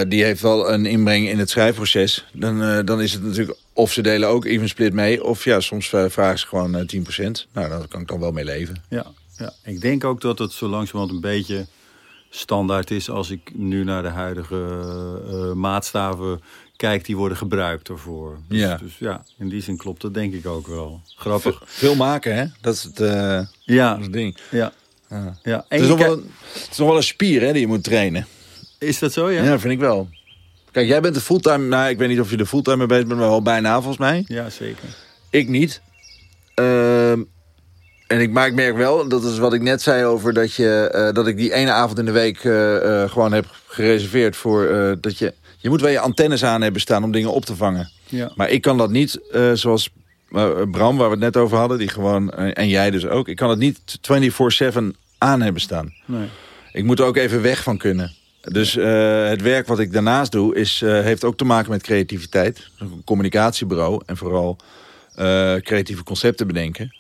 die 0.09 0.25
heeft 0.25 0.41
wel 0.41 0.73
een 0.73 0.87
inbreng 0.87 1.29
in 1.29 1.39
het 1.39 1.51
schrijfproces, 1.51 2.27
dan, 2.33 2.85
dan 2.85 3.03
is 3.03 3.13
het 3.13 3.23
natuurlijk 3.23 3.59
of 3.73 3.93
ze 3.93 4.03
delen 4.03 4.29
ook 4.29 4.45
even 4.45 4.69
split 4.69 4.93
mee 4.93 5.25
of 5.25 5.45
ja, 5.45 5.61
soms 5.61 5.89
vragen 5.89 6.39
ze 6.39 6.47
gewoon 6.47 6.73
10%. 6.73 6.77
Nou, 7.53 7.69
daar 7.69 7.89
kan 7.89 8.01
ik 8.01 8.09
dan 8.09 8.21
wel 8.21 8.33
mee 8.33 8.45
leven. 8.45 8.83
Ja, 8.89 9.07
ja, 9.39 9.53
ik 9.65 9.81
denk 9.81 10.05
ook 10.05 10.21
dat 10.21 10.39
het 10.39 10.53
zo 10.53 10.69
langzamerhand 10.69 11.15
een 11.15 11.31
beetje 11.31 11.67
standaard 12.31 12.91
is 12.91 13.11
als 13.11 13.31
ik 13.31 13.51
nu 13.55 13.85
naar 13.85 14.03
de 14.03 14.09
huidige 14.09 14.57
maatstaven 15.55 16.41
kijk, 16.77 17.05
die 17.05 17.17
worden 17.17 17.39
gebruikt 17.39 17.89
ervoor. 17.89 18.39
Dus 18.49 18.61
ja. 18.61 18.77
dus 18.77 18.99
ja, 18.99 19.25
in 19.39 19.49
die 19.49 19.63
zin 19.63 19.77
klopt 19.77 20.01
dat 20.01 20.15
denk 20.15 20.35
ik 20.35 20.47
ook 20.47 20.67
wel. 20.67 21.01
Grappig. 21.17 21.63
Veel 21.65 21.95
maken, 21.95 22.37
hè? 22.37 22.45
Dat 22.61 22.75
is 22.75 22.83
het, 22.83 23.01
uh, 23.01 23.41
ja. 23.61 23.91
dat 23.91 23.99
is 23.99 24.05
het 24.05 24.13
ding. 24.13 24.37
Ja. 24.51 24.73
ja. 25.11 25.39
ja. 25.43 25.65
Het, 25.69 25.81
is 25.81 25.89
nog 25.89 25.99
wel 25.99 26.13
een, 26.13 26.31
het 26.53 26.69
is 26.71 26.79
nog 26.79 26.89
wel 26.89 26.97
een 26.97 27.03
spier, 27.03 27.41
hè, 27.41 27.53
die 27.53 27.61
je 27.61 27.67
moet 27.67 27.85
trainen. 27.85 28.27
Is 28.79 28.99
dat 28.99 29.13
zo, 29.13 29.31
ja? 29.31 29.43
Ja, 29.43 29.59
vind 29.59 29.73
ik 29.73 29.79
wel. 29.79 30.09
Kijk, 30.71 30.87
jij 30.87 31.01
bent 31.01 31.15
de 31.15 31.21
fulltime... 31.21 31.67
Nou, 31.67 31.89
ik 31.89 31.99
weet 31.99 32.09
niet 32.09 32.21
of 32.21 32.31
je 32.31 32.37
de 32.37 32.47
fulltime 32.47 32.77
mee 32.77 32.87
bezig 32.87 33.07
bent, 33.07 33.21
maar 33.21 33.29
wel 33.29 33.43
bijna 33.43 33.75
volgens 33.75 33.99
mij. 33.99 34.25
Ja, 34.27 34.51
zeker. 34.51 34.89
Ik 35.31 35.49
niet. 35.49 35.81
Uh, 36.61 37.11
en 37.11 37.27
ik, 38.21 38.31
maar 38.31 38.47
ik 38.47 38.55
merk 38.55 38.77
wel, 38.77 39.09
dat 39.09 39.25
is 39.25 39.39
wat 39.39 39.53
ik 39.53 39.63
net 39.63 39.83
zei 39.83 40.05
over 40.05 40.33
dat, 40.33 40.55
je, 40.55 40.93
uh, 40.95 41.15
dat 41.15 41.27
ik 41.27 41.37
die 41.37 41.53
ene 41.53 41.71
avond 41.71 41.99
in 41.99 42.05
de 42.05 42.13
week 42.13 42.45
uh, 42.45 43.11
gewoon 43.11 43.33
heb 43.33 43.47
gereserveerd 43.67 44.37
voor 44.37 44.97
dat 45.01 45.19
je... 45.19 45.35
Je 45.65 45.71
moet 45.71 45.81
wel 45.81 45.91
je 45.91 46.01
antennes 46.01 46.45
aan 46.45 46.63
hebben 46.63 46.81
staan 46.81 47.05
om 47.05 47.13
dingen 47.13 47.33
op 47.33 47.45
te 47.45 47.57
vangen. 47.57 47.91
Ja. 48.09 48.33
Maar 48.35 48.51
ik 48.51 48.63
kan 48.63 48.79
dat 48.79 48.91
niet, 48.91 49.21
uh, 49.33 49.53
zoals 49.53 49.91
uh, 50.31 50.51
Bram, 50.71 50.97
waar 50.97 51.07
we 51.07 51.15
het 51.15 51.25
net 51.25 51.37
over 51.37 51.57
hadden, 51.57 51.79
die 51.79 51.89
gewoon, 51.89 52.33
uh, 52.39 52.51
en 52.59 52.69
jij 52.69 52.91
dus 52.91 53.07
ook. 53.07 53.29
Ik 53.29 53.37
kan 53.37 53.51
het 53.51 53.59
niet 53.59 53.99
24-7 54.65 54.97
aan 55.19 55.43
hebben 55.43 55.61
staan. 55.63 55.95
Nee. 56.05 56.29
Ik 56.73 56.85
moet 56.85 56.99
er 56.99 57.05
ook 57.05 57.17
even 57.17 57.43
weg 57.43 57.63
van 57.63 57.79
kunnen. 57.79 58.13
Dus 58.41 58.75
het 59.31 59.43
werk 59.43 59.67
wat 59.67 59.79
ik 59.79 59.93
daarnaast 59.93 60.33
doe, 60.33 60.55
is, 60.55 60.81
heeft 60.81 61.25
ook 61.25 61.37
te 61.37 61.45
maken 61.45 61.71
met 61.71 61.83
creativiteit. 61.83 62.69
Een 62.79 63.03
communicatiebureau 63.05 64.03
en 64.07 64.17
vooral 64.17 64.57
creatieve 65.61 66.03
concepten 66.03 66.47
bedenken. 66.47 66.97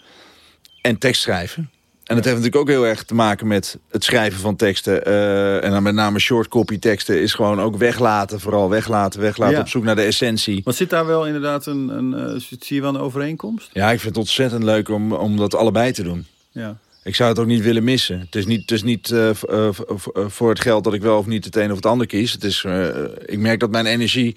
En 0.81 0.98
tekst 0.98 1.22
schrijven. 1.22 1.70
En 2.05 2.14
dat 2.14 2.25
heeft 2.25 2.37
natuurlijk 2.37 2.62
ook 2.62 2.69
heel 2.69 2.87
erg 2.87 3.05
te 3.05 3.14
maken 3.14 3.47
met 3.47 3.79
het 3.90 4.05
schrijven 4.05 4.40
van 4.40 4.57
teksten. 4.57 5.09
Uh, 5.09 5.64
en 5.64 5.71
dan 5.71 5.83
met 5.83 5.95
name 5.95 6.19
short 6.19 6.49
copy 6.49 6.79
teksten 6.79 7.21
is 7.21 7.33
gewoon 7.33 7.61
ook 7.61 7.77
weglaten. 7.77 8.40
Vooral 8.40 8.71
weglaten, 8.71 9.21
weglaten 9.21 9.55
ja. 9.55 9.61
op 9.61 9.69
zoek 9.69 9.85
naar 9.85 9.97
de 9.97 10.03
essentie. 10.03 10.61
Maar 10.64 10.75
zit 10.75 10.90
daar 10.90 11.07
wel 11.07 11.27
inderdaad 11.27 11.67
een, 11.67 11.88
een 11.88 12.35
uh, 12.35 12.40
zie 12.61 12.77
je 12.77 12.81
wel 12.81 12.95
een 12.95 13.01
overeenkomst? 13.01 13.71
Ja, 13.73 13.85
ik 13.90 14.01
vind 14.01 14.14
het 14.14 14.25
ontzettend 14.25 14.62
leuk 14.62 14.88
om, 14.88 15.12
om 15.12 15.37
dat 15.37 15.55
allebei 15.55 15.93
te 15.93 16.03
doen. 16.03 16.27
Ja. 16.51 16.77
Ik 17.05 17.14
zou 17.14 17.31
het 17.31 17.38
ook 17.38 17.47
niet 17.47 17.62
willen 17.62 17.85
missen. 17.85 18.21
Het 18.21 18.35
is 18.35 18.47
niet, 18.47 18.61
het 18.61 18.71
is 18.71 18.83
niet 18.83 19.11
uh, 19.11 19.31
voor 20.27 20.49
het 20.49 20.61
geld 20.61 20.85
dat 20.85 20.95
ik 20.95 21.03
wel 21.03 21.19
of 21.19 21.27
niet 21.27 21.45
het 21.45 21.57
een 21.57 21.71
of 21.71 21.77
het 21.77 21.87
ander 21.87 22.07
kies. 22.07 22.33
Het 22.33 22.45
is, 22.45 22.64
ik 23.27 23.38
merk 23.38 23.61
dat 23.61 23.71
mijn 23.71 23.87
energie 23.87 24.37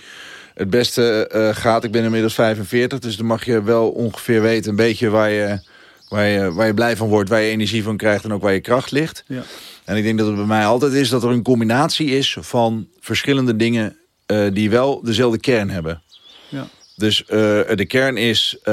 het 0.54 0.70
beste 0.70 1.30
gaat. 1.56 1.84
Ik 1.84 1.92
ben 1.92 2.04
inmiddels 2.04 2.34
45, 2.34 3.00
dus 3.00 3.16
dan 3.16 3.26
mag 3.26 3.46
je 3.46 3.64
wel 3.64 3.90
ongeveer 3.90 4.42
weten 4.42 4.70
een 4.70 4.76
beetje 4.76 5.10
waar 5.10 5.30
je... 5.30 5.60
Waar 6.08 6.28
je, 6.28 6.54
waar 6.54 6.68
je 6.68 6.74
blij 6.74 6.98
van 6.98 7.08
wordt, 7.08 7.30
waar 7.30 7.42
je 7.42 7.50
energie 7.50 7.84
van 7.84 7.98
krijgt 7.98 8.24
en 8.24 8.34
ook 8.34 8.42
waar 8.42 8.54
je 8.54 8.60
kracht 8.60 8.92
ligt. 8.92 9.24
Ja. 9.28 9.44
En 9.84 9.96
ik 9.96 10.04
denk 10.04 10.18
dat 10.18 10.28
het 10.28 10.36
bij 10.36 10.46
mij 10.46 10.66
altijd 10.66 10.94
is 10.94 11.10
dat 11.10 11.24
er 11.24 11.30
een 11.30 11.44
combinatie 11.44 12.10
is 12.10 12.38
van 12.40 12.88
verschillende 13.00 13.56
dingen 13.56 13.98
uh, 14.28 14.48
die 14.54 14.70
wel 14.70 15.02
dezelfde 15.04 15.40
kern 15.40 15.70
hebben. 15.70 16.02
Ja. 16.50 16.68
Dus 16.96 17.22
uh, 17.22 17.28
de 17.76 17.86
kern 17.88 18.18
is 18.18 18.56
uh, 18.60 18.64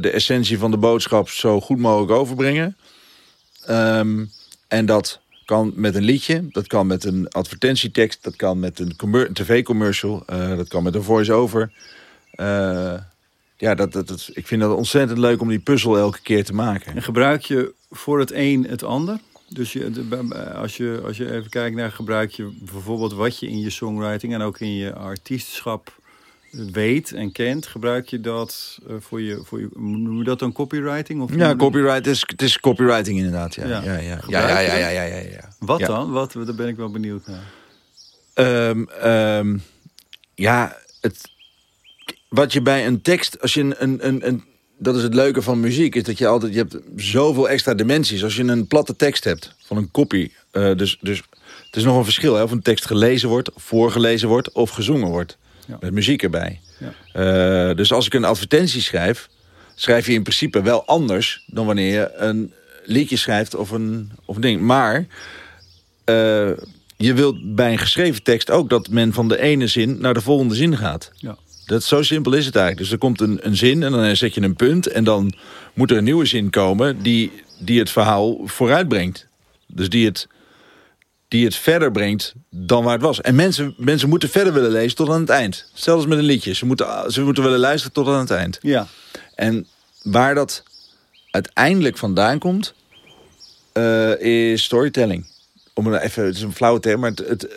de 0.00 0.10
essentie 0.12 0.58
van 0.58 0.70
de 0.70 0.76
boodschap 0.76 1.28
zo 1.28 1.60
goed 1.60 1.78
mogelijk 1.78 2.12
overbrengen. 2.12 2.76
Um, 3.70 4.30
en 4.68 4.86
dat 4.86 5.20
kan 5.44 5.72
met 5.74 5.94
een 5.94 6.02
liedje, 6.02 6.48
dat 6.50 6.66
kan 6.66 6.86
met 6.86 7.04
een 7.04 7.28
advertentietekst, 7.28 8.22
dat 8.22 8.36
kan 8.36 8.58
met 8.58 8.78
een, 8.78 8.94
een 8.96 9.32
tv-commercial, 9.32 10.22
dat 10.56 10.68
kan 10.68 10.82
met 10.82 10.94
een 10.94 11.02
voice-over 11.02 11.72
ja, 13.60 13.74
dat, 13.74 13.92
dat, 13.92 14.08
dat, 14.08 14.30
ik 14.32 14.46
vind 14.46 14.60
dat 14.60 14.76
ontzettend 14.76 15.18
leuk 15.18 15.40
om 15.40 15.48
die 15.48 15.58
puzzel 15.58 15.98
elke 15.98 16.20
keer 16.22 16.44
te 16.44 16.54
maken. 16.54 16.94
En 16.94 17.02
gebruik 17.02 17.42
je 17.42 17.72
voor 17.90 18.18
het 18.18 18.32
een 18.32 18.66
het 18.68 18.82
ander? 18.82 19.18
Dus 19.48 19.72
je, 19.72 19.90
als, 20.54 20.76
je, 20.76 21.00
als 21.04 21.16
je 21.16 21.32
even 21.32 21.50
kijkt 21.50 21.76
naar 21.76 21.92
gebruik 21.92 22.30
je 22.30 22.50
bijvoorbeeld 22.60 23.12
wat 23.12 23.38
je 23.38 23.48
in 23.48 23.60
je 23.60 23.70
songwriting 23.70 24.34
en 24.34 24.40
ook 24.40 24.60
in 24.60 24.74
je 24.74 24.94
artiestschap 24.94 25.98
weet 26.50 27.12
en 27.12 27.32
kent, 27.32 27.66
gebruik 27.66 28.08
je 28.08 28.20
dat 28.20 28.78
uh, 28.88 28.96
voor, 29.00 29.20
je, 29.20 29.40
voor 29.44 29.60
je, 29.60 29.68
noem 29.74 30.18
je 30.18 30.24
dat 30.24 30.38
dan 30.38 30.52
copywriting? 30.52 31.22
Of 31.22 31.34
ja, 31.34 31.56
copyright 31.56 32.06
is, 32.06 32.24
het 32.26 32.42
is 32.42 32.60
copywriting 32.60 33.18
inderdaad. 33.18 33.54
Ja, 33.54 33.66
ja. 33.66 33.82
ja, 33.82 33.98
ja. 33.98 34.20
ja, 34.26 34.48
ja, 34.48 34.60
ja, 34.60 34.76
ja, 34.76 34.88
ja, 34.88 35.02
ja, 35.02 35.16
ja. 35.16 35.48
Wat 35.58 35.78
ja. 35.78 35.86
dan? 35.86 36.10
Wat, 36.10 36.32
daar 36.32 36.54
ben 36.54 36.68
ik 36.68 36.76
wel 36.76 36.90
benieuwd 36.90 37.26
naar. 37.26 37.44
Um, 38.68 38.88
um, 39.04 39.62
ja, 40.34 40.76
het, 41.00 41.30
wat 42.30 42.52
je 42.52 42.62
bij 42.62 42.86
een 42.86 43.02
tekst, 43.02 43.40
als 43.40 43.54
je 43.54 43.60
een, 43.60 43.74
een, 43.78 44.06
een, 44.06 44.26
een 44.26 44.44
dat 44.78 44.96
is 44.96 45.02
het 45.02 45.14
leuke 45.14 45.42
van 45.42 45.60
muziek, 45.60 45.94
is 45.94 46.02
dat 46.02 46.18
je 46.18 46.26
altijd, 46.26 46.52
je 46.52 46.58
hebt 46.58 46.76
zoveel 46.96 47.48
extra 47.48 47.74
dimensies. 47.74 48.24
Als 48.24 48.36
je 48.36 48.42
een 48.42 48.66
platte 48.66 48.96
tekst 48.96 49.24
hebt 49.24 49.54
van 49.64 49.76
een 49.76 49.90
kopie, 49.90 50.34
uh, 50.52 50.76
dus, 50.76 50.98
dus 51.00 51.22
het 51.66 51.76
is 51.76 51.84
nog 51.84 51.96
een 51.96 52.04
verschil 52.04 52.34
hè, 52.34 52.42
of 52.42 52.50
een 52.50 52.62
tekst 52.62 52.86
gelezen 52.86 53.28
wordt, 53.28 53.50
voorgelezen 53.54 54.28
wordt 54.28 54.52
of 54.52 54.70
gezongen 54.70 55.08
wordt. 55.08 55.38
Ja. 55.66 55.76
Met 55.80 55.92
muziek 55.92 56.22
erbij. 56.22 56.60
Ja. 56.78 57.70
Uh, 57.70 57.76
dus 57.76 57.92
als 57.92 58.06
ik 58.06 58.14
een 58.14 58.24
advertentie 58.24 58.82
schrijf, 58.82 59.28
schrijf 59.74 60.06
je 60.06 60.12
in 60.12 60.22
principe 60.22 60.62
wel 60.62 60.86
anders 60.86 61.44
dan 61.46 61.66
wanneer 61.66 61.92
je 61.92 62.12
een 62.14 62.52
liedje 62.84 63.16
schrijft 63.16 63.54
of 63.54 63.70
een, 63.70 64.10
of 64.24 64.34
een 64.34 64.42
ding. 64.42 64.60
Maar 64.60 65.06
uh, 66.04 66.50
je 66.96 67.14
wilt 67.14 67.54
bij 67.54 67.72
een 67.72 67.78
geschreven 67.78 68.22
tekst 68.22 68.50
ook 68.50 68.70
dat 68.70 68.88
men 68.88 69.12
van 69.12 69.28
de 69.28 69.40
ene 69.40 69.66
zin 69.66 70.00
naar 70.00 70.14
de 70.14 70.20
volgende 70.20 70.54
zin 70.54 70.76
gaat. 70.76 71.10
Ja. 71.14 71.36
Dat, 71.70 71.82
zo 71.82 72.02
simpel 72.02 72.32
is 72.32 72.46
het 72.46 72.56
eigenlijk. 72.56 72.84
Dus 72.84 72.92
er 72.92 72.98
komt 72.98 73.20
een, 73.20 73.38
een 73.42 73.56
zin 73.56 73.82
en 73.82 73.92
dan 73.92 74.16
zet 74.16 74.34
je 74.34 74.42
een 74.42 74.56
punt... 74.56 74.86
en 74.86 75.04
dan 75.04 75.32
moet 75.74 75.90
er 75.90 75.96
een 75.96 76.04
nieuwe 76.04 76.26
zin 76.26 76.50
komen 76.50 77.02
die, 77.02 77.32
die 77.58 77.78
het 77.78 77.90
verhaal 77.90 78.40
vooruitbrengt. 78.44 79.26
Dus 79.66 79.88
die 79.88 80.06
het, 80.06 80.26
die 81.28 81.44
het 81.44 81.54
verder 81.54 81.90
brengt 81.90 82.34
dan 82.50 82.84
waar 82.84 82.92
het 82.92 83.02
was. 83.02 83.20
En 83.20 83.34
mensen, 83.34 83.74
mensen 83.76 84.08
moeten 84.08 84.28
verder 84.28 84.52
willen 84.52 84.70
lezen 84.70 84.96
tot 84.96 85.08
aan 85.08 85.20
het 85.20 85.28
eind. 85.28 85.70
Zelfs 85.74 86.06
met 86.06 86.18
een 86.18 86.24
liedje. 86.24 86.54
Ze 86.54 86.66
moeten, 86.66 87.12
ze 87.12 87.22
moeten 87.22 87.42
willen 87.42 87.58
luisteren 87.58 87.92
tot 87.92 88.06
aan 88.06 88.20
het 88.20 88.30
eind. 88.30 88.58
Ja. 88.62 88.86
En 89.34 89.66
waar 90.02 90.34
dat 90.34 90.62
uiteindelijk 91.30 91.98
vandaan 91.98 92.38
komt... 92.38 92.74
Uh, 93.74 94.20
is 94.20 94.64
storytelling. 94.64 95.26
Om 95.74 95.94
even, 95.94 96.24
het 96.24 96.36
is 96.36 96.42
een 96.42 96.54
flauwe 96.54 96.80
term, 96.80 97.00
maar 97.00 97.10
het, 97.10 97.28
het, 97.28 97.48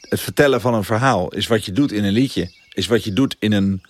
het 0.00 0.20
vertellen 0.20 0.60
van 0.60 0.74
een 0.74 0.84
verhaal... 0.84 1.28
is 1.28 1.46
wat 1.46 1.64
je 1.64 1.72
doet 1.72 1.92
in 1.92 2.04
een 2.04 2.12
liedje 2.12 2.58
is 2.80 2.86
wat 2.86 3.04
je 3.04 3.12
doet 3.12 3.36
in 3.38 3.52
een 3.52 3.82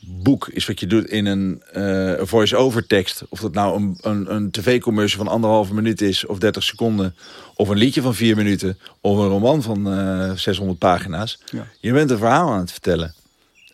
boek, 0.00 0.48
is 0.48 0.66
wat 0.66 0.80
je 0.80 0.86
doet 0.86 1.06
in 1.06 1.26
een 1.26 1.62
uh, 1.76 2.20
voice-over 2.26 2.86
tekst. 2.86 3.22
Of 3.28 3.40
dat 3.40 3.54
nou 3.54 3.76
een, 3.76 3.98
een, 4.00 4.34
een 4.34 4.50
tv-commercial 4.50 5.24
van 5.24 5.32
anderhalve 5.32 5.74
minuut 5.74 6.00
is 6.00 6.26
of 6.26 6.38
30 6.38 6.62
seconden. 6.62 7.14
Of 7.54 7.68
een 7.68 7.76
liedje 7.76 8.02
van 8.02 8.14
vier 8.14 8.36
minuten. 8.36 8.78
Of 9.00 9.18
een 9.18 9.28
roman 9.28 9.62
van 9.62 9.92
uh, 9.92 10.30
eh, 10.30 10.36
600 10.36 10.78
pagina's. 10.78 11.38
Ja. 11.52 11.66
Je 11.80 11.92
bent 11.92 12.10
een 12.10 12.18
verhaal 12.18 12.52
aan 12.52 12.60
het 12.60 12.72
vertellen. 12.72 13.14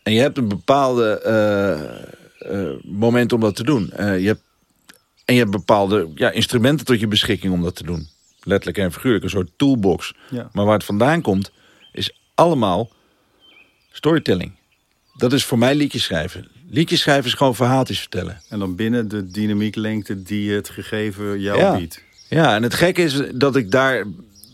En 0.03 0.13
je 0.13 0.19
hebt 0.19 0.37
een 0.37 0.47
bepaalde 0.47 1.21
uh, 2.51 2.91
moment 2.93 3.33
om 3.33 3.39
dat 3.39 3.55
te 3.55 3.63
doen. 3.63 3.91
je 3.97 4.27
hebt, 4.27 4.41
en 5.25 5.33
je 5.33 5.39
hebt 5.39 5.51
bepaalde 5.51 6.07
ja, 6.15 6.31
instrumenten 6.31 6.85
tot 6.85 6.99
je 6.99 7.07
beschikking 7.07 7.53
om 7.53 7.61
dat 7.61 7.75
te 7.75 7.83
doen. 7.83 8.07
Letterlijk 8.43 8.77
en 8.77 8.91
figuurlijk, 8.91 9.23
een 9.23 9.29
soort 9.29 9.51
toolbox. 9.55 10.13
Ja. 10.29 10.49
Maar 10.51 10.65
waar 10.65 10.73
het 10.73 10.83
vandaan 10.83 11.21
komt, 11.21 11.51
is 11.91 12.17
allemaal 12.35 12.89
storytelling. 13.95 14.51
Dat 15.17 15.33
is 15.33 15.45
voor 15.45 15.57
mij 15.57 15.75
liedjes 15.75 16.03
schrijven. 16.03 16.47
Liedjes 16.69 16.99
schrijven 16.99 17.25
is 17.25 17.33
gewoon 17.33 17.55
verhaaltjes 17.55 17.99
vertellen. 17.99 18.41
En 18.49 18.59
dan 18.59 18.75
binnen 18.75 19.07
de 19.07 19.27
dynamieklengte 19.27 20.23
die 20.23 20.51
het 20.51 20.69
gegeven 20.69 21.39
jou 21.39 21.77
biedt. 21.77 22.03
Ja, 22.29 22.55
en 22.55 22.63
het 22.63 22.73
gekke 22.73 23.01
is 23.01 23.21
dat 23.33 23.55
ik 23.55 23.71
daar... 23.71 24.05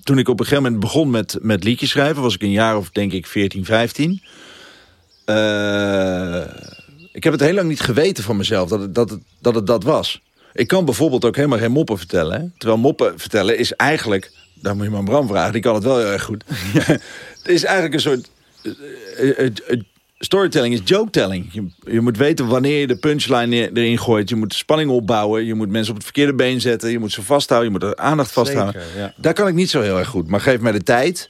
Toen 0.03 0.17
ik 0.17 0.27
op 0.27 0.39
een 0.39 0.45
gegeven 0.45 0.63
moment 0.63 0.81
begon 0.81 1.09
met, 1.09 1.37
met 1.41 1.63
liedjes 1.63 1.89
schrijven... 1.89 2.21
was 2.21 2.33
ik 2.33 2.41
een 2.41 2.51
jaar 2.51 2.77
of 2.77 2.89
denk 2.89 3.11
ik 3.11 3.27
14, 3.27 3.65
15. 3.65 4.21
Uh, 5.25 6.43
ik 7.11 7.23
heb 7.23 7.33
het 7.33 7.41
heel 7.41 7.53
lang 7.53 7.67
niet 7.67 7.79
geweten 7.79 8.23
van 8.23 8.37
mezelf 8.37 8.69
dat 8.69 8.79
het 8.79 8.95
dat, 8.95 9.09
het, 9.09 9.19
dat, 9.39 9.55
het 9.55 9.67
dat 9.67 9.83
was. 9.83 10.21
Ik 10.53 10.67
kan 10.67 10.85
bijvoorbeeld 10.85 11.25
ook 11.25 11.35
helemaal 11.35 11.59
geen 11.59 11.71
moppen 11.71 11.97
vertellen. 11.97 12.41
Hè? 12.41 12.47
Terwijl 12.57 12.79
moppen 12.79 13.19
vertellen 13.19 13.57
is 13.57 13.73
eigenlijk... 13.73 14.31
Daar 14.53 14.75
moet 14.75 14.85
je 14.85 14.91
maar 14.91 15.03
Bram 15.03 15.27
vragen, 15.27 15.53
die 15.53 15.61
kan 15.61 15.75
het 15.75 15.83
wel 15.83 15.97
heel 15.97 16.11
erg 16.11 16.23
goed. 16.23 16.43
het 17.41 17.47
is 17.47 17.63
eigenlijk 17.63 17.93
een 17.93 17.99
soort 17.99 18.19
eh, 18.19 18.25
eh, 18.25 18.29
eh, 18.29 18.40
storytelling 20.23 20.73
is 20.73 20.81
joke-telling. 20.83 21.47
Je, 21.51 21.67
je, 21.91 22.01
moet 22.01 22.17
weten 22.17 22.47
wanneer 22.47 22.79
je 22.79 22.87
de 22.87 22.95
punchline 22.95 23.71
erin 23.73 23.97
gooit. 23.97 24.29
Je 24.29 24.35
moet 24.35 24.49
de 24.49 24.55
spanning 24.55 24.89
opbouwen. 24.89 25.45
Je 25.45 25.53
moet 25.53 25.69
mensen 25.69 25.89
op 25.89 25.95
het 25.95 26.05
verkeerde 26.05 26.33
been 26.33 26.61
zetten. 26.61 26.91
Je 26.91 26.99
moet 26.99 27.11
ze 27.11 27.23
vasthouden. 27.23 27.71
Je 27.71 27.79
moet 27.79 27.89
de 27.89 27.97
aandacht 27.97 28.31
vasthouden. 28.31 28.81
Zeker, 28.81 29.13
Daar 29.17 29.33
kan 29.33 29.47
ik 29.47 29.53
niet 29.53 29.69
zo 29.69 29.81
heel 29.81 29.97
erg 29.97 30.07
goed. 30.07 30.27
Maar 30.27 30.41
geef 30.41 30.59
mij 30.59 30.71
de 30.71 30.83
tijd. 30.83 31.29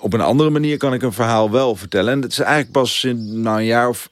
op 0.00 0.12
een 0.12 0.20
andere 0.20 0.50
manier 0.50 0.76
kan 0.76 0.94
ik 0.94 1.02
een 1.02 1.12
verhaal 1.12 1.50
wel 1.50 1.76
vertellen. 1.76 2.12
En 2.12 2.22
het 2.22 2.32
is 2.32 2.38
eigenlijk 2.38 2.72
pas 2.72 3.04
in 3.04 3.40
nou, 3.40 3.58
een 3.58 3.64
jaar 3.64 3.88
of 3.88 4.10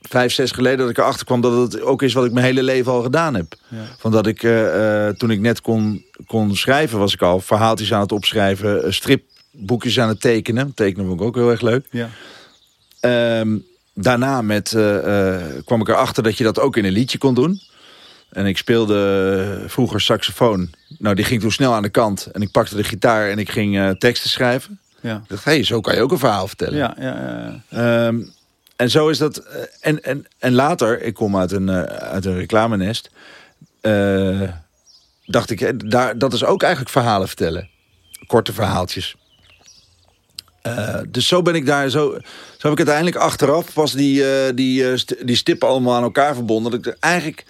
vijf, 0.00 0.32
zes 0.32 0.50
geleden 0.50 0.78
dat 0.78 0.90
ik 0.90 0.98
erachter 0.98 1.26
kwam... 1.26 1.40
dat 1.40 1.72
het 1.72 1.82
ook 1.82 2.02
is 2.02 2.12
wat 2.12 2.24
ik 2.24 2.32
mijn 2.32 2.46
hele 2.46 2.62
leven 2.62 2.92
al 2.92 3.02
gedaan 3.02 3.34
heb. 3.34 3.54
Ja. 3.68 3.78
Van 3.98 4.10
dat 4.10 4.26
ik, 4.26 4.40
toen 5.16 5.30
ik 5.30 5.40
net 5.40 5.60
kon, 5.60 6.04
kon 6.26 6.56
schrijven... 6.56 6.98
was 6.98 7.14
ik 7.14 7.22
al 7.22 7.40
verhaaltjes 7.40 7.92
aan 7.92 8.00
het 8.00 8.12
opschrijven. 8.12 8.94
strip 8.94 9.22
boekjes 9.58 10.00
aan 10.00 10.08
het 10.08 10.20
tekenen. 10.20 10.74
Tekenen 10.74 11.06
vond 11.06 11.20
ik 11.20 11.26
ook 11.26 11.34
heel 11.34 11.50
erg 11.50 11.60
leuk. 11.60 11.86
Ja. 11.90 12.08
Um, 13.40 13.64
daarna 13.94 14.42
met, 14.42 14.72
uh, 14.72 14.94
uh, 14.94 15.36
kwam 15.64 15.80
ik 15.80 15.88
erachter 15.88 16.22
dat 16.22 16.38
je 16.38 16.44
dat 16.44 16.58
ook 16.58 16.76
in 16.76 16.84
een 16.84 16.92
liedje 16.92 17.18
kon 17.18 17.34
doen. 17.34 17.60
En 18.28 18.46
ik 18.46 18.58
speelde 18.58 19.64
vroeger 19.66 20.00
saxofoon. 20.00 20.70
Nou, 20.98 21.14
die 21.14 21.24
ging 21.24 21.40
toen 21.40 21.52
snel 21.52 21.74
aan 21.74 21.82
de 21.82 21.88
kant. 21.88 22.26
En 22.26 22.42
ik 22.42 22.50
pakte 22.50 22.76
de 22.76 22.84
gitaar 22.84 23.30
en 23.30 23.38
ik 23.38 23.50
ging 23.50 23.76
uh, 23.76 23.90
teksten 23.90 24.30
schrijven. 24.30 24.80
Ja. 25.00 25.16
Ik 25.16 25.28
dacht, 25.28 25.44
hé, 25.44 25.52
hey, 25.52 25.64
zo 25.64 25.80
kan 25.80 25.94
je 25.94 26.02
ook 26.02 26.12
een 26.12 26.18
verhaal 26.18 26.48
vertellen. 26.48 26.76
Ja, 26.76 26.96
ja, 26.98 27.62
ja. 27.68 28.06
Um, 28.06 28.32
en 28.76 28.90
zo 28.90 29.08
is 29.08 29.18
dat... 29.18 29.38
En, 29.80 30.04
en, 30.04 30.26
en 30.38 30.52
later, 30.52 31.02
ik 31.02 31.14
kom 31.14 31.36
uit 31.36 31.52
een, 31.52 31.70
uit 31.88 32.24
een 32.24 32.36
reclamenest... 32.36 33.10
dacht 35.24 35.50
ik, 35.50 35.90
daar, 35.90 36.18
dat 36.18 36.32
is 36.32 36.44
ook 36.44 36.62
eigenlijk 36.62 36.92
verhalen 36.92 37.26
vertellen. 37.26 37.68
Korte 38.26 38.52
verhaaltjes. 38.52 39.16
Uh, 40.68 41.00
dus 41.08 41.26
zo 41.26 41.42
ben 41.42 41.54
ik 41.54 41.66
daar, 41.66 41.88
zo, 41.88 42.10
zo 42.58 42.68
heb 42.68 42.72
ik 42.72 42.78
uiteindelijk 42.78 43.16
achteraf 43.16 43.72
pas 43.72 43.92
die, 43.92 44.22
uh, 44.22 44.28
die, 44.54 44.82
uh, 44.82 44.96
st 44.96 45.26
die 45.26 45.36
stippen 45.36 45.68
allemaal 45.68 45.94
aan 45.94 46.02
elkaar 46.02 46.34
verbonden. 46.34 46.70
Dat 46.70 46.86
ik 46.86 46.96
eigenlijk 47.00 47.44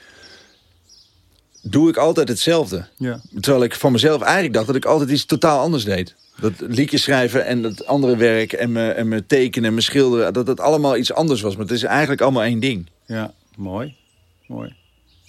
doe 1.62 1.88
ik 1.88 1.96
altijd 1.96 2.28
hetzelfde. 2.28 2.86
Ja. 2.96 3.20
Terwijl 3.40 3.64
ik 3.64 3.74
van 3.74 3.92
mezelf 3.92 4.22
eigenlijk 4.22 4.54
dacht 4.54 4.66
dat 4.66 4.76
ik 4.76 4.84
altijd 4.84 5.10
iets 5.10 5.24
totaal 5.24 5.60
anders 5.60 5.84
deed. 5.84 6.14
Dat 6.40 6.52
liedjes 6.58 7.02
schrijven 7.02 7.46
en 7.46 7.62
het 7.62 7.86
andere 7.86 8.16
werk 8.16 8.52
en 8.52 8.72
me, 8.72 8.90
en 8.90 9.08
me 9.08 9.26
tekenen 9.26 9.68
en 9.68 9.74
me 9.74 9.80
schilderen, 9.80 10.32
dat 10.32 10.46
het 10.46 10.60
allemaal 10.60 10.96
iets 10.96 11.12
anders 11.12 11.40
was. 11.40 11.56
Maar 11.56 11.64
het 11.64 11.74
is 11.74 11.82
eigenlijk 11.82 12.20
allemaal 12.20 12.42
één 12.42 12.60
ding. 12.60 12.86
Ja, 13.06 13.32
mooi. 13.56 13.94
Mooi. 14.46 14.74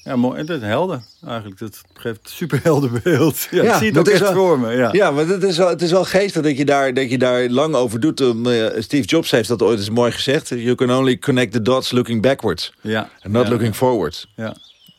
Ja, 0.10 0.16
mooi. 0.16 0.44
Dat 0.44 0.62
is 0.62 0.68
helder 0.68 1.02
eigenlijk. 1.28 1.60
Dat 1.60 1.82
geeft 1.94 2.20
super 2.30 2.60
helder 2.64 3.02
beeld. 3.04 3.48
Ja, 3.52 3.64
ja 3.64 3.78
ziet 3.78 3.98
ook 3.98 4.08
echt 4.08 4.20
wel, 4.20 4.34
voor 4.34 4.60
me. 4.60 4.72
Ja, 4.72 4.90
ja 4.92 5.12
maar 5.12 5.28
het 5.28 5.44
is, 5.44 5.58
wel, 5.58 5.70
het 5.70 5.82
is 5.82 5.92
wel 5.92 6.06
geestig 6.06 6.42
dat 6.42 6.58
je 6.58 6.66
daar, 6.66 6.94
dat 6.94 7.10
je 7.10 7.18
daar 7.18 7.50
lang 7.50 7.76
over 7.76 8.00
doet. 8.00 8.22
Uh, 8.22 8.68
Steve 8.78 9.08
Jobs 9.08 9.32
heeft 9.32 9.48
dat 9.48 9.62
ooit 9.62 9.80
eens 9.80 9.90
mooi 9.90 10.12
gezegd. 10.12 10.50
You 10.50 10.76
can 10.76 10.92
only 10.92 11.18
connect 11.18 11.52
the 11.52 11.62
dots 11.62 11.92
looking 11.92 12.22
backwards. 12.22 12.74
Ja. 12.82 13.10
And 13.22 13.34
not 13.34 13.50
looking 13.50 13.76
forwards. 13.76 14.32
Ja. 14.36 14.56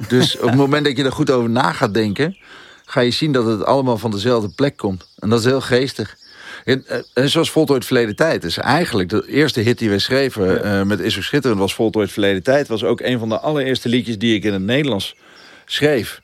Dus 0.09 0.39
op 0.39 0.49
het 0.49 0.57
moment 0.57 0.85
dat 0.85 0.97
je 0.97 1.05
er 1.05 1.13
goed 1.13 1.31
over 1.31 1.51
na 1.51 1.73
gaat 1.73 1.95
denken... 1.95 2.37
ga 2.85 3.01
je 3.01 3.11
zien 3.11 3.33
dat 3.33 3.47
het 3.47 3.65
allemaal 3.65 3.99
van 3.99 4.11
dezelfde 4.11 4.49
plek 4.49 4.77
komt. 4.77 5.09
En 5.19 5.29
dat 5.29 5.39
is 5.39 5.45
heel 5.45 5.61
geestig. 5.61 6.17
En, 6.65 6.85
uh, 7.15 7.25
zoals 7.27 7.51
Voltooid 7.51 7.85
Verleden 7.85 8.17
Tijd. 8.17 8.43
Dus 8.43 8.59
eigenlijk 8.59 9.09
de 9.09 9.27
eerste 9.27 9.61
hit 9.61 9.79
die 9.79 9.89
wij 9.89 9.99
schreven 9.99 10.67
uh, 10.67 10.83
met 10.83 11.01
Is 11.01 11.25
Schitterend 11.25 11.61
was 11.61 11.75
Voltooid 11.75 12.13
Verleden 12.13 12.43
Tijd. 12.43 12.69
Was 12.69 12.85
ook 12.85 13.01
een 13.01 13.19
van 13.19 13.29
de 13.29 13.39
allereerste 13.39 13.89
liedjes 13.89 14.19
die 14.19 14.35
ik 14.35 14.45
in 14.45 14.53
het 14.53 14.63
Nederlands 14.63 15.17
schreef. 15.65 16.21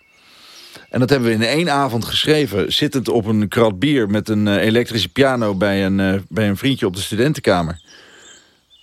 En 0.91 1.01
dat 1.01 1.11
hebben 1.11 1.29
we 1.29 1.35
in 1.35 1.43
één 1.43 1.71
avond 1.71 2.05
geschreven. 2.05 2.73
Zittend 2.73 3.09
op 3.09 3.27
een 3.27 3.49
krat 3.49 3.79
bier 3.79 4.09
met 4.09 4.29
een 4.29 4.47
uh, 4.47 4.55
elektrische 4.55 5.09
piano 5.09 5.55
bij 5.55 5.85
een, 5.85 6.25
bij 6.29 6.49
een 6.49 6.57
vriendje 6.57 6.87
op 6.87 6.95
de 6.95 7.01
studentenkamer. 7.01 7.81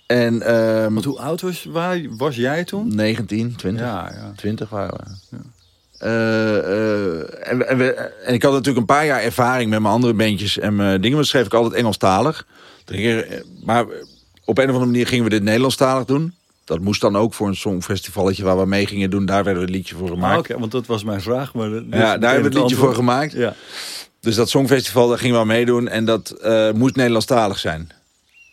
En, 0.06 0.54
um, 0.54 1.02
hoe 1.02 1.18
oud 1.18 1.40
was, 1.40 1.64
waar, 1.64 2.00
was 2.16 2.36
jij 2.36 2.64
toen? 2.64 2.94
19, 2.94 3.56
20. 3.56 3.86
Ja, 3.86 4.12
ja. 4.14 4.32
20 4.36 4.68
waren 4.68 4.96
we. 4.96 5.36
Ja. 5.36 5.42
Uh, 6.02 6.10
uh, 6.10 7.48
en, 7.48 7.68
en, 7.68 7.78
we, 7.78 7.92
en, 8.24 8.34
ik 8.34 8.42
had 8.42 8.52
natuurlijk 8.52 8.78
een 8.78 8.96
paar 8.96 9.06
jaar 9.06 9.22
ervaring 9.22 9.70
met 9.70 9.80
mijn 9.80 9.94
andere 9.94 10.14
bandjes 10.14 10.58
en 10.58 10.76
mijn 10.76 11.00
dingen. 11.00 11.16
Maar 11.16 11.26
schreef 11.26 11.46
ik 11.46 11.54
altijd 11.54 11.74
Engelstalig. 11.74 12.46
Maar 13.64 13.84
op 14.44 14.58
een 14.58 14.64
of 14.64 14.70
andere 14.70 14.86
manier 14.86 15.06
gingen 15.06 15.24
we 15.24 15.30
dit 15.30 15.42
Nederlandstalig 15.42 16.04
doen. 16.04 16.34
Dat 16.64 16.80
moest 16.80 17.00
dan 17.00 17.16
ook 17.16 17.34
voor 17.34 17.48
een 17.48 17.56
songfestivalletje 17.56 18.44
waar 18.44 18.58
we 18.58 18.66
mee 18.66 18.86
gingen 18.86 19.10
doen. 19.10 19.26
Daar 19.26 19.44
werden 19.44 19.62
we 19.62 19.68
het 19.68 19.76
liedje 19.76 19.94
voor 19.94 20.08
gemaakt. 20.08 20.32
Ah, 20.32 20.38
Oké, 20.38 20.58
want 20.58 20.72
dat 20.72 20.86
was 20.86 21.04
mijn 21.04 21.20
vraag. 21.20 21.54
Maar 21.54 21.70
ja, 21.70 22.18
daar 22.18 22.32
hebben 22.32 22.50
we 22.50 22.58
het 22.58 22.58
liedje 22.58 22.76
voor 22.76 22.94
gemaakt. 22.94 23.32
Ja. 23.32 23.54
Dus 24.20 24.34
dat 24.34 24.50
songfestival, 24.50 25.08
daar 25.08 25.18
gingen 25.18 25.40
we 25.40 25.46
meedoen. 25.46 25.88
En 25.88 26.04
dat 26.04 26.34
uh, 26.44 26.70
moest 26.72 26.96
Nederlandstalig 26.96 27.58
zijn. 27.58 27.90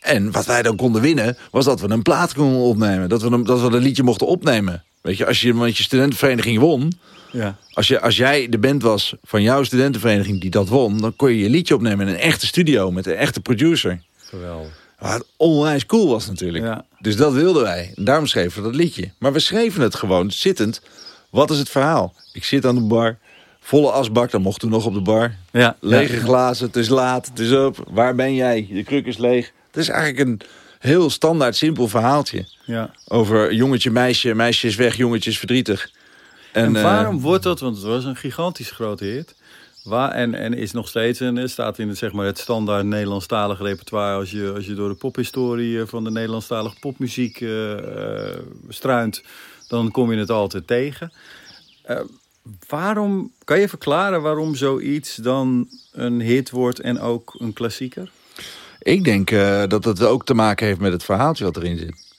En 0.02 0.32
wat 0.32 0.46
wij 0.46 0.62
dan 0.62 0.76
konden 0.76 1.02
winnen, 1.02 1.38
was 1.52 1.66
dat 1.66 1.82
we 1.82 1.90
een 1.90 2.02
plaat 2.02 2.34
konden 2.34 2.60
opnemen. 2.60 3.10
Dat 3.10 3.22
we 3.22 3.32
een, 3.32 3.44
dat 3.44 3.62
we 3.62 3.66
een 3.66 3.82
liedje 3.82 4.04
mochten 4.04 4.28
opnemen. 4.28 4.84
Weet 5.02 5.18
je, 5.18 5.26
als 5.26 5.42
je 5.42 5.54
met 5.54 5.78
je 5.78 5.84
studentenvereniging 5.84 6.60
won... 6.60 6.92
Ja. 7.32 7.58
Als, 7.74 7.88
je, 7.88 8.02
als 8.02 8.18
jij 8.18 8.50
de 8.50 8.58
band 8.58 8.82
was 8.82 9.16
van 9.24 9.42
jouw 9.42 9.64
studentenvereniging 9.64 10.42
die 10.42 10.50
dat 10.50 10.68
won... 10.68 10.98
dan 10.98 11.16
kon 11.16 11.30
je 11.30 11.40
je 11.40 11.50
liedje 11.50 11.76
opnemen 11.76 12.08
in 12.08 12.14
een 12.14 12.20
echte 12.20 12.46
studio 12.46 12.92
met 12.92 13.06
een 13.06 13.16
echte 13.16 13.40
producer. 13.40 14.02
Geweldig. 14.18 14.80
Wat 15.00 15.26
onwijs 15.38 15.86
cool 15.86 16.08
was 16.08 16.28
natuurlijk. 16.28 16.64
Ja. 16.64 16.86
Dus 17.00 17.16
dat 17.16 17.34
wilden 17.34 17.64
wij. 17.64 17.94
En 17.96 18.04
daarom 18.04 18.28
schreven 18.28 18.62
we 18.62 18.68
dat 18.68 18.78
liedje. 18.78 19.12
Maar 19.18 19.34
we 19.34 19.40
schreven 19.40 19.82
het 19.82 19.96
gewoon 19.96 20.32
zittend. 20.32 20.82
Wat 21.30 21.52
is 21.52 21.58
het 21.58 21.70
verhaal? 21.70 22.14
Ik 22.34 22.44
zit 22.44 22.66
aan 22.66 22.76
de 22.76 22.82
bar, 22.82 23.18
volle 23.60 23.92
asbak, 23.92 24.32
dan 24.32 24.42
mocht 24.42 24.60
toen 24.60 24.70
nog 24.70 24.86
op 24.86 24.94
de 24.94 25.02
bar. 25.02 25.36
Ja. 25.52 25.78
Lege 25.80 26.20
glazen, 26.20 26.68
het 26.68 26.76
is 26.76 26.90
laat, 26.90 27.26
het 27.26 27.40
is 27.40 27.52
op. 27.52 27.84
Waar 27.90 28.16
ben 28.16 28.36
jij? 28.36 28.68
Je 28.70 28.84
kruk 28.84 29.06
is 29.06 29.18
leeg. 29.18 29.52
Het 29.68 29.82
is 29.82 29.90
eigenlijk 29.90 30.30
een 30.30 30.42
heel 30.82 31.10
standaard 31.10 31.56
simpel 31.56 31.88
verhaaltje. 31.88 32.46
Ja. 32.66 32.92
Over 33.08 33.54
jongetje, 33.54 33.92
meisje, 33.92 34.34
meisje 34.34 34.68
is 34.68 34.76
weg, 34.76 34.96
jongetje 34.96 35.30
is 35.30 35.38
verdrietig. 35.38 35.92
En, 36.52 36.76
eh, 36.76 36.84
waarom 36.84 37.20
wordt 37.20 37.44
dat, 37.44 37.60
want 37.60 37.76
het 37.76 37.86
was 37.86 38.06
een 38.06 38.16
gigantisch 38.16 38.72
grote 38.72 39.06
hit. 39.06 39.36
Waar, 39.84 40.12
en, 40.12 40.34
en 40.34 40.54
is 40.54 40.72
nog 40.72 40.88
steeds 40.88 41.20
een, 41.20 41.38
eh, 41.38 41.48
staat 41.48 41.80
in 41.80 41.88
het, 41.88 41.98
zeg 41.98 42.12
maar, 42.12 42.26
het 42.26 42.40
standaard 42.40 42.86
Nederlandstalige 42.86 43.64
repertoire. 43.64 44.20
Als 44.20 44.32
je, 44.32 44.52
als 44.56 44.66
je 44.66 44.74
door 44.74 44.90
de 44.90 44.96
pophistorie 44.96 45.80
eh, 45.82 45.88
van 45.88 46.04
de 46.04 46.12
Nederlandstalige 46.12 46.80
popmuziek 46.80 47.40
uh, 47.40 47.72
uh, 47.72 47.78
struint, 48.70 49.24
dan 49.68 49.92
kom 49.92 50.12
je 50.12 50.18
het 50.18 50.30
altijd 50.30 50.68
tegen. 50.68 51.12
Uh, 51.90 52.00
waarom, 52.68 53.32
kan 53.44 53.60
je 53.60 53.70
verklaren 53.70 54.22
waarom 54.22 54.56
zoiets 54.56 55.16
dan 55.16 55.68
een 55.92 56.22
hit 56.22 56.50
wordt 56.50 56.80
en 56.80 57.00
ook 57.00 57.36
een 57.38 57.54
klassieker? 57.54 58.12
Ik 58.82 59.04
denk 59.04 59.30
dat 59.70 59.84
het 59.84 60.04
ook 60.04 60.26
te 60.26 60.34
maken 60.34 60.66
heeft 60.66 60.80
met 60.80 60.92
het 60.92 61.04
verhaaltje 61.04 61.44
wat 61.44 61.58
erin 61.58 61.78
zit. 61.78 62.10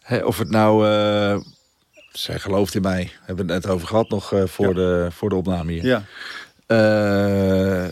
Hè, 0.00 0.24
of 0.24 0.38
het 0.38 0.50
nou 0.50 0.84
zij 2.18 2.38
gelooft 2.38 2.74
in 2.74 2.82
mij. 2.82 3.04
We 3.04 3.22
hebben 3.24 3.48
het 3.48 3.64
net 3.64 3.72
over 3.72 3.86
gehad 3.86 4.08
nog 4.08 4.32
uh, 4.32 4.42
voor, 4.46 4.68
ja. 4.68 4.72
de, 4.72 5.08
voor 5.10 5.28
de 5.28 5.34
opname 5.34 5.72
hier. 5.72 5.84
Ja. 5.84 6.02
Uh, 6.66 7.90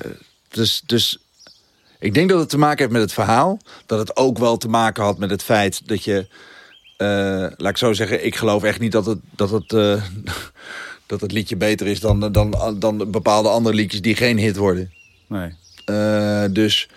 dus, 0.49 0.83
dus 0.87 1.19
ik 1.99 2.15
denk 2.15 2.29
dat 2.29 2.41
het 2.41 2.49
te 2.49 2.59
maken 2.59 2.79
heeft 2.79 2.91
met 2.91 3.01
het 3.01 3.13
verhaal. 3.13 3.59
Dat 3.87 3.99
het 3.99 4.17
ook 4.17 4.39
wel 4.39 4.57
te 4.57 4.69
maken 4.69 5.03
had 5.05 5.19
met 5.19 5.31
het 5.31 5.43
feit 5.43 5.89
dat 5.89 6.05
je... 6.05 6.27
Uh, 6.99 7.09
laat 7.57 7.71
ik 7.71 7.77
zo 7.77 7.93
zeggen, 7.93 8.25
ik 8.25 8.37
geloof 8.37 8.63
echt 8.63 8.81
niet 8.81 8.93
dat 8.93 9.07
het, 9.07 9.19
dat 9.31 9.51
het, 9.51 9.69
dat 11.07 11.21
het 11.21 11.33
liedje 11.33 11.57
beter 11.57 11.87
is... 11.87 12.01
Dan, 12.01 12.33
dan, 12.33 12.79
dan 12.79 13.11
bepaalde 13.11 13.49
andere 13.49 13.75
liedjes 13.77 14.01
die 14.01 14.17
geen 14.17 14.39
hit 14.39 14.57
worden. 14.57 14.93
Nee. 15.27 15.53
dus 16.51 16.89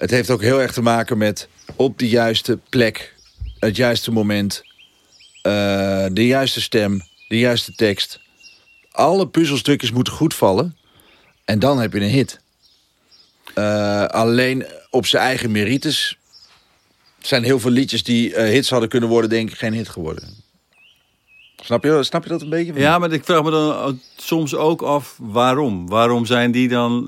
het 0.00 0.10
heeft 0.10 0.30
ook 0.30 0.42
heel 0.42 0.60
erg 0.60 0.72
te 0.72 0.82
maken 0.82 1.18
met 1.18 1.48
op 1.76 1.98
de 1.98 2.08
juiste 2.08 2.58
plek... 2.68 3.14
het 3.58 3.76
juiste 3.76 4.10
moment 4.10 4.62
uh, 5.42 6.06
de 6.12 6.26
juiste 6.26 6.60
stem, 6.60 7.00
de 7.28 7.38
juiste 7.38 7.72
tekst. 7.72 8.20
Alle 8.90 9.28
puzzelstukjes 9.28 9.92
moeten 9.92 10.12
goed 10.12 10.34
vallen. 10.34 10.76
En 11.44 11.58
dan 11.58 11.80
heb 11.80 11.92
je 11.92 12.00
een 12.00 12.08
hit. 12.08 12.40
Uh, 13.54 14.04
alleen 14.04 14.66
op 14.90 15.06
zijn 15.06 15.22
eigen 15.22 15.50
merites 15.50 16.18
zijn 17.18 17.44
heel 17.44 17.60
veel 17.60 17.70
liedjes 17.70 18.02
die 18.02 18.30
uh, 18.30 18.36
hits 18.36 18.70
hadden 18.70 18.88
kunnen 18.88 19.08
worden, 19.08 19.30
denk 19.30 19.50
ik, 19.50 19.58
geen 19.58 19.74
hit 19.74 19.88
geworden. 19.88 20.39
Snap 21.62 21.84
je, 21.84 22.02
snap 22.02 22.22
je 22.22 22.28
dat 22.28 22.42
een 22.42 22.48
beetje? 22.48 22.72
Ja, 22.74 22.98
maar 22.98 23.12
ik 23.12 23.24
vraag 23.24 23.42
me 23.42 23.50
dan 23.50 24.00
soms 24.16 24.54
ook 24.54 24.82
af 24.82 25.16
waarom. 25.18 25.88
Waarom 25.88 26.26
zijn 26.26 26.50
die 26.50 26.68
dan... 26.68 27.04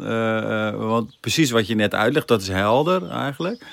want 0.77 1.17
precies 1.21 1.51
wat 1.51 1.67
je 1.67 1.75
net 1.75 1.95
uitlegt, 1.95 2.29
dat 2.29 2.41
is 2.43 2.49
helder 2.49 3.09
eigenlijk. 3.09 3.65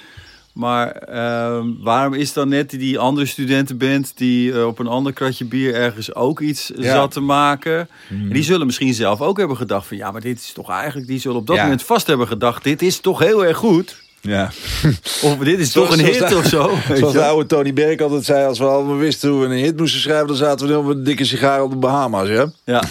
Maar 0.59 1.09
uh, 1.09 1.65
waarom 1.79 2.13
is 2.13 2.33
dan 2.33 2.49
net 2.49 2.69
die 2.69 2.99
andere 2.99 3.25
studentenband 3.25 4.17
die 4.17 4.51
uh, 4.51 4.67
op 4.67 4.79
een 4.79 4.87
ander 4.87 5.13
kratje 5.13 5.45
bier 5.45 5.73
ergens 5.73 6.15
ook 6.15 6.39
iets 6.39 6.71
ja. 6.77 6.93
zat 6.93 7.11
te 7.11 7.19
maken? 7.19 7.89
Mm. 8.07 8.33
Die 8.33 8.43
zullen 8.43 8.65
misschien 8.65 8.93
zelf 8.93 9.21
ook 9.21 9.37
hebben 9.37 9.57
gedacht 9.57 9.87
van 9.87 9.97
ja, 9.97 10.11
maar 10.11 10.21
dit 10.21 10.39
is 10.39 10.51
toch 10.51 10.69
eigenlijk, 10.69 11.07
die 11.07 11.19
zullen 11.19 11.37
op 11.37 11.47
dat 11.47 11.55
ja. 11.55 11.61
moment 11.61 11.83
vast 11.83 12.07
hebben 12.07 12.27
gedacht, 12.27 12.63
dit 12.63 12.81
is 12.81 12.99
toch 12.99 13.19
heel 13.19 13.45
erg 13.45 13.57
goed. 13.57 14.01
Ja. 14.21 14.51
Of 15.21 15.37
dit 15.37 15.59
is 15.59 15.71
toch 15.71 15.91
een 15.91 16.05
hit 16.05 16.29
de, 16.29 16.37
of 16.37 16.45
zo. 16.45 16.77
Zoals 16.97 17.13
de 17.13 17.23
oude 17.23 17.45
Tony 17.45 17.73
Berg 17.73 17.99
altijd 18.01 18.25
zei, 18.25 18.45
als 18.45 18.59
we 18.59 18.65
allemaal 18.65 18.97
wisten 18.97 19.29
hoe 19.29 19.39
we 19.39 19.45
een 19.45 19.63
hit 19.63 19.77
moesten 19.77 20.01
schrijven, 20.01 20.27
dan 20.27 20.35
zaten 20.35 20.67
we 20.67 20.83
met 20.83 20.97
een 20.97 21.03
dikke 21.03 21.25
sigaar 21.25 21.63
op 21.63 21.69
de 21.69 21.77
Bahama's, 21.77 22.27
ja? 22.27 22.51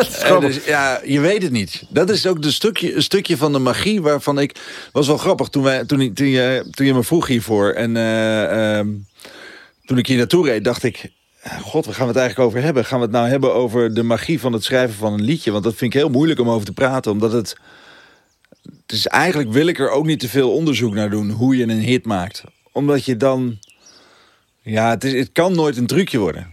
Ja. 0.00 0.40
dus, 0.40 0.64
ja, 0.64 1.00
je 1.04 1.20
weet 1.20 1.42
het 1.42 1.52
niet. 1.52 1.82
Dat 1.88 2.10
is 2.10 2.26
ook 2.26 2.42
de 2.42 2.50
stukje, 2.50 2.94
een 2.94 3.02
stukje 3.02 3.36
van 3.36 3.52
de 3.52 3.58
magie 3.58 4.02
waarvan 4.02 4.38
ik... 4.38 4.56
was 4.92 5.06
wel 5.06 5.16
grappig 5.16 5.48
toen, 5.48 5.62
wij, 5.62 5.84
toen, 5.84 6.12
toen, 6.12 6.26
je, 6.26 6.66
toen 6.70 6.86
je 6.86 6.94
me 6.94 7.02
vroeg 7.02 7.26
hiervoor. 7.26 7.70
En 7.70 7.96
uh, 7.96 8.78
uh, 8.78 8.86
toen 9.84 9.98
ik 9.98 10.06
hier 10.06 10.16
naartoe 10.16 10.46
reed, 10.46 10.64
dacht 10.64 10.82
ik... 10.82 11.10
God, 11.62 11.84
waar 11.84 11.94
gaan 11.94 12.06
we 12.06 12.12
het 12.12 12.20
eigenlijk 12.20 12.50
over 12.50 12.62
hebben? 12.62 12.84
Gaan 12.84 12.98
we 12.98 13.04
het 13.04 13.14
nou 13.14 13.28
hebben 13.28 13.54
over 13.54 13.94
de 13.94 14.02
magie 14.02 14.40
van 14.40 14.52
het 14.52 14.64
schrijven 14.64 14.94
van 14.96 15.12
een 15.12 15.24
liedje? 15.24 15.50
Want 15.50 15.64
dat 15.64 15.74
vind 15.74 15.94
ik 15.94 16.00
heel 16.00 16.10
moeilijk 16.10 16.40
om 16.40 16.50
over 16.50 16.66
te 16.66 16.72
praten. 16.72 17.12
Omdat 17.12 17.32
het... 17.32 17.56
Is 18.86 19.06
eigenlijk 19.06 19.52
wil 19.52 19.66
ik 19.66 19.78
er 19.78 19.90
ook 19.90 20.06
niet 20.06 20.20
te 20.20 20.28
veel 20.28 20.52
onderzoek 20.52 20.94
naar 20.94 21.10
doen... 21.10 21.30
hoe 21.30 21.56
je 21.56 21.62
een 21.62 21.80
hit 21.80 22.04
maakt. 22.04 22.44
Omdat 22.72 23.04
je 23.04 23.16
dan... 23.16 23.58
Ja, 24.62 24.90
het, 24.90 25.04
is, 25.04 25.12
het 25.12 25.30
kan 25.32 25.54
nooit 25.54 25.76
een 25.76 25.86
trucje 25.86 26.18
worden. 26.18 26.46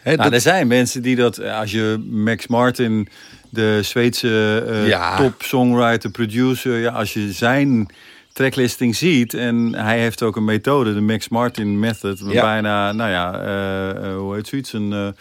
He, 0.00 0.10
nou, 0.10 0.22
dat... 0.22 0.32
Er 0.32 0.40
zijn 0.40 0.66
mensen 0.66 1.02
die 1.02 1.16
dat, 1.16 1.40
als 1.40 1.70
je 1.70 2.06
Max 2.10 2.46
Martin, 2.46 3.08
de 3.50 3.80
Zweedse 3.82 4.64
uh, 4.68 4.88
ja. 4.88 5.16
top 5.16 5.42
songwriter, 5.42 6.10
producer, 6.10 6.78
ja, 6.78 6.92
als 6.92 7.12
je 7.12 7.32
zijn 7.32 7.88
tracklisting 8.32 8.96
ziet 8.96 9.34
en 9.34 9.74
hij 9.74 10.00
heeft 10.00 10.22
ook 10.22 10.36
een 10.36 10.44
methode, 10.44 10.94
de 10.94 11.00
Max 11.00 11.28
Martin 11.28 11.78
method, 11.78 12.22
ja. 12.26 12.40
bijna, 12.40 12.92
nou 12.92 13.10
ja, 13.10 13.42
uh, 13.42 14.04
uh, 14.04 14.16
hoe 14.16 14.34
heet 14.34 14.46
zoiets, 14.46 14.72
een 14.72 15.14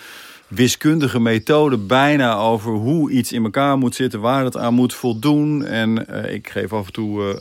wiskundige 0.48 1.20
methode 1.20 1.78
bijna 1.78 2.36
over 2.36 2.72
hoe 2.72 3.12
iets 3.12 3.32
in 3.32 3.44
elkaar 3.44 3.78
moet 3.78 3.96
zitten, 3.96 4.20
waar 4.20 4.44
het 4.44 4.58
aan 4.58 4.74
moet 4.74 4.94
voldoen. 4.94 5.66
En 5.66 6.08
ik 6.34 6.50
geef 6.50 6.74
af 6.74 6.86
en 6.86 6.94
toe 6.94 7.40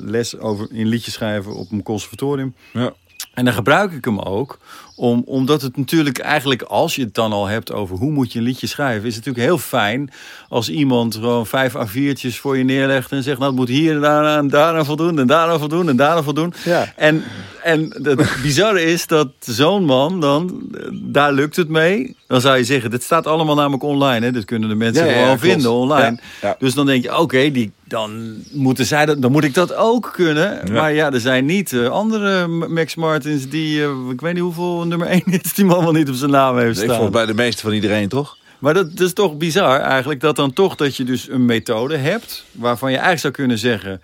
les 0.00 0.38
over 0.38 0.66
in 0.70 0.86
liedjes 0.86 1.14
schrijven 1.14 1.54
op 1.54 1.70
een 1.70 1.82
conservatorium. 1.82 2.54
Ja. 2.72 2.92
En 3.34 3.44
dan 3.44 3.54
gebruik 3.54 3.92
ik 3.92 4.04
hem 4.04 4.18
ook, 4.18 4.58
om, 5.02 5.22
omdat 5.26 5.62
het 5.62 5.76
natuurlijk 5.76 6.18
eigenlijk, 6.18 6.62
als 6.62 6.96
je 6.96 7.02
het 7.02 7.14
dan 7.14 7.32
al 7.32 7.46
hebt 7.46 7.72
over 7.72 7.96
hoe 7.96 8.10
moet 8.10 8.32
je 8.32 8.38
een 8.38 8.44
liedje 8.44 8.66
schrijven, 8.66 9.08
is 9.08 9.16
het 9.16 9.24
natuurlijk 9.24 9.54
heel 9.54 9.66
fijn 9.68 10.10
als 10.48 10.68
iemand 10.68 11.14
gewoon 11.14 11.46
vijf 11.46 11.74
A4'tjes 11.74 12.36
voor 12.40 12.58
je 12.58 12.64
neerlegt 12.64 13.12
en 13.12 13.22
zegt, 13.22 13.38
nou 13.38 13.50
het 13.50 13.58
moet 13.58 13.68
hier 13.68 13.94
en 13.94 14.00
daar 14.00 14.38
en 14.38 14.48
daaraan 14.48 14.84
voldoen 14.84 15.18
en 15.18 15.26
daaraan 15.26 15.58
voldoen 15.58 15.88
en 15.88 15.96
daaraan 15.96 16.24
voldoen. 16.24 16.54
Ja. 16.64 16.92
En, 16.96 17.22
en 17.62 17.96
het 18.02 18.36
bizarre 18.42 18.82
is 18.82 19.06
dat 19.06 19.28
zo'n 19.38 19.84
man 19.84 20.20
dan, 20.20 20.62
daar 20.92 21.32
lukt 21.32 21.56
het 21.56 21.68
mee. 21.68 22.16
Dan 22.26 22.40
zou 22.40 22.56
je 22.56 22.64
zeggen, 22.64 22.90
dit 22.90 23.02
staat 23.02 23.26
allemaal 23.26 23.54
namelijk 23.54 23.82
online. 23.82 24.24
Hè? 24.24 24.32
Dit 24.32 24.44
kunnen 24.44 24.68
de 24.68 24.74
mensen 24.74 25.06
ja, 25.06 25.12
gewoon 25.12 25.28
ja, 25.28 25.38
vinden 25.38 25.70
online. 25.70 26.18
Dus 26.58 26.74
dan 26.74 26.86
denk 26.86 27.02
je, 27.02 27.18
oké, 27.18 27.50
die 27.50 27.72
dan 27.92 28.34
moeten 28.52 28.86
zij 28.86 29.06
dat, 29.06 29.22
dan 29.22 29.32
moet 29.32 29.44
ik 29.44 29.54
dat 29.54 29.74
ook 29.74 30.10
kunnen. 30.12 30.72
Maar 30.72 30.92
ja, 30.92 31.12
er 31.12 31.20
zijn 31.20 31.44
niet 31.44 31.72
eh, 31.72 31.88
andere 31.88 32.46
Max 32.46 32.94
Martins 32.94 33.48
die, 33.48 33.82
eh, 33.82 33.90
ik 34.10 34.20
weet 34.20 34.32
niet 34.32 34.42
hoeveel 34.42 34.80
nummer 34.98 35.08
1 35.08 35.22
is 35.42 35.52
die 35.54 35.64
man 35.64 35.84
wel 35.84 35.92
niet 35.92 36.08
op 36.08 36.14
zijn 36.14 36.30
naam 36.30 36.58
heeft 36.58 36.78
Ik 36.78 36.84
staan. 36.84 36.98
vond 36.98 37.10
bij 37.10 37.26
de 37.26 37.34
meeste 37.34 37.62
van 37.62 37.72
iedereen, 37.72 38.08
toch? 38.08 38.36
Maar 38.58 38.74
dat, 38.74 38.90
dat 38.96 39.06
is 39.06 39.12
toch 39.12 39.36
bizar 39.36 39.80
eigenlijk, 39.80 40.20
dat 40.20 40.36
dan 40.36 40.52
toch 40.52 40.74
dat 40.76 40.96
je 40.96 41.04
dus 41.04 41.28
een 41.28 41.44
methode 41.44 41.96
hebt, 41.96 42.44
waarvan 42.52 42.88
je 42.90 42.96
eigenlijk 42.96 43.20
zou 43.22 43.32
kunnen 43.32 43.58
zeggen, 43.58 44.02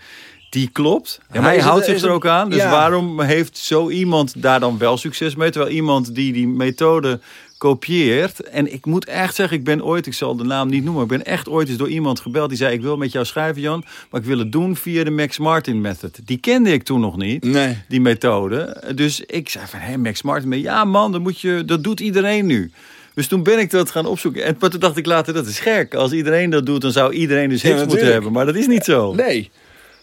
die 0.50 0.68
klopt. 0.72 1.18
Ja, 1.20 1.26
maar 1.40 1.42
Hij 1.42 1.54
het- 1.54 1.64
houdt 1.64 1.84
zich 1.84 2.02
er 2.02 2.10
ook 2.10 2.26
aan. 2.26 2.50
Dus 2.50 2.58
ja. 2.58 2.70
waarom 2.70 3.20
heeft 3.20 3.56
zo 3.58 3.90
iemand 3.90 4.42
daar 4.42 4.60
dan 4.60 4.78
wel 4.78 4.96
succes 4.96 5.34
mee? 5.34 5.50
Terwijl 5.50 5.72
iemand 5.74 6.14
die 6.14 6.32
die 6.32 6.48
methode 6.48 7.20
kopieert. 7.58 8.40
En 8.40 8.72
ik 8.72 8.86
moet 8.86 9.04
echt 9.04 9.34
zeggen, 9.34 9.56
ik 9.56 9.64
ben 9.64 9.84
ooit, 9.84 10.06
ik 10.06 10.12
zal 10.14 10.36
de 10.36 10.44
naam 10.44 10.68
niet 10.68 10.84
noemen, 10.84 11.02
ik 11.02 11.08
ben 11.08 11.24
echt 11.24 11.48
ooit 11.48 11.68
eens 11.68 11.76
door 11.76 11.88
iemand 11.88 12.20
gebeld 12.20 12.48
die 12.48 12.58
zei: 12.58 12.74
Ik 12.74 12.80
wil 12.80 12.96
met 12.96 13.12
jou 13.12 13.24
schrijven, 13.24 13.62
Jan, 13.62 13.84
maar 14.10 14.20
ik 14.20 14.26
wil 14.26 14.38
het 14.38 14.52
doen 14.52 14.76
via 14.76 15.04
de 15.04 15.10
Max 15.10 15.38
Martin 15.38 15.80
method. 15.80 16.18
Die 16.24 16.38
kende 16.38 16.72
ik 16.72 16.82
toen 16.82 17.00
nog 17.00 17.16
niet 17.16 17.44
Nee. 17.44 17.76
die 17.88 18.00
methode. 18.00 18.82
Dus 18.94 19.20
ik 19.20 19.48
zei 19.48 19.66
van, 19.66 19.78
hé, 19.78 19.96
Max 19.96 20.22
Martin, 20.22 20.60
ja 20.60 20.84
man, 20.84 21.12
dat, 21.12 21.20
moet 21.20 21.40
je, 21.40 21.62
dat 21.66 21.84
doet 21.84 22.00
iedereen 22.00 22.46
nu. 22.46 22.70
Dus 23.14 23.26
toen 23.26 23.42
ben 23.42 23.58
ik 23.58 23.70
dat 23.70 23.90
gaan 23.90 24.06
opzoeken. 24.06 24.44
En 24.44 24.56
maar 24.58 24.70
toen 24.70 24.80
dacht 24.80 24.96
ik 24.96 25.06
later, 25.06 25.34
dat 25.34 25.46
is 25.46 25.58
gek. 25.60 25.94
Als 25.94 26.12
iedereen 26.12 26.50
dat 26.50 26.66
doet, 26.66 26.80
dan 26.80 26.92
zou 26.92 27.12
iedereen 27.12 27.48
dus 27.48 27.62
Ja, 27.62 27.68
hits 27.74 27.86
moeten 27.86 28.12
hebben. 28.12 28.32
Maar 28.32 28.46
dat 28.46 28.54
is 28.54 28.66
niet 28.66 28.84
zo. 28.84 29.14
Nee. 29.14 29.50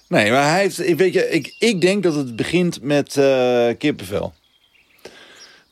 Nee, 0.08 0.32
maar 0.32 0.49
hij 0.49 0.62
heeft, 0.62 0.88
ik 0.88 0.97
weet 0.97 1.14
je, 1.14 1.30
ik, 1.30 1.56
ik 1.60 1.82
denk 1.82 2.03
dat 2.03 2.16
het 2.16 2.36
begint 2.36 2.82
met 2.82 3.18
eh, 3.18 3.68
kippenvel. 3.78 4.34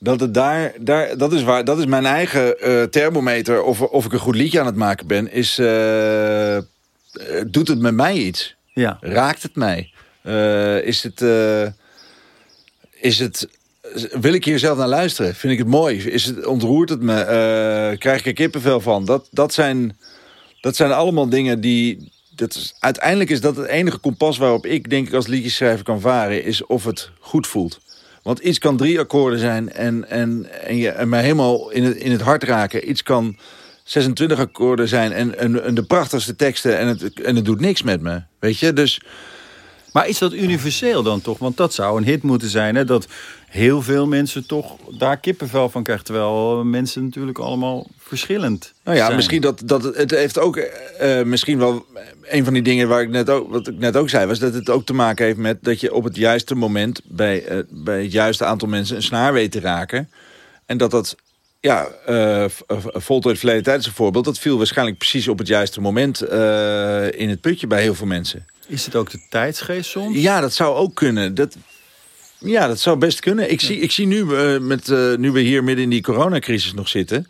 Dat 0.04 0.20
het 0.20 0.34
daar, 0.34 0.74
daar 0.80 1.18
dat, 1.18 1.34
is 1.34 1.44
waar, 1.44 1.66
dat 1.66 1.80
is 1.80 1.86
mijn 1.86 2.06
eigen 2.06 2.60
eh, 2.60 2.84
thermometer 2.84 3.64
of, 3.64 3.82
of 3.82 4.06
ik 4.06 4.14
een 4.14 4.20
goed 4.20 4.36
liedje 4.36 4.60
aan 4.60 4.66
het 4.66 4.76
maken 4.76 5.08
ben. 5.08 5.32
Is, 5.32 5.58
eh, 5.58 6.58
eh, 6.58 6.64
doet 7.48 7.68
het 7.68 7.80
met 7.80 7.94
mij 7.94 8.16
iets? 8.16 8.56
Ja. 8.74 8.98
Raakt 9.02 9.44
het 9.44 9.56
mij? 9.56 9.92
Is 10.84 11.04
het, 11.04 11.22
is 12.92 13.20
het, 13.20 13.48
wil 14.12 14.34
ik 14.34 14.46
hier 14.46 14.60
zelf 14.60 14.78
naar 14.78 14.88
luisteren? 14.88 15.36
Vind 15.36 15.54
ik 15.54 15.60
het 15.60 15.68
mooi? 15.68 15.98
Is 15.98 16.26
het, 16.26 16.46
ontroert 16.46 16.90
het 16.90 17.02
me? 17.02 17.96
Krijg 18.00 18.20
ik 18.20 18.26
er 18.26 18.34
kippenvel 18.34 18.80
van? 18.80 19.06
Dat, 19.06 19.28
dat, 19.32 19.54
zijn, 19.54 19.98
dat 20.62 20.76
zijn 20.76 20.92
allemaal 20.92 21.30
dingen 21.30 21.62
die... 21.62 22.12
Dat 22.36 22.56
is, 22.56 22.76
uiteindelijk 22.80 23.30
is 23.30 23.42
dat 23.42 23.56
het 23.56 23.68
enige 23.68 23.98
kompas 23.98 24.38
waarop 24.38 24.66
ik 24.66 24.90
denk 24.90 25.08
ik 25.08 25.14
als 25.14 25.28
liedjeschrijver 25.28 25.84
kan 25.84 26.02
varen... 26.02 26.44
is 26.44 26.66
of 26.66 26.84
het 26.84 27.10
goed 27.20 27.48
voelt. 27.48 27.80
Want 28.24 28.40
iets 28.40 28.58
kan 28.58 28.78
drie 28.78 29.00
akkoorden 29.00 29.40
zijn 29.40 29.72
en, 29.72 30.10
en, 30.10 30.48
en, 30.66 30.78
je, 30.78 30.90
en 30.90 31.10
mij 31.10 31.22
helemaal 31.22 31.70
in 31.70 31.84
het, 31.84 31.96
in 31.96 32.12
het 32.12 32.22
hart 32.22 32.44
raken. 32.44 32.90
Iets 32.90 33.04
kan 33.04 33.38
26 33.84 34.40
akkoorden 34.40 34.88
zijn 34.88 35.12
en, 35.12 35.38
en, 35.38 35.64
en 35.64 35.76
de 35.76 35.84
prachtigste 35.84 36.36
teksten 36.36 36.78
en 36.78 36.88
het, 36.88 37.22
en 37.22 37.36
het 37.36 37.46
doet 37.46 37.60
niks 37.60 37.82
met 37.82 38.02
me. 38.02 38.22
Weet 38.40 38.60
je, 38.60 38.74
dus... 38.74 39.02
Maar 39.92 40.08
is 40.08 40.18
dat 40.18 40.34
universeel 40.34 41.04
dan 41.04 41.22
toch? 41.22 41.38
Want 41.38 41.58
dat 41.58 41.74
zou 41.74 41.98
een 41.98 42.04
hit 42.04 42.24
moeten 42.24 42.50
zijn. 42.50 42.76
Hè? 42.76 42.86
Dat 42.86 43.08
heel 43.48 43.82
veel 43.82 44.08
mensen 44.08 44.48
toch 44.48 44.78
daar 44.98 45.18
kippenvel 45.18 45.70
van 45.70 45.84
krijgen. 45.84 46.06
Terwijl 46.06 46.64
mensen 46.64 47.04
natuurlijk 47.04 47.38
allemaal 47.38 47.88
verschillend 48.18 48.74
Nou 48.84 48.98
ja, 48.98 49.04
zijn. 49.04 49.16
misschien 49.16 49.42
dat, 49.42 49.62
dat 49.66 49.84
het, 49.84 49.96
het 49.96 50.12
heeft 50.12 50.40
ook 50.40 50.58
eh, 50.58 51.24
misschien 51.24 51.58
wel 51.58 51.86
een 52.24 52.44
van 52.44 52.54
die 52.54 52.64
dingen 52.64 52.88
waar 52.88 53.02
ik 53.02 53.10
net 53.10 53.30
ook, 53.30 53.52
wat 53.52 53.68
ik 53.68 53.78
net 53.78 53.96
ook 53.96 54.10
zei, 54.10 54.26
was 54.26 54.40
dat 54.40 54.54
het 54.54 54.70
ook 54.70 54.86
te 54.86 54.94
maken 54.94 55.26
heeft 55.26 55.38
met 55.38 55.58
dat 55.62 55.80
je 55.80 55.94
op 55.94 56.04
het 56.04 56.16
juiste 56.16 56.56
moment 56.56 57.02
bij, 57.04 57.46
eh, 57.46 57.58
bij 57.70 58.02
het 58.02 58.12
juiste 58.12 58.46
aantal 58.46 58.68
mensen 58.68 58.96
een 58.96 59.04
snaar 59.04 59.34
weet 59.34 59.52
te 59.52 59.60
raken. 59.60 60.10
En 60.66 60.78
dat 60.78 60.92
dat, 60.92 61.16
ja, 61.60 61.88
eh 62.06 62.46
Voltooid 62.84 63.38
verleden 63.38 63.64
tijd 63.64 63.80
is 63.80 63.86
een 63.86 63.92
voorbeeld, 63.92 64.26
dat 64.26 64.40
viel 64.40 64.58
waarschijnlijk 64.58 64.98
precies 64.98 65.28
op 65.28 65.38
het 65.38 65.48
juiste 65.48 65.82
moment 65.82 66.22
eh, 66.22 67.12
in 67.12 67.30
het 67.30 67.42
putje 67.42 67.68
bij 67.68 67.82
heel 67.82 67.96
veel 67.96 68.08
mensen. 68.08 68.46
Is 68.68 68.86
het 68.86 68.96
ook 68.96 69.10
de 69.10 69.20
tijdsgeest 69.30 69.90
soms? 69.90 70.18
Ja, 70.18 70.40
dat 70.40 70.54
zou 70.54 70.76
ook 70.76 70.96
kunnen. 70.96 71.36
Dat, 71.36 71.56
ja, 72.40 72.68
dat 72.68 72.80
zou 72.80 72.98
best 72.98 73.20
kunnen. 73.20 73.52
Ik, 73.52 73.62
zie, 73.62 73.80
ik 73.80 73.92
zie 73.92 74.08
nu, 74.08 74.36
eh, 74.36 74.60
met, 74.60 74.90
eh, 74.90 75.16
nu 75.16 75.32
we 75.32 75.40
hier 75.40 75.64
midden 75.64 75.84
in 75.84 75.90
die 75.90 76.02
coronacrisis 76.02 76.74
nog 76.74 76.88
zitten... 76.88 77.28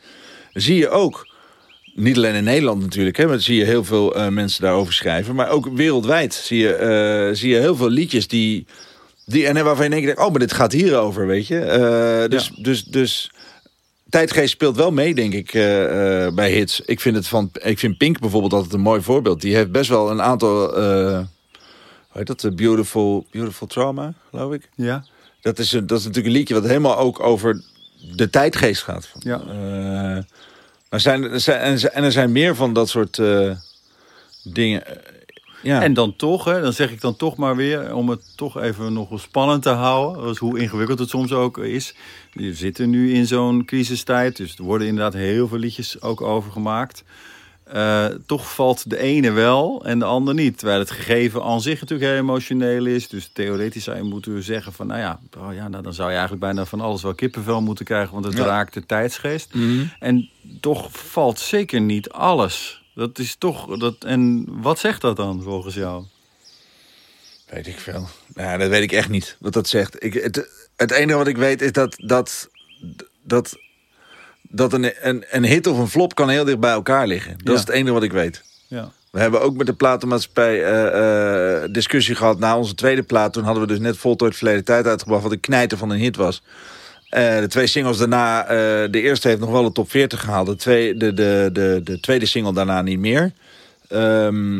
zie 0.54 0.76
je 0.76 0.90
ook, 0.90 1.28
niet 1.96 2.18
alleen 2.18 2.36
in 2.36 2.44
Nederland 2.44 2.82
natuurlijk... 2.82 3.18
Hè, 3.18 3.28
maar 3.28 3.40
zie 3.40 3.58
je 3.58 3.66
heel 3.66 3.84
veel 3.84 4.16
eh, 4.16 4.28
mensen 4.28 4.62
daarover 4.62 4.94
schrijven... 4.94 5.36
maar 5.36 5.50
ook 5.50 5.68
wereldwijd 5.74 6.34
zie 6.34 6.60
je, 6.60 6.74
eh, 6.74 7.36
zie 7.36 7.50
je 7.50 7.60
heel 7.60 7.76
veel 7.76 7.90
liedjes 7.90 8.28
die... 8.28 8.66
die 9.26 9.48
en 9.48 9.64
waarvan 9.64 9.90
je 9.90 10.02
denkt, 10.02 10.20
oh, 10.20 10.30
maar 10.30 10.40
dit 10.40 10.54
gaat 10.54 10.72
hierover, 10.72 11.28
weet 11.28 11.48
je. 11.48 11.60
Eh, 11.60 12.30
dus, 12.30 12.52
dus, 12.58 12.84
dus 12.84 13.32
tijdgeest 14.10 14.52
speelt 14.52 14.76
wel 14.76 14.92
mee, 14.92 15.16
denk 15.16 15.34
ik, 15.34 15.52
bij 16.36 16.52
hits. 16.52 16.82
Ik 16.82 17.00
vind, 17.00 17.16
het 17.16 17.28
van, 17.28 17.50
ik 17.54 17.80
vind 17.80 17.98
Pink 17.98 18.20
bijvoorbeeld 18.20 18.54
altijd 18.54 18.74
een 18.74 18.80
mooi 18.80 19.02
voorbeeld. 19.02 19.42
Die 19.42 19.56
heeft 19.56 19.72
best 19.72 19.90
wel 19.90 20.12
een 20.12 20.22
aantal... 20.22 20.74
hoe 20.74 21.28
heet 22.12 22.28
dat? 22.28 22.56
Beautiful, 22.56 23.26
Beautiful 23.32 23.68
Trauma, 23.68 24.14
geloof 24.30 24.54
ik. 24.54 24.70
Ja. 24.76 25.06
Dat 25.42 25.60
is, 25.60 25.72
een, 25.72 25.88
dat 25.88 26.00
is 26.00 26.06
natuurlijk 26.06 26.34
een 26.34 26.40
liedje 26.40 26.54
wat 26.54 26.68
helemaal 26.68 26.98
ook 26.98 27.20
over 27.20 27.64
de 28.12 28.30
tijdgeest 28.30 28.84
gaat. 28.84 29.10
Ja. 29.20 29.40
Eh, 29.42 30.24
maar 30.90 31.00
zijn, 31.00 31.24
er 31.24 31.40
zijn, 31.40 31.60
en 31.92 32.04
er 32.04 32.12
zijn- 32.12 32.26
er 32.26 32.30
meer 32.30 32.56
van 32.56 32.74
dat 32.74 32.90
soort 32.90 33.20
eh, 33.20 33.52
dingen. 34.44 34.88
Eh, 34.88 34.96
ja. 35.62 35.82
En 35.82 35.94
dan 35.94 36.16
toch, 36.16 36.46
hè, 36.46 36.62
dan 36.62 36.74
zeg 36.74 36.92
ik 36.92 37.02
dan 37.02 37.16
toch 37.16 37.36
maar 37.36 37.56
weer, 37.56 37.96
om 37.96 38.10
het 38.10 38.22
toch 38.36 38.62
even 38.62 38.94
nog 38.94 39.22
spannend 39.22 39.64
te 39.64 39.70
houden, 39.70 40.24
dus 40.24 40.38
hoe 40.38 40.60
ingewikkeld 40.60 41.00
het 41.00 41.10
soms 41.10 41.32
ook 41.32 41.58
is. 41.58 41.96
We 42.34 42.54
zitten 42.54 42.90
nu 42.90 43.14
in 43.14 43.28
zo'n 43.28 43.66
crisistijd, 43.66 44.38
dus 44.38 44.56
er 44.58 44.64
worden 44.64 44.88
inderdaad 44.88 45.14
heel 45.14 45.48
veel 45.48 45.58
liedjes 45.58 46.02
ook 46.02 46.22
over 46.22 46.52
gemaakt. 46.52 47.04
Eh, 47.74 48.06
toch 48.26 48.54
valt 48.54 48.90
de 48.90 48.98
ene 48.98 49.32
wel 49.32 49.86
en 49.86 50.00
de 50.00 50.06
ander 50.06 50.34
niet. 50.34 50.58
Terwijl 50.58 50.80
het 50.80 50.92
gegeven 50.92 51.44
aan 51.44 51.62
zich 51.62 51.82
natuurlijk 51.82 52.10
heel 52.10 52.20
emotioneel 52.20 52.86
is. 52.86 53.08
Dus 53.08 53.30
theoretisch 53.34 53.84
zou 53.84 53.98
je 53.98 54.04
moeten 54.04 54.44
zeggen 54.44 54.74
van... 54.74 54.88
nou 54.88 55.00
ja, 55.00 55.20
oh 55.38 55.54
ja 55.54 55.68
nou, 55.68 55.84
dan 55.84 55.94
zou 55.94 56.08
je 56.08 56.14
eigenlijk 56.14 56.46
bijna 56.46 56.66
van 56.66 56.82
alles 56.82 57.02
wel 57.02 57.16
kippenvel 57.16 57.62
moeten 57.62 57.86
krijgen... 57.86 58.14
want 58.14 58.26
het 58.26 58.38
Ja. 58.38 58.46
raakt 58.46 58.74
de 58.74 58.86
tijdsgeest. 58.86 59.54
Mhm. 59.54 59.86
En 60.00 60.30
toch 60.60 60.88
valt 60.92 61.40
zeker 61.40 61.82
niet 61.82 62.10
alles. 62.10 62.84
Dat 62.96 63.20
is 63.20 63.36
toch... 63.36 63.78
Dat, 63.78 64.04
en 64.04 64.46
wat 64.62 64.80
zegt 64.80 65.02
dat 65.02 65.16
dan 65.16 65.42
volgens 65.42 65.76
jou? 65.76 66.04
Weet 67.50 67.68
ik 67.68 67.80
veel. 67.80 68.08
Nou, 68.34 68.58
dat 68.58 68.70
weet 68.70 68.84
ik 68.84 68.92
echt 68.92 69.10
niet 69.10 69.38
wat 69.40 69.54
dat 69.54 69.68
zegt. 69.68 70.04
Ik, 70.04 70.14
het, 70.14 70.50
het 70.76 70.92
enige 70.92 71.18
wat 71.18 71.28
ik 71.28 71.38
weet 71.38 71.62
is 71.62 71.72
dat, 71.72 71.96
dat, 71.98 72.50
dat, 73.24 73.58
dat 74.56 74.74
een, 74.74 74.92
een, 75.02 75.24
een 75.30 75.46
hit 75.46 75.68
of 75.68 75.78
een 75.78 75.88
flop 75.88 76.16
kan 76.16 76.30
heel 76.30 76.44
dicht 76.46 76.60
bij 76.60 76.72
elkaar 76.72 77.08
liggen. 77.08 77.32
Dat 77.38 77.48
Ja. 77.48 77.54
is 77.54 77.60
het 77.60 77.70
enige 77.70 77.94
wat 77.94 78.04
ik 78.04 78.12
weet. 78.12 78.44
Ja. 78.68 78.92
We 79.12 79.20
hebben 79.20 79.42
ook 79.42 79.58
met 79.58 79.66
de 79.68 79.74
platenmaatschappij 79.74 80.64
eh, 80.64 81.64
eh, 81.64 81.70
discussie 81.72 82.16
gehad 82.16 82.40
na 82.40 82.58
onze 82.58 82.76
tweede 82.76 83.04
plaat. 83.04 83.34
Toen 83.34 83.44
hadden 83.44 83.62
we 83.64 83.68
dus 83.70 83.80
net 83.80 83.98
voltooid 83.98 84.36
verleden 84.36 84.64
tijd 84.64 84.86
uitgebracht... 84.88 85.24
wat 85.24 85.32
een 85.32 85.40
knijter 85.40 85.78
van 85.78 85.90
een 85.90 86.00
hit 86.00 86.16
was. 86.16 86.42
Eh, 87.10 87.40
de 87.40 87.48
twee 87.48 87.68
singles 87.68 87.98
daarna... 87.98 88.44
de 88.88 89.02
eerste 89.02 89.28
heeft 89.28 89.40
nog 89.40 89.50
wel 89.52 89.64
de 89.64 89.72
top 89.72 89.90
40 89.90 90.20
gehaald. 90.20 90.48
De, 90.48 90.56
twee, 90.56 90.98
de, 90.98 91.14
de, 91.14 91.50
de, 91.54 91.82
de 91.84 92.00
tweede 92.00 92.26
single 92.26 92.54
daarna 92.54 92.82
niet 92.82 93.00
meer. 93.00 93.32
Ehm, 93.88 94.54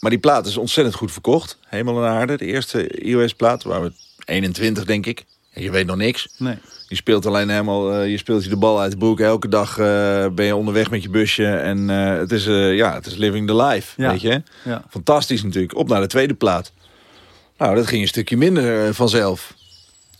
maar 0.00 0.10
die 0.10 0.18
plaat 0.18 0.46
is 0.46 0.56
ontzettend 0.56 0.96
goed 0.96 1.12
verkocht. 1.12 1.58
Hemel 1.66 2.04
en 2.04 2.10
aarde. 2.10 2.36
De 2.36 2.46
eerste 2.46 2.88
iOS-plaat. 2.88 3.62
Waar 3.62 3.82
we 3.82 3.92
21, 4.24 4.84
denk 4.84 5.06
ik. 5.06 5.24
Je 5.54 5.70
weet 5.70 5.86
nog 5.86 5.96
niks. 5.96 6.28
Nee. 6.38 6.58
Je 6.90 6.96
speelt 6.96 7.26
alleen 7.26 7.48
helemaal, 7.48 7.92
eh, 7.92 8.10
je 8.10 8.18
speelt 8.18 8.44
je 8.44 8.48
de 8.50 8.56
bal 8.56 8.80
uit 8.80 8.90
de 8.90 8.96
broek. 8.96 9.20
Elke 9.20 9.48
dag 9.48 9.78
eh, 9.78 10.26
ben 10.32 10.44
je 10.44 10.56
onderweg 10.56 10.90
met 10.90 11.02
je 11.02 11.10
busje. 11.10 11.46
En 11.46 11.90
eh, 11.90 12.18
het, 12.18 12.32
is, 12.32 12.44
ja, 12.76 12.94
het 12.94 13.06
is 13.06 13.16
living 13.16 13.46
the 13.46 13.56
life, 13.56 14.02
Ja. 14.02 14.10
weet 14.10 14.20
je. 14.20 14.42
Ja. 14.64 14.84
Fantastisch 14.88 15.42
natuurlijk. 15.42 15.76
Op 15.76 15.88
naar 15.88 16.00
de 16.00 16.06
tweede 16.06 16.34
plaat. 16.34 16.72
Nou, 17.58 17.74
dat 17.74 17.86
ging 17.86 18.02
een 18.02 18.08
stukje 18.08 18.36
minder 18.36 18.94
vanzelf. 18.94 19.54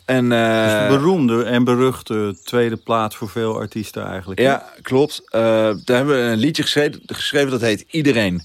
En, 0.05 0.29
Dus 0.29 0.89
beroemde 0.89 1.45
en 1.45 1.65
beruchte 1.65 2.37
tweede 2.45 2.77
plaat 2.77 3.15
voor 3.15 3.29
veel 3.29 3.57
artiesten 3.57 4.07
eigenlijk. 4.07 4.41
ja, 4.41 4.65
klopt. 4.83 5.23
Daar 5.31 5.77
hebben 5.85 6.15
we 6.25 6.31
een 6.33 6.39
liedje 6.39 6.63
geschreven, 6.63 7.01
geschreven 7.07 7.51
dat 7.51 7.61
heet 7.61 7.85
Iedereen. 7.91 8.43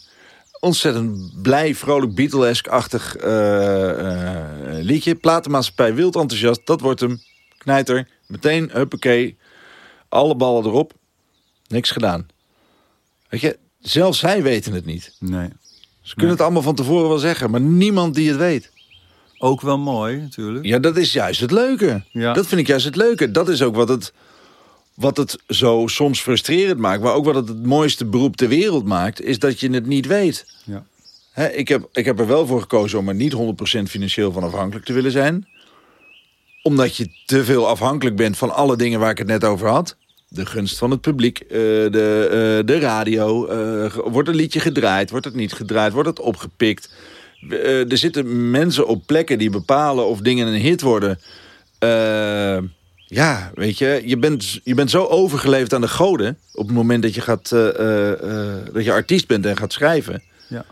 Ontzettend 0.60 1.42
blij, 1.42 1.76
vrolijk, 1.76 2.16
Beatles-achtig 2.16 3.16
eh, 3.16 3.92
liedje. 4.82 5.16
Platenmaatschappij 5.16 5.94
wild 5.94 6.16
enthousiast. 6.16 6.62
Dat 6.66 6.82
wordt 6.82 7.00
hem. 7.00 7.20
Knijter. 7.58 8.08
Meteen, 8.28 8.70
huppakee. 8.72 9.38
Alle 10.10 10.36
ballen 10.36 10.66
erop. 10.66 10.94
Niks 11.68 11.92
gedaan. 11.92 12.28
Weet 13.30 13.42
je, 13.42 13.58
zelfs 13.80 14.20
zij 14.20 14.44
weten 14.44 14.74
het 14.74 14.86
niet. 14.86 15.16
Nee. 15.20 15.50
Ze 16.02 16.16
kunnen 16.16 16.34
het 16.34 16.44
allemaal 16.44 16.62
van 16.62 16.76
tevoren 16.76 17.10
wel 17.10 17.18
zeggen, 17.18 17.52
maar 17.52 17.62
niemand 17.62 18.16
die 18.16 18.30
het 18.30 18.38
weet. 18.38 18.72
Ook 19.38 19.62
wel 19.62 19.78
mooi 19.78 20.18
natuurlijk. 20.18 20.66
Ja, 20.66 20.80
dat 20.80 20.98
is 20.98 21.14
juist 21.14 21.40
het 21.40 21.52
leuke. 21.52 22.04
Ja. 22.12 22.34
Dat 22.34 22.48
vind 22.48 22.62
ik 22.62 22.68
juist 22.68 22.86
het 22.86 22.96
leuke. 22.96 23.32
Dat 23.32 23.50
is 23.50 23.62
ook 23.62 23.76
wat 23.76 23.90
het, 23.90 24.14
wat 24.94 25.18
het 25.18 25.38
zo 25.48 25.84
soms 25.88 26.22
frustrerend 26.22 26.80
maakt. 26.80 27.02
Maar 27.02 27.14
ook 27.14 27.26
wat 27.26 27.36
het 27.36 27.48
het 27.48 27.66
mooiste 27.66 28.06
beroep 28.06 28.36
ter 28.36 28.48
wereld 28.48 28.86
maakt... 28.86 29.22
is 29.22 29.40
dat 29.40 29.60
je 29.60 29.70
het 29.70 29.86
niet 29.86 30.06
weet. 30.06 30.46
Ja. 30.64 30.84
Ik, 31.50 31.68
heb, 31.68 31.90
ik 31.92 32.06
heb 32.06 32.20
er 32.20 32.28
wel 32.28 32.48
voor 32.48 32.62
gekozen 32.62 33.00
om 33.00 33.08
er 33.08 33.16
niet 33.16 33.34
100% 33.34 33.38
financieel 33.84 34.32
van 34.32 34.44
afhankelijk 34.44 34.86
te 34.86 34.94
willen 34.94 35.12
zijn. 35.12 35.48
Omdat 36.66 36.96
je 36.96 37.10
te 37.26 37.44
veel 37.44 37.68
afhankelijk 37.68 38.16
bent 38.16 38.38
van 38.38 38.56
alle 38.56 38.78
dingen 38.78 39.00
waar 39.00 39.12
ik 39.12 39.18
het 39.18 39.28
net 39.28 39.44
over 39.44 39.68
had. 39.68 39.96
De 40.28 40.46
gunst 40.46 40.78
van 40.78 40.92
het 40.92 41.02
publiek, 41.02 41.40
eh, 41.40 41.50
de, 41.50 42.28
eh, 42.30 42.66
de 42.66 42.80
radio. 42.80 43.46
eh, 43.46 43.96
wordt 44.06 44.30
een 44.30 44.36
liedje 44.36 44.60
gedraaid, 44.60 45.10
wordt 45.10 45.26
het 45.26 45.36
niet 45.36 45.54
gedraaid, 45.54 45.94
wordt 45.94 46.10
het 46.10 46.20
opgepikt. 46.20 46.94
Er 47.90 47.98
zitten 47.98 48.52
mensen 48.52 48.88
op 48.88 49.06
plekken 49.06 49.38
die 49.38 49.50
bepalen 49.50 50.08
of 50.08 50.20
dingen 50.20 50.48
een 50.48 50.62
hit 50.62 50.82
worden. 50.82 51.20
Ja, 53.08 53.52
weet 53.56 53.78
je, 53.78 54.02
je 54.06 54.18
bent, 54.18 54.60
je 54.64 54.74
bent 54.74 54.90
zo 54.90 55.06
overgeleverd 55.06 55.74
aan 55.74 55.82
de 55.82 55.88
goden... 55.88 56.38
op 56.54 56.66
het 56.66 56.76
moment 56.76 57.04
dat 57.04 57.16
je, 57.16 57.22
gaat, 57.22 57.50
dat 58.74 58.84
je 58.84 58.92
artiest 58.92 59.28
bent 59.28 59.46
en 59.46 59.58
gaat 59.58 59.74
schrijven... 59.74 60.24
Ja. 60.48 60.66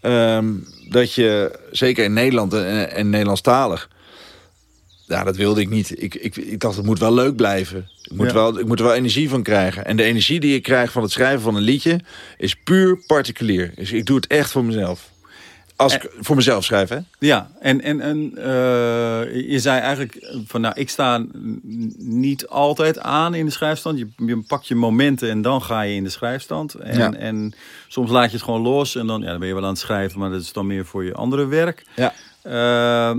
Ehm, 0.00 0.54
dat 0.88 1.14
je, 1.14 1.58
zeker 1.70 2.04
in 2.04 2.12
Nederland 2.12 2.52
en, 2.52 2.90
en 2.90 3.10
Nederlandstalig... 3.10 3.88
Ja, 5.08 5.24
dat 5.24 5.36
wilde 5.36 5.60
ik 5.60 5.68
niet. 5.68 6.02
Ik, 6.02 6.14
ik, 6.14 6.36
ik 6.36 6.60
dacht, 6.60 6.76
het 6.76 6.86
moet 6.86 6.98
wel 6.98 7.14
leuk 7.14 7.36
blijven. 7.36 7.88
Ik 8.02 8.12
moet, 8.16 8.26
Ja. 8.26 8.32
wel, 8.34 8.58
ik 8.58 8.66
moet 8.66 8.78
er 8.78 8.84
wel 8.84 8.94
energie 8.94 9.28
van 9.28 9.42
krijgen. 9.42 9.84
En 9.84 9.96
de 9.96 10.02
energie 10.02 10.40
die 10.40 10.54
ik 10.54 10.62
krijg 10.62 10.92
van 10.92 11.02
het 11.02 11.10
schrijven 11.12 11.40
van 11.40 11.56
een 11.56 11.62
liedje... 11.62 12.00
is 12.38 12.54
puur 12.54 13.02
particulier. 13.06 13.72
Dus 13.74 13.92
ik 13.92 14.06
doe 14.06 14.16
het 14.16 14.26
echt 14.26 14.50
voor 14.50 14.64
mezelf. 14.64 15.10
Als 15.76 15.94
ik 15.94 16.10
voor 16.20 16.36
mezelf 16.36 16.64
schrijf, 16.64 16.88
hè? 16.88 16.98
Ja, 17.18 17.50
en, 17.60 17.80
en, 17.80 18.00
en 18.00 18.32
eh, 18.36 19.50
je 19.50 19.58
zei 19.58 19.80
eigenlijk 19.80 20.32
van 20.46 20.60
nou, 20.60 20.74
ik 20.76 20.88
sta 20.90 21.24
niet 21.98 22.46
altijd 22.46 22.98
aan 22.98 23.34
in 23.34 23.44
de 23.44 23.50
schrijfstand. 23.50 23.98
Je, 23.98 24.06
je 24.26 24.38
pakt 24.46 24.66
je 24.68 24.74
momenten 24.74 25.30
en 25.30 25.42
dan 25.42 25.62
ga 25.62 25.80
je 25.82 25.94
in 25.94 26.04
de 26.04 26.10
schrijfstand. 26.10 26.74
En, 26.74 26.98
Ja. 26.98 27.12
en 27.12 27.54
soms 27.88 28.10
laat 28.10 28.30
je 28.30 28.36
het 28.36 28.44
gewoon 28.44 28.60
los 28.60 28.96
en 28.96 29.06
dan, 29.06 29.20
ja, 29.20 29.26
dan 29.30 29.38
ben 29.38 29.48
je 29.48 29.54
wel 29.54 29.62
aan 29.62 29.68
het 29.68 29.78
schrijven, 29.78 30.18
maar 30.18 30.30
dat 30.30 30.40
is 30.42 30.52
dan 30.52 30.66
meer 30.66 30.84
voor 30.86 31.04
je 31.04 31.12
andere 31.14 31.46
werk. 31.46 31.84
Ja. 31.96 32.12
Eh, 32.48 33.14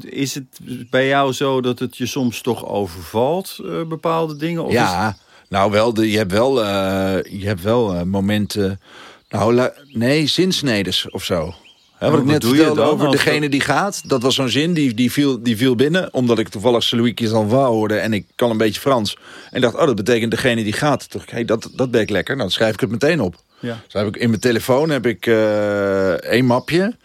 is 0.00 0.34
het 0.34 0.44
bij 0.90 1.06
jou 1.06 1.32
zo 1.32 1.60
dat 1.60 1.78
het 1.78 1.96
je 1.96 2.06
soms 2.06 2.40
toch 2.40 2.66
overvalt, 2.66 3.58
eh, 3.64 3.82
bepaalde 3.88 4.36
dingen? 4.36 4.62
Of 4.64 4.68
is- 4.70 4.74
Ja, 4.78 5.16
nou 5.48 5.70
wel, 5.70 5.94
de, 5.94 6.10
je 6.10 6.16
hebt 6.16 6.32
wel, 6.32 6.64
eh, 6.64 7.40
je 7.40 7.46
hebt 7.46 7.62
wel 7.62 8.04
momenten... 8.06 8.80
Nou, 9.28 9.68
nee, 9.92 10.26
zinsnedes 10.26 11.10
of 11.10 11.24
zo. 11.24 11.54
Hè, 11.98 12.10
wat 12.10 12.18
ik 12.20 12.24
net 12.24 12.44
vertelde 12.46 12.80
dan 12.80 12.90
over 12.90 13.10
degene 13.10 13.48
die 13.48 13.60
gaat. 13.60 14.08
Dat 14.08 14.22
was 14.22 14.34
zo'n 14.34 14.48
zin, 14.48 14.74
die, 14.74 14.94
die, 14.94 15.12
viel, 15.12 15.42
die 15.42 15.56
viel 15.56 15.74
binnen. 15.74 16.14
Omdat 16.14 16.38
ik 16.38 16.48
toevallig 16.48 16.90
Louis 16.90 17.14
Kizanva 17.14 17.64
hoorde 17.64 17.94
en 17.96 18.12
ik 18.12 18.26
kan 18.34 18.50
een 18.50 18.56
beetje 18.56 18.80
Frans. 18.80 19.16
En 19.50 19.60
dacht, 19.60 19.74
oh, 19.74 19.86
dat 19.86 19.94
betekent 19.96 20.30
degene 20.30 20.62
die 20.64 20.72
gaat. 20.72 21.08
Ik, 21.14 21.30
hey, 21.30 21.44
dat, 21.44 21.70
dat 21.74 21.90
ben 21.90 22.00
ik 22.00 22.10
lekker. 22.10 22.34
Nou, 22.36 22.46
dan 22.48 22.56
schrijf 22.56 22.74
ik 22.74 22.80
het 22.80 22.90
meteen 22.90 23.20
op. 23.20 23.34
Ja. 23.60 23.80
Dus 23.84 23.92
heb 23.92 24.06
ik, 24.06 24.16
in 24.16 24.28
mijn 24.28 24.40
telefoon 24.40 24.90
heb 24.90 25.06
ik 25.06 25.26
eh 25.26 26.10
één 26.12 26.44
mapje 26.46 26.96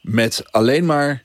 met 0.00 0.42
alleen 0.50 0.86
maar 0.86 1.22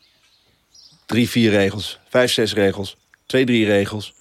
drie, 1.05 1.29
vier 1.29 1.51
regels. 1.51 1.99
Vijf, 2.09 2.31
zes 2.31 2.53
regels. 2.53 2.97
Twee, 3.25 3.45
drie 3.45 3.65
regels. 3.65 4.13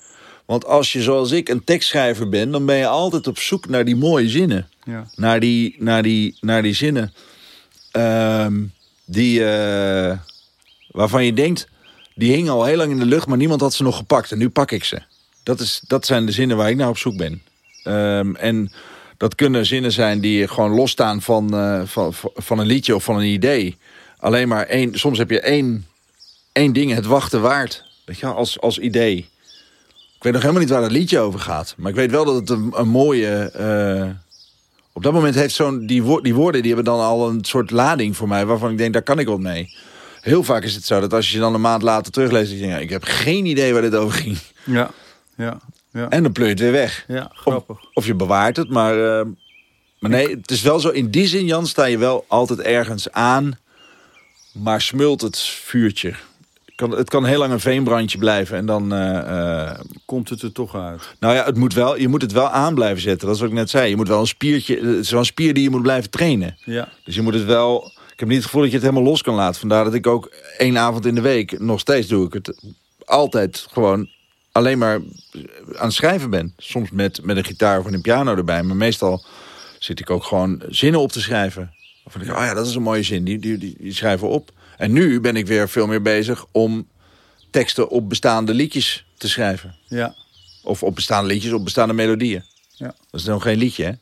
Want 0.44 0.64
als 0.64 0.92
je 0.92 1.02
zoals 1.02 1.30
ik 1.30 1.48
een 1.48 1.64
tekstschrijver 1.64 2.28
ben... 2.28 2.50
dan 2.50 2.66
ben 2.66 2.76
je 2.76 2.86
altijd 2.86 3.26
op 3.26 3.38
zoek 3.38 3.68
naar 3.68 3.84
die 3.84 3.96
mooie 3.96 4.28
zinnen. 4.28 4.68
Ja. 4.84 5.06
Naar 5.14 5.40
die, 5.40 5.76
naar 5.78 6.02
die, 6.02 6.36
naar 6.40 6.62
die 6.62 6.74
zinnen. 6.74 7.12
ehm, 7.90 8.62
die, 9.04 9.44
eh, 9.44 10.18
waarvan 10.90 11.24
je 11.24 11.32
denkt... 11.32 11.68
die 12.14 12.32
hingen 12.32 12.52
al 12.52 12.64
heel 12.64 12.76
lang 12.76 12.90
in 12.90 12.98
de 12.98 13.06
lucht... 13.06 13.26
maar 13.26 13.36
niemand 13.36 13.60
had 13.60 13.74
ze 13.74 13.82
nog 13.82 13.96
gepakt. 13.96 14.32
En 14.32 14.38
nu 14.38 14.48
pak 14.48 14.70
ik 14.70 14.84
ze. 14.84 15.02
Dat, 15.42 15.60
is, 15.60 15.82
dat 15.86 16.06
zijn 16.06 16.26
de 16.26 16.32
zinnen 16.32 16.56
waar 16.56 16.70
ik 16.70 16.76
naar 16.76 16.88
op 16.88 16.98
zoek 16.98 17.16
ben. 17.16 17.42
Ehm, 17.82 18.34
en 18.34 18.72
dat 19.16 19.34
kunnen 19.34 19.66
zinnen 19.66 19.92
zijn 19.92 20.20
die 20.20 20.48
gewoon 20.48 20.70
losstaan 20.70 21.22
van, 21.22 21.54
uh, 21.54 21.82
van, 21.84 22.14
van 22.34 22.58
een 22.58 22.66
liedje 22.66 22.94
of 22.94 23.04
van 23.04 23.16
een 23.16 23.32
idee. 23.32 23.76
Alleen 24.22 24.48
maar 24.48 24.66
één, 24.66 24.98
soms 24.98 25.18
heb 25.18 25.30
je 25.30 25.40
één, 25.40 25.86
één 26.52 26.72
ding 26.72 26.94
het 26.94 27.06
wachten 27.06 27.40
waard. 27.40 27.84
Weet 28.04 28.18
je, 28.18 28.26
als, 28.26 28.60
als 28.60 28.78
idee. 28.78 29.16
Ik 30.16 30.22
weet 30.22 30.32
nog 30.32 30.40
helemaal 30.40 30.62
niet 30.62 30.70
waar 30.70 30.82
het 30.82 30.92
liedje 30.92 31.18
over 31.18 31.40
gaat. 31.40 31.74
Maar 31.76 31.90
ik 31.90 31.96
weet 31.96 32.10
wel 32.10 32.24
dat 32.24 32.34
het 32.34 32.50
een, 32.50 32.72
een 32.74 32.88
mooie... 32.88 33.52
Uh, 34.04 34.10
op 34.92 35.02
dat 35.02 35.12
moment 35.12 35.34
heeft 35.34 35.54
zo'n 35.54 35.86
die, 35.86 36.02
wo 36.02 36.20
die 36.20 36.34
woorden 36.34 36.62
die 36.62 36.74
hebben 36.74 36.92
dan 36.92 37.00
al 37.00 37.28
een 37.28 37.44
soort 37.44 37.70
lading 37.70 38.16
voor 38.16 38.28
mij... 38.28 38.46
waarvan 38.46 38.70
ik 38.70 38.78
denk, 38.78 38.92
daar 38.92 39.02
kan 39.02 39.18
ik 39.18 39.26
wat 39.26 39.40
mee. 39.40 39.74
Heel 40.20 40.42
vaak 40.42 40.62
is 40.64 40.74
het 40.74 40.84
zo 40.84 41.00
dat 41.00 41.12
als 41.12 41.32
je 41.32 41.38
dan 41.38 41.54
een 41.54 41.60
maand 41.60 41.82
later 41.82 42.12
terugleest... 42.12 42.50
denk 42.50 42.62
je, 42.62 42.66
ja, 42.66 42.78
ik 42.78 42.90
heb 42.90 43.04
geen 43.04 43.46
idee 43.46 43.72
waar 43.72 43.82
dit 43.82 43.94
over 43.94 44.18
ging. 44.18 44.38
Ja, 44.64 44.90
ja. 45.36 45.60
Ja. 45.92 46.08
En 46.08 46.22
dan 46.22 46.32
pleur 46.32 46.46
je 46.46 46.52
het 46.52 46.62
weer 46.62 46.72
weg. 46.72 47.04
Ja, 47.08 47.30
grappig. 47.32 47.76
Of, 47.80 47.88
of 47.92 48.06
je 48.06 48.14
bewaart 48.14 48.56
het, 48.56 48.68
maar, 48.70 48.96
uh, 48.96 49.26
maar 49.98 50.10
nee, 50.10 50.28
het 50.28 50.50
is 50.50 50.62
wel 50.62 50.80
zo. 50.80 50.88
In 50.88 51.10
die 51.10 51.26
zin, 51.26 51.44
Jan, 51.44 51.66
sta 51.66 51.84
je 51.84 51.98
wel 51.98 52.24
altijd 52.28 52.60
ergens 52.60 53.10
aan, 53.10 53.58
maar 54.52 54.80
smult 54.80 55.20
het 55.20 55.38
vuurtje. 55.38 56.14
Kan, 56.74 56.90
het 56.90 57.10
kan 57.10 57.24
heel 57.24 57.38
lang 57.38 57.52
een 57.52 57.60
veenbrandje 57.60 58.18
blijven 58.18 58.56
en 58.56 58.66
dan... 58.66 58.94
Uh, 58.94 58.98
uh, 59.00 59.70
Komt 60.04 60.28
het 60.28 60.42
er 60.42 60.52
toch 60.52 60.76
uit? 60.76 61.14
Nou 61.18 61.34
ja, 61.34 61.44
het 61.44 61.56
moet 61.56 61.74
wel, 61.74 61.98
je 61.98 62.08
moet 62.08 62.22
het 62.22 62.32
wel 62.32 62.48
aan 62.48 62.74
blijven 62.74 63.02
zetten. 63.02 63.26
Dat 63.26 63.36
is 63.36 63.40
wat 63.42 63.50
ik 63.50 63.56
net 63.56 63.70
zei. 63.70 63.88
Je 63.88 63.96
moet 63.96 64.08
wel 64.08 64.20
een 64.20 64.26
spiertje... 64.26 64.74
Het 64.76 65.04
is 65.04 65.10
wel 65.10 65.20
een 65.20 65.26
spier 65.26 65.54
die 65.54 65.62
je 65.62 65.70
moet 65.70 65.82
blijven 65.82 66.10
trainen. 66.10 66.56
Ja. 66.64 66.88
Dus 67.04 67.14
je 67.14 67.22
moet 67.22 67.34
het 67.34 67.44
wel... 67.44 67.92
Ik 68.12 68.18
heb 68.18 68.28
niet 68.28 68.36
het 68.36 68.46
gevoel 68.46 68.62
dat 68.62 68.70
je 68.70 68.76
het 68.76 68.86
helemaal 68.86 69.10
los 69.10 69.22
kan 69.22 69.34
laten. 69.34 69.60
Vandaar 69.60 69.84
dat 69.84 69.94
ik 69.94 70.06
ook 70.06 70.32
één 70.56 70.78
avond 70.78 71.06
in 71.06 71.14
de 71.14 71.20
week... 71.20 71.60
Nog 71.60 71.80
steeds 71.80 72.08
doe 72.08 72.26
ik 72.26 72.32
het 72.32 72.60
altijd 73.04 73.66
gewoon 73.70 74.08
alleen 74.52 74.78
maar 74.78 74.94
aan 75.74 75.86
het 75.86 75.92
schrijven 75.92 76.30
ben. 76.30 76.54
Soms 76.56 76.90
met, 76.90 77.24
met 77.24 77.36
een 77.36 77.44
gitaar 77.44 77.78
of 77.78 77.84
een 77.84 78.00
piano 78.00 78.36
erbij. 78.36 78.62
Maar 78.62 78.76
meestal 78.76 79.24
zit 79.78 80.00
ik 80.00 80.10
ook 80.10 80.24
gewoon 80.24 80.62
zinnen 80.68 81.00
op 81.00 81.12
te 81.12 81.20
schrijven. 81.20 81.74
Of 82.04 82.14
ik, 82.14 82.22
oh 82.22 82.26
ja, 82.26 82.54
dat 82.54 82.66
is 82.66 82.74
een 82.74 82.82
mooie 82.82 83.02
zin, 83.02 83.24
die, 83.24 83.38
die, 83.38 83.58
die, 83.58 83.76
die 83.78 83.94
schrijven 83.94 84.28
op. 84.28 84.50
En 84.76 84.92
nu 84.92 85.20
ben 85.20 85.36
ik 85.36 85.46
weer 85.46 85.68
veel 85.68 85.86
meer 85.86 86.02
bezig 86.02 86.44
om 86.50 86.88
teksten 87.50 87.88
op 87.88 88.08
bestaande 88.08 88.54
liedjes 88.54 89.06
te 89.16 89.28
schrijven. 89.28 89.74
Ja. 89.86 90.14
Of 90.62 90.82
op 90.82 90.94
bestaande 90.94 91.28
liedjes, 91.28 91.52
op 91.52 91.64
bestaande 91.64 91.94
melodieën. 91.94 92.44
Ja. 92.70 92.94
Dat 93.10 93.20
is 93.20 93.26
nog 93.26 93.42
geen 93.42 93.58
liedje, 93.58 93.84
hè? 93.84 93.92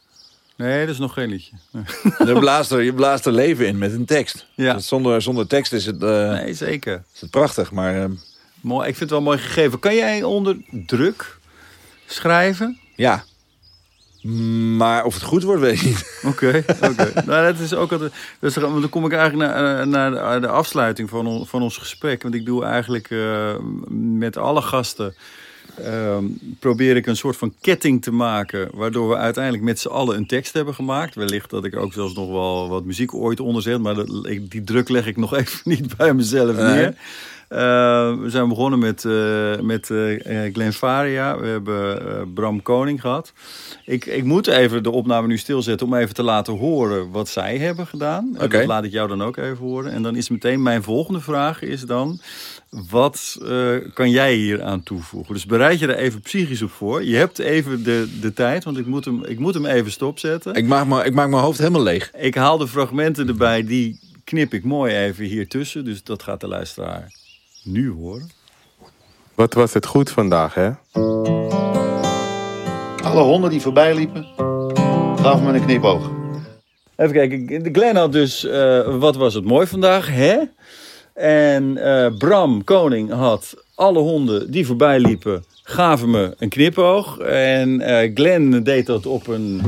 Nee, 0.56 0.86
dat 0.86 0.94
is 0.94 1.00
nog 1.00 1.12
geen 1.12 1.28
liedje. 1.28 1.52
je, 2.32 2.36
blaast 2.38 2.70
er, 2.70 2.82
je 2.82 2.94
blaast 2.94 3.26
er 3.26 3.32
leven 3.32 3.66
in 3.66 3.78
met 3.78 3.92
een 3.92 4.04
tekst. 4.04 4.46
Ja. 4.54 4.74
Dus 4.74 4.88
zonder, 4.88 5.22
zonder 5.22 5.46
tekst 5.46 5.72
is 5.72 5.86
het, 5.86 6.02
uh, 6.02 6.30
nee, 6.30 6.54
zeker. 6.54 7.02
is 7.14 7.20
het 7.20 7.30
prachtig, 7.30 7.70
maar... 7.70 7.96
Uh, 7.96 8.04
Mooi, 8.60 8.88
ik 8.88 8.96
vind 8.96 9.10
het 9.10 9.10
wel 9.10 9.20
mooi 9.20 9.38
gegeven. 9.38 9.78
Kan 9.78 9.94
jij 9.94 10.22
onder 10.22 10.56
druk 10.86 11.38
schrijven? 12.06 12.78
Ja. 12.96 13.24
Maar 14.76 15.04
of 15.04 15.14
het 15.14 15.22
goed 15.22 15.42
wordt, 15.42 15.60
weet 15.60 15.74
ik 15.74 15.84
niet. 15.84 16.20
Oké, 16.26 16.64
oké. 16.80 17.12
nou, 17.26 17.52
dat 17.52 17.58
is 17.58 17.74
ook 17.74 17.92
altijd. 17.92 18.12
Dus 18.38 18.54
dan 18.54 18.88
kom 18.88 19.04
ik 19.04 19.12
eigenlijk 19.12 19.54
naar, 19.54 19.88
naar 19.88 20.40
de 20.40 20.48
afsluiting 20.48 21.08
van, 21.08 21.46
van 21.46 21.62
ons 21.62 21.76
gesprek. 21.76 22.22
Want 22.22 22.34
ik 22.34 22.46
doe 22.46 22.64
eigenlijk 22.64 23.10
uh, 23.10 23.54
met 23.88 24.36
alle 24.36 24.62
gasten. 24.62 25.14
Uh, 25.86 26.16
probeer 26.58 26.96
ik 26.96 27.06
een 27.06 27.16
soort 27.16 27.36
van 27.36 27.54
ketting 27.60 28.02
te 28.02 28.12
maken. 28.12 28.68
Waardoor 28.74 29.08
we 29.08 29.16
uiteindelijk 29.16 29.64
met 29.64 29.80
z'n 29.80 29.88
allen 29.88 30.16
een 30.16 30.26
tekst 30.26 30.52
hebben 30.52 30.74
gemaakt. 30.74 31.14
Wellicht 31.14 31.50
dat 31.50 31.64
ik 31.64 31.76
ook 31.76 31.92
zelfs 31.92 32.14
nog 32.14 32.30
wel 32.30 32.68
wat 32.68 32.84
muziek 32.84 33.14
ooit 33.14 33.40
onderzet. 33.40 33.80
Maar 33.80 33.94
dat, 33.94 34.24
die 34.48 34.64
druk 34.64 34.88
leg 34.88 35.06
ik 35.06 35.16
nog 35.16 35.36
even 35.40 35.60
niet 35.64 35.96
bij 35.96 36.14
mezelf 36.14 36.56
neer. 36.56 36.64
Nee. 36.64 36.94
Uh, 37.52 37.58
we 38.18 38.26
zijn 38.30 38.48
begonnen 38.48 38.78
met, 38.78 39.04
uh, 39.04 39.58
met 39.60 39.88
uh, 39.88 40.52
Glenn 40.52 40.72
Faria. 40.72 41.38
We 41.38 41.46
hebben 41.46 42.32
Bram 42.32 42.62
Koning 42.62 43.00
gehad. 43.00 43.32
Ik, 43.84 44.06
ik 44.06 44.24
moet 44.24 44.46
even 44.46 44.82
de 44.82 44.90
opname 44.90 45.26
nu 45.26 45.38
stilzetten 45.38 45.86
om 45.86 45.94
even 45.94 46.14
te 46.14 46.22
laten 46.22 46.58
horen 46.58 47.10
wat 47.10 47.28
zij 47.28 47.58
hebben 47.58 47.86
gedaan. 47.86 48.30
Okay. 48.34 48.48
Dat 48.48 48.66
laat 48.66 48.84
ik 48.84 48.92
jou 48.92 49.08
dan 49.08 49.22
ook 49.22 49.36
even 49.36 49.56
horen. 49.56 49.92
En 49.92 50.02
dan 50.02 50.16
is 50.16 50.28
meteen 50.28 50.62
mijn 50.62 50.82
volgende 50.82 51.20
vraag 51.20 51.62
is 51.62 51.82
dan... 51.82 52.20
Wat 52.70 53.38
kan 53.94 54.10
jij 54.10 54.34
hier 54.34 54.62
aan 54.62 54.82
toevoegen? 54.82 55.34
Dus 55.34 55.46
bereid 55.46 55.78
je 55.78 55.86
er 55.86 55.96
even 55.96 56.20
psychisch 56.20 56.62
op 56.62 56.70
voor. 56.70 57.04
Je 57.04 57.16
hebt 57.16 57.38
even 57.38 57.84
de, 57.84 58.18
de 58.20 58.32
tijd, 58.32 58.64
want 58.64 58.78
ik 58.78 58.86
moet, 58.86 59.04
hem, 59.04 59.24
ik 59.24 59.38
moet 59.38 59.54
hem 59.54 59.66
even 59.66 59.90
stopzetten. 59.90 60.54
Ik 60.54 60.66
maak, 60.66 60.86
me, 60.86 61.04
ik 61.04 61.14
maak 61.14 61.28
mijn 61.28 61.42
hoofd 61.42 61.58
helemaal 61.58 61.82
leeg. 61.82 62.10
Ik 62.14 62.34
haal 62.34 62.58
de 62.58 62.68
fragmenten 62.68 63.28
erbij, 63.28 63.64
die 63.64 64.00
knip 64.24 64.54
ik 64.54 64.64
mooi 64.64 64.94
even 64.96 65.24
hier 65.24 65.48
tussen. 65.48 65.84
Dus 65.84 66.02
dat 66.02 66.22
gaat 66.22 66.40
de 66.40 66.48
luisteraar 66.48 67.12
nu 67.64 67.90
horen. 67.90 68.30
Wat 69.34 69.54
was 69.54 69.74
het 69.74 69.86
goed 69.86 70.10
vandaag, 70.10 70.54
hè? 70.54 70.70
Alle 73.02 73.22
honden 73.22 73.50
die 73.50 73.60
voorbij 73.60 73.94
liepen, 73.94 74.26
gaven 75.16 75.44
me 75.44 75.52
een 75.52 75.64
knipoog. 75.64 76.10
Even 76.96 77.12
kijken, 77.12 77.68
Glenn 77.72 77.96
had 77.96 78.12
dus, 78.12 78.44
uh, 78.44 78.98
wat 78.98 79.16
was 79.16 79.34
het 79.34 79.44
mooi 79.44 79.66
vandaag, 79.66 80.08
hè? 80.10 80.36
En 81.20 81.76
uh, 81.76 82.06
Bram 82.18 82.64
Koning 82.64 83.12
had 83.12 83.54
alle 83.74 83.98
honden 83.98 84.50
die 84.50 84.66
voorbij 84.66 85.00
liepen, 85.00 85.44
gaven 85.62 86.10
me 86.10 86.34
een 86.38 86.48
knipoog. 86.48 87.18
En 87.18 87.80
uh, 87.80 88.10
Glenn 88.14 88.62
deed 88.62 88.86
dat 88.86 89.06
op 89.06 89.26
een 89.26 89.60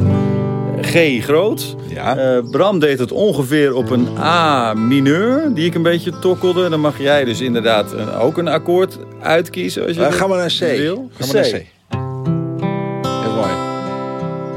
G 0.80 1.24
groot. 1.24 1.76
Ja. 1.94 2.36
Uh, 2.36 2.50
Bram 2.50 2.78
deed 2.78 2.98
het 2.98 3.12
ongeveer 3.12 3.74
op 3.74 3.90
een 3.90 4.08
A 4.18 4.74
mineur, 4.74 5.54
die 5.54 5.66
ik 5.66 5.74
een 5.74 5.82
beetje 5.82 6.18
tokkelde. 6.18 6.68
Dan 6.68 6.80
mag 6.80 6.98
jij 6.98 7.24
dus 7.24 7.40
inderdaad 7.40 7.92
een, 7.92 8.10
ook 8.10 8.38
een 8.38 8.48
akkoord 8.48 8.98
uitkiezen 9.20 9.86
als 9.86 9.96
je 9.96 10.00
uh, 10.00 10.12
Ga 10.12 10.26
maar 10.26 10.38
naar 10.38 10.54
C. 10.58 10.76
Wil. 10.76 11.10
Ga 11.18 11.26
maar 11.26 11.34
naar 11.34 11.50
C. 11.50 11.66
Heel 13.22 13.34
mooi. 13.34 13.52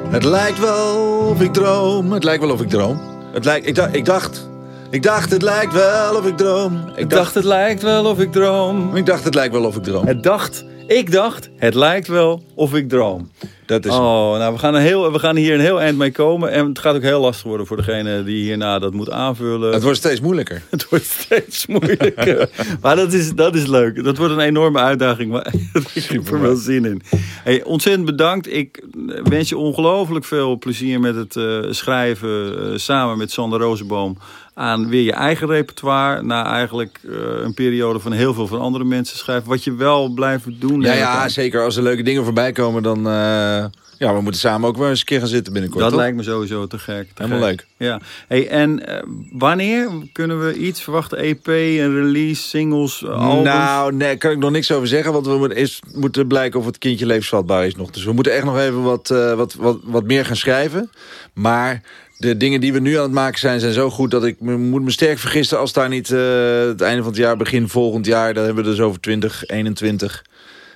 Het 0.09 0.23
lijkt 0.23 0.59
wel 0.59 0.97
of 1.29 1.41
ik 1.41 1.53
droom. 1.53 2.11
Het 2.11 2.23
lijkt 2.23 2.43
wel 2.43 2.51
of 2.51 2.61
ik 2.61 2.69
droom. 2.69 2.99
Het 3.33 3.45
lijkt, 3.45 3.67
ik, 3.67 3.75
dacht, 3.75 3.95
ik 3.95 4.05
dacht... 4.05 4.53
Ik 4.95 5.03
dacht, 5.03 5.31
het 5.31 5.41
lijkt 5.41 5.73
wel 5.73 6.15
of 6.15 6.25
ik 6.25 6.37
droom. 6.37 6.83
Ik, 6.95 7.09
dacht, 7.09 7.09
dacht, 7.09 7.33
het 7.33 7.43
lijkt 7.43 7.81
wel 7.81 8.05
of 8.05 8.19
ik 8.19 8.31
droom. 8.31 8.95
Ik 8.95 9.05
dacht, 9.05 9.23
het 9.23 9.35
lijkt 9.35 9.53
wel 9.53 9.65
of 9.65 9.75
ik 9.75 9.83
droom. 9.83 10.05
Het 10.05 10.23
dacht, 10.23 10.65
ik 10.87 11.11
dacht, 11.11 11.49
het 11.57 11.73
lijkt 11.73 12.07
wel 12.07 12.43
of 12.53 12.73
ik 12.73 12.89
droom. 12.89 13.29
Dat 13.65 13.85
is 13.85 13.91
oh, 13.91 14.37
nou, 14.37 14.53
we 14.53 14.59
gaan, 14.59 14.73
een 14.73 14.81
heel, 14.81 15.11
we 15.11 15.19
gaan 15.19 15.35
hier 15.35 15.53
een 15.53 15.59
heel 15.59 15.81
eind 15.81 15.97
mee 15.97 16.11
komen. 16.11 16.51
En 16.51 16.67
het 16.67 16.79
gaat 16.79 16.95
ook 16.95 17.01
heel 17.01 17.19
lastig 17.19 17.45
worden 17.45 17.67
voor 17.67 17.77
degene 17.77 18.23
die 18.23 18.43
hierna 18.43 18.79
dat 18.79 18.93
moet 18.93 19.11
aanvullen. 19.11 19.73
Het 19.73 19.83
wordt 19.83 19.97
steeds 19.97 20.19
moeilijker. 20.19 20.61
Het 20.69 20.89
wordt 20.89 21.05
steeds 21.05 21.65
moeilijker. 21.65 22.49
maar 22.81 22.95
dat 22.95 23.13
is, 23.13 23.33
dat 23.33 23.55
is 23.55 23.65
leuk. 23.65 24.03
Dat 24.03 24.17
wordt 24.17 24.33
een 24.33 24.39
enorme 24.39 24.79
uitdaging. 24.79 25.31
Maar 25.31 25.53
ik 25.93 26.03
heb 26.03 26.27
er 26.27 26.41
wel 26.41 26.55
zin 26.55 26.85
in. 26.85 27.01
Hey, 27.43 27.63
ontzettend 27.63 28.05
bedankt. 28.05 28.53
Ik 28.53 28.83
wens 29.23 29.49
je 29.49 29.57
ongelooflijk 29.57 30.25
veel 30.25 30.57
plezier 30.57 30.99
met 30.99 31.15
het 31.15 31.35
uh, 31.35 31.59
schrijven. 31.69 32.69
Uh, 32.71 32.77
samen 32.77 33.17
met 33.17 33.31
Sander 33.31 33.59
Rozenboom 33.59 34.17
aan 34.55 34.89
weer 34.89 35.03
je 35.03 35.13
eigen 35.13 35.47
repertoire. 35.47 36.21
Na 36.21 36.45
eigenlijk 36.45 36.99
uh, 37.03 37.15
een 37.43 37.53
periode 37.53 37.99
van 37.99 38.11
heel 38.11 38.33
veel 38.33 38.47
van 38.47 38.59
andere 38.59 38.83
mensen 38.83 39.17
schrijven. 39.17 39.49
Wat 39.49 39.63
je 39.63 39.75
wel 39.75 40.09
blijft 40.09 40.61
doen. 40.61 40.81
Ja, 40.81 40.93
ja 40.93 41.29
zeker. 41.29 41.63
Als 41.63 41.75
er 41.75 41.83
leuke 41.83 42.03
dingen 42.03 42.23
voorbij 42.23 42.51
komen, 42.51 42.83
dan... 42.83 43.07
Uh, 43.07 43.65
ja, 43.97 44.13
we 44.13 44.21
moeten 44.21 44.41
samen 44.41 44.69
ook 44.69 44.77
wel 44.77 44.89
eens 44.89 44.99
een 44.99 45.05
keer 45.05 45.19
gaan 45.19 45.27
zitten 45.27 45.53
binnenkort. 45.53 45.83
Dat 45.83 45.91
toch? 45.91 45.99
lijkt 45.99 46.17
me 46.17 46.23
sowieso 46.23 46.67
te 46.67 46.79
gek. 46.79 47.07
Te 47.13 47.23
Helemaal 47.23 47.47
gek. 47.47 47.65
leuk. 47.77 47.87
Ja. 47.89 48.01
Hey, 48.27 48.47
en 48.47 48.81
uh, 48.89 48.97
wanneer 49.31 49.89
kunnen 50.13 50.45
we 50.45 50.53
iets 50.53 50.81
verwachten? 50.81 51.17
EP, 51.17 51.47
een 51.47 51.95
release, 51.95 52.41
singles, 52.41 53.05
albums? 53.07 53.43
Nou, 53.43 53.93
nee, 53.93 54.17
kan 54.17 54.31
ik 54.31 54.37
nog 54.37 54.51
niks 54.51 54.71
over 54.71 54.87
zeggen. 54.87 55.13
Want 55.13 55.25
we 55.25 55.37
moeten, 55.37 55.57
eerst 55.57 55.83
moeten 55.93 56.27
blijken 56.27 56.59
of 56.59 56.65
het 56.65 56.77
kindje 56.77 57.05
levensvatbaar 57.05 57.65
is 57.65 57.75
nog. 57.75 57.91
Dus 57.91 58.03
we 58.03 58.13
moeten 58.13 58.33
echt 58.33 58.45
nog 58.45 58.59
even 58.59 58.83
wat, 58.83 59.09
uh, 59.09 59.33
wat, 59.33 59.53
wat, 59.53 59.77
wat 59.83 60.03
meer 60.03 60.25
gaan 60.25 60.35
schrijven. 60.35 60.89
Maar 61.33 61.81
de 62.17 62.37
dingen 62.37 62.61
die 62.61 62.73
we 62.73 62.79
nu 62.79 62.95
aan 62.95 63.03
het 63.03 63.11
maken 63.11 63.39
zijn, 63.39 63.59
zijn 63.59 63.73
zo 63.73 63.89
goed... 63.89 64.11
dat 64.11 64.25
ik 64.25 64.39
me, 64.39 64.57
moet 64.57 64.83
me 64.83 64.91
sterk 64.91 65.19
vergissen 65.19 65.59
als 65.59 65.73
daar 65.73 65.89
niet 65.89 66.09
uh, 66.09 66.19
het 66.67 66.81
einde 66.81 67.01
van 67.01 67.11
het 67.11 67.21
jaar, 67.21 67.37
begin 67.37 67.69
volgend 67.69 68.05
jaar... 68.05 68.33
dan 68.33 68.45
hebben 68.45 68.63
we 68.63 68.69
dus 68.69 68.79
over 68.79 68.99
2021. 68.99 70.25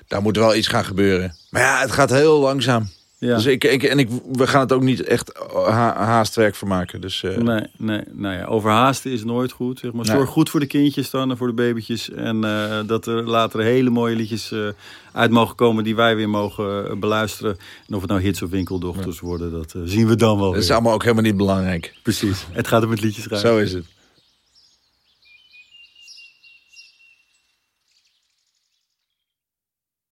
Daar 0.08 0.22
moet 0.22 0.38
wel 0.38 0.56
iets 0.56 0.68
gaan 0.68 0.86
gebeuren. 0.86 1.36
Maar 1.50 1.62
ja, 1.62 1.82
het 1.82 1.92
gaat 1.92 2.10
heel 2.10 2.40
langzaam. 2.40 2.90
Ja. 3.20 3.36
Dus 3.36 3.46
ik, 3.46 3.64
ik, 3.64 3.84
en 3.84 4.00
ik, 4.00 4.10
we 4.32 4.48
gaan 4.48 4.62
het 4.62 4.72
ook 4.72 4.82
niet 4.82 5.04
echt 5.04 5.32
ha 5.52 5.96
haastwerk 5.96 6.56
van 6.56 6.68
maken. 6.68 7.02
Dus, 7.02 7.24
uh... 7.24 7.38
Nee, 7.38 7.64
nee, 7.78 8.02
nou 8.12 8.36
ja, 8.36 8.46
overhaasten 8.46 9.12
is 9.12 9.24
nooit 9.24 9.52
goed. 9.52 9.80
Zeg 9.80 9.92
maar. 9.92 10.06
Zorg 10.06 10.18
Nee. 10.18 10.28
goed 10.28 10.50
voor 10.50 10.60
de 10.60 10.66
kindjes 10.66 11.10
dan 11.10 11.30
en 11.30 11.38
voor 11.38 11.48
de 11.48 11.54
babytjes. 11.54 12.10
En 12.10 12.46
uh, 12.46 12.80
dat 12.86 13.06
er 13.06 13.24
later 13.24 13.62
hele 13.62 13.90
mooie 13.90 14.16
liedjes 14.16 14.52
uh, 14.52 14.68
uit 15.12 15.32
mogen 15.32 15.56
komen 15.56 15.84
die 15.84 15.96
wij 15.96 16.16
weer 16.16 16.30
mogen 16.30 17.00
beluisteren. 17.00 17.58
En 17.88 17.96
of 17.96 18.02
het 18.02 18.10
nou 18.10 18.22
hits 18.22 18.42
of 18.42 18.50
winkeldochters 18.50 19.20
worden, 19.20 19.52
dat 19.52 19.76
zien 19.84 20.08
we 20.08 20.16
dan 20.16 20.40
wel 20.40 20.52
Dat 20.52 20.64
is 20.64 20.72
allemaal 20.72 20.94
ook 20.94 21.04
helemaal 21.04 21.24
niet 21.24 21.38
belangrijk. 21.38 21.94
Precies, 22.04 22.46
het 22.52 22.68
gaat 22.68 22.84
om 22.84 22.92
het 22.92 23.02
liedjes 23.02 23.24
schrijven. 23.24 23.50
Zo 23.50 23.58
is 23.58 23.74
het. 23.74 23.86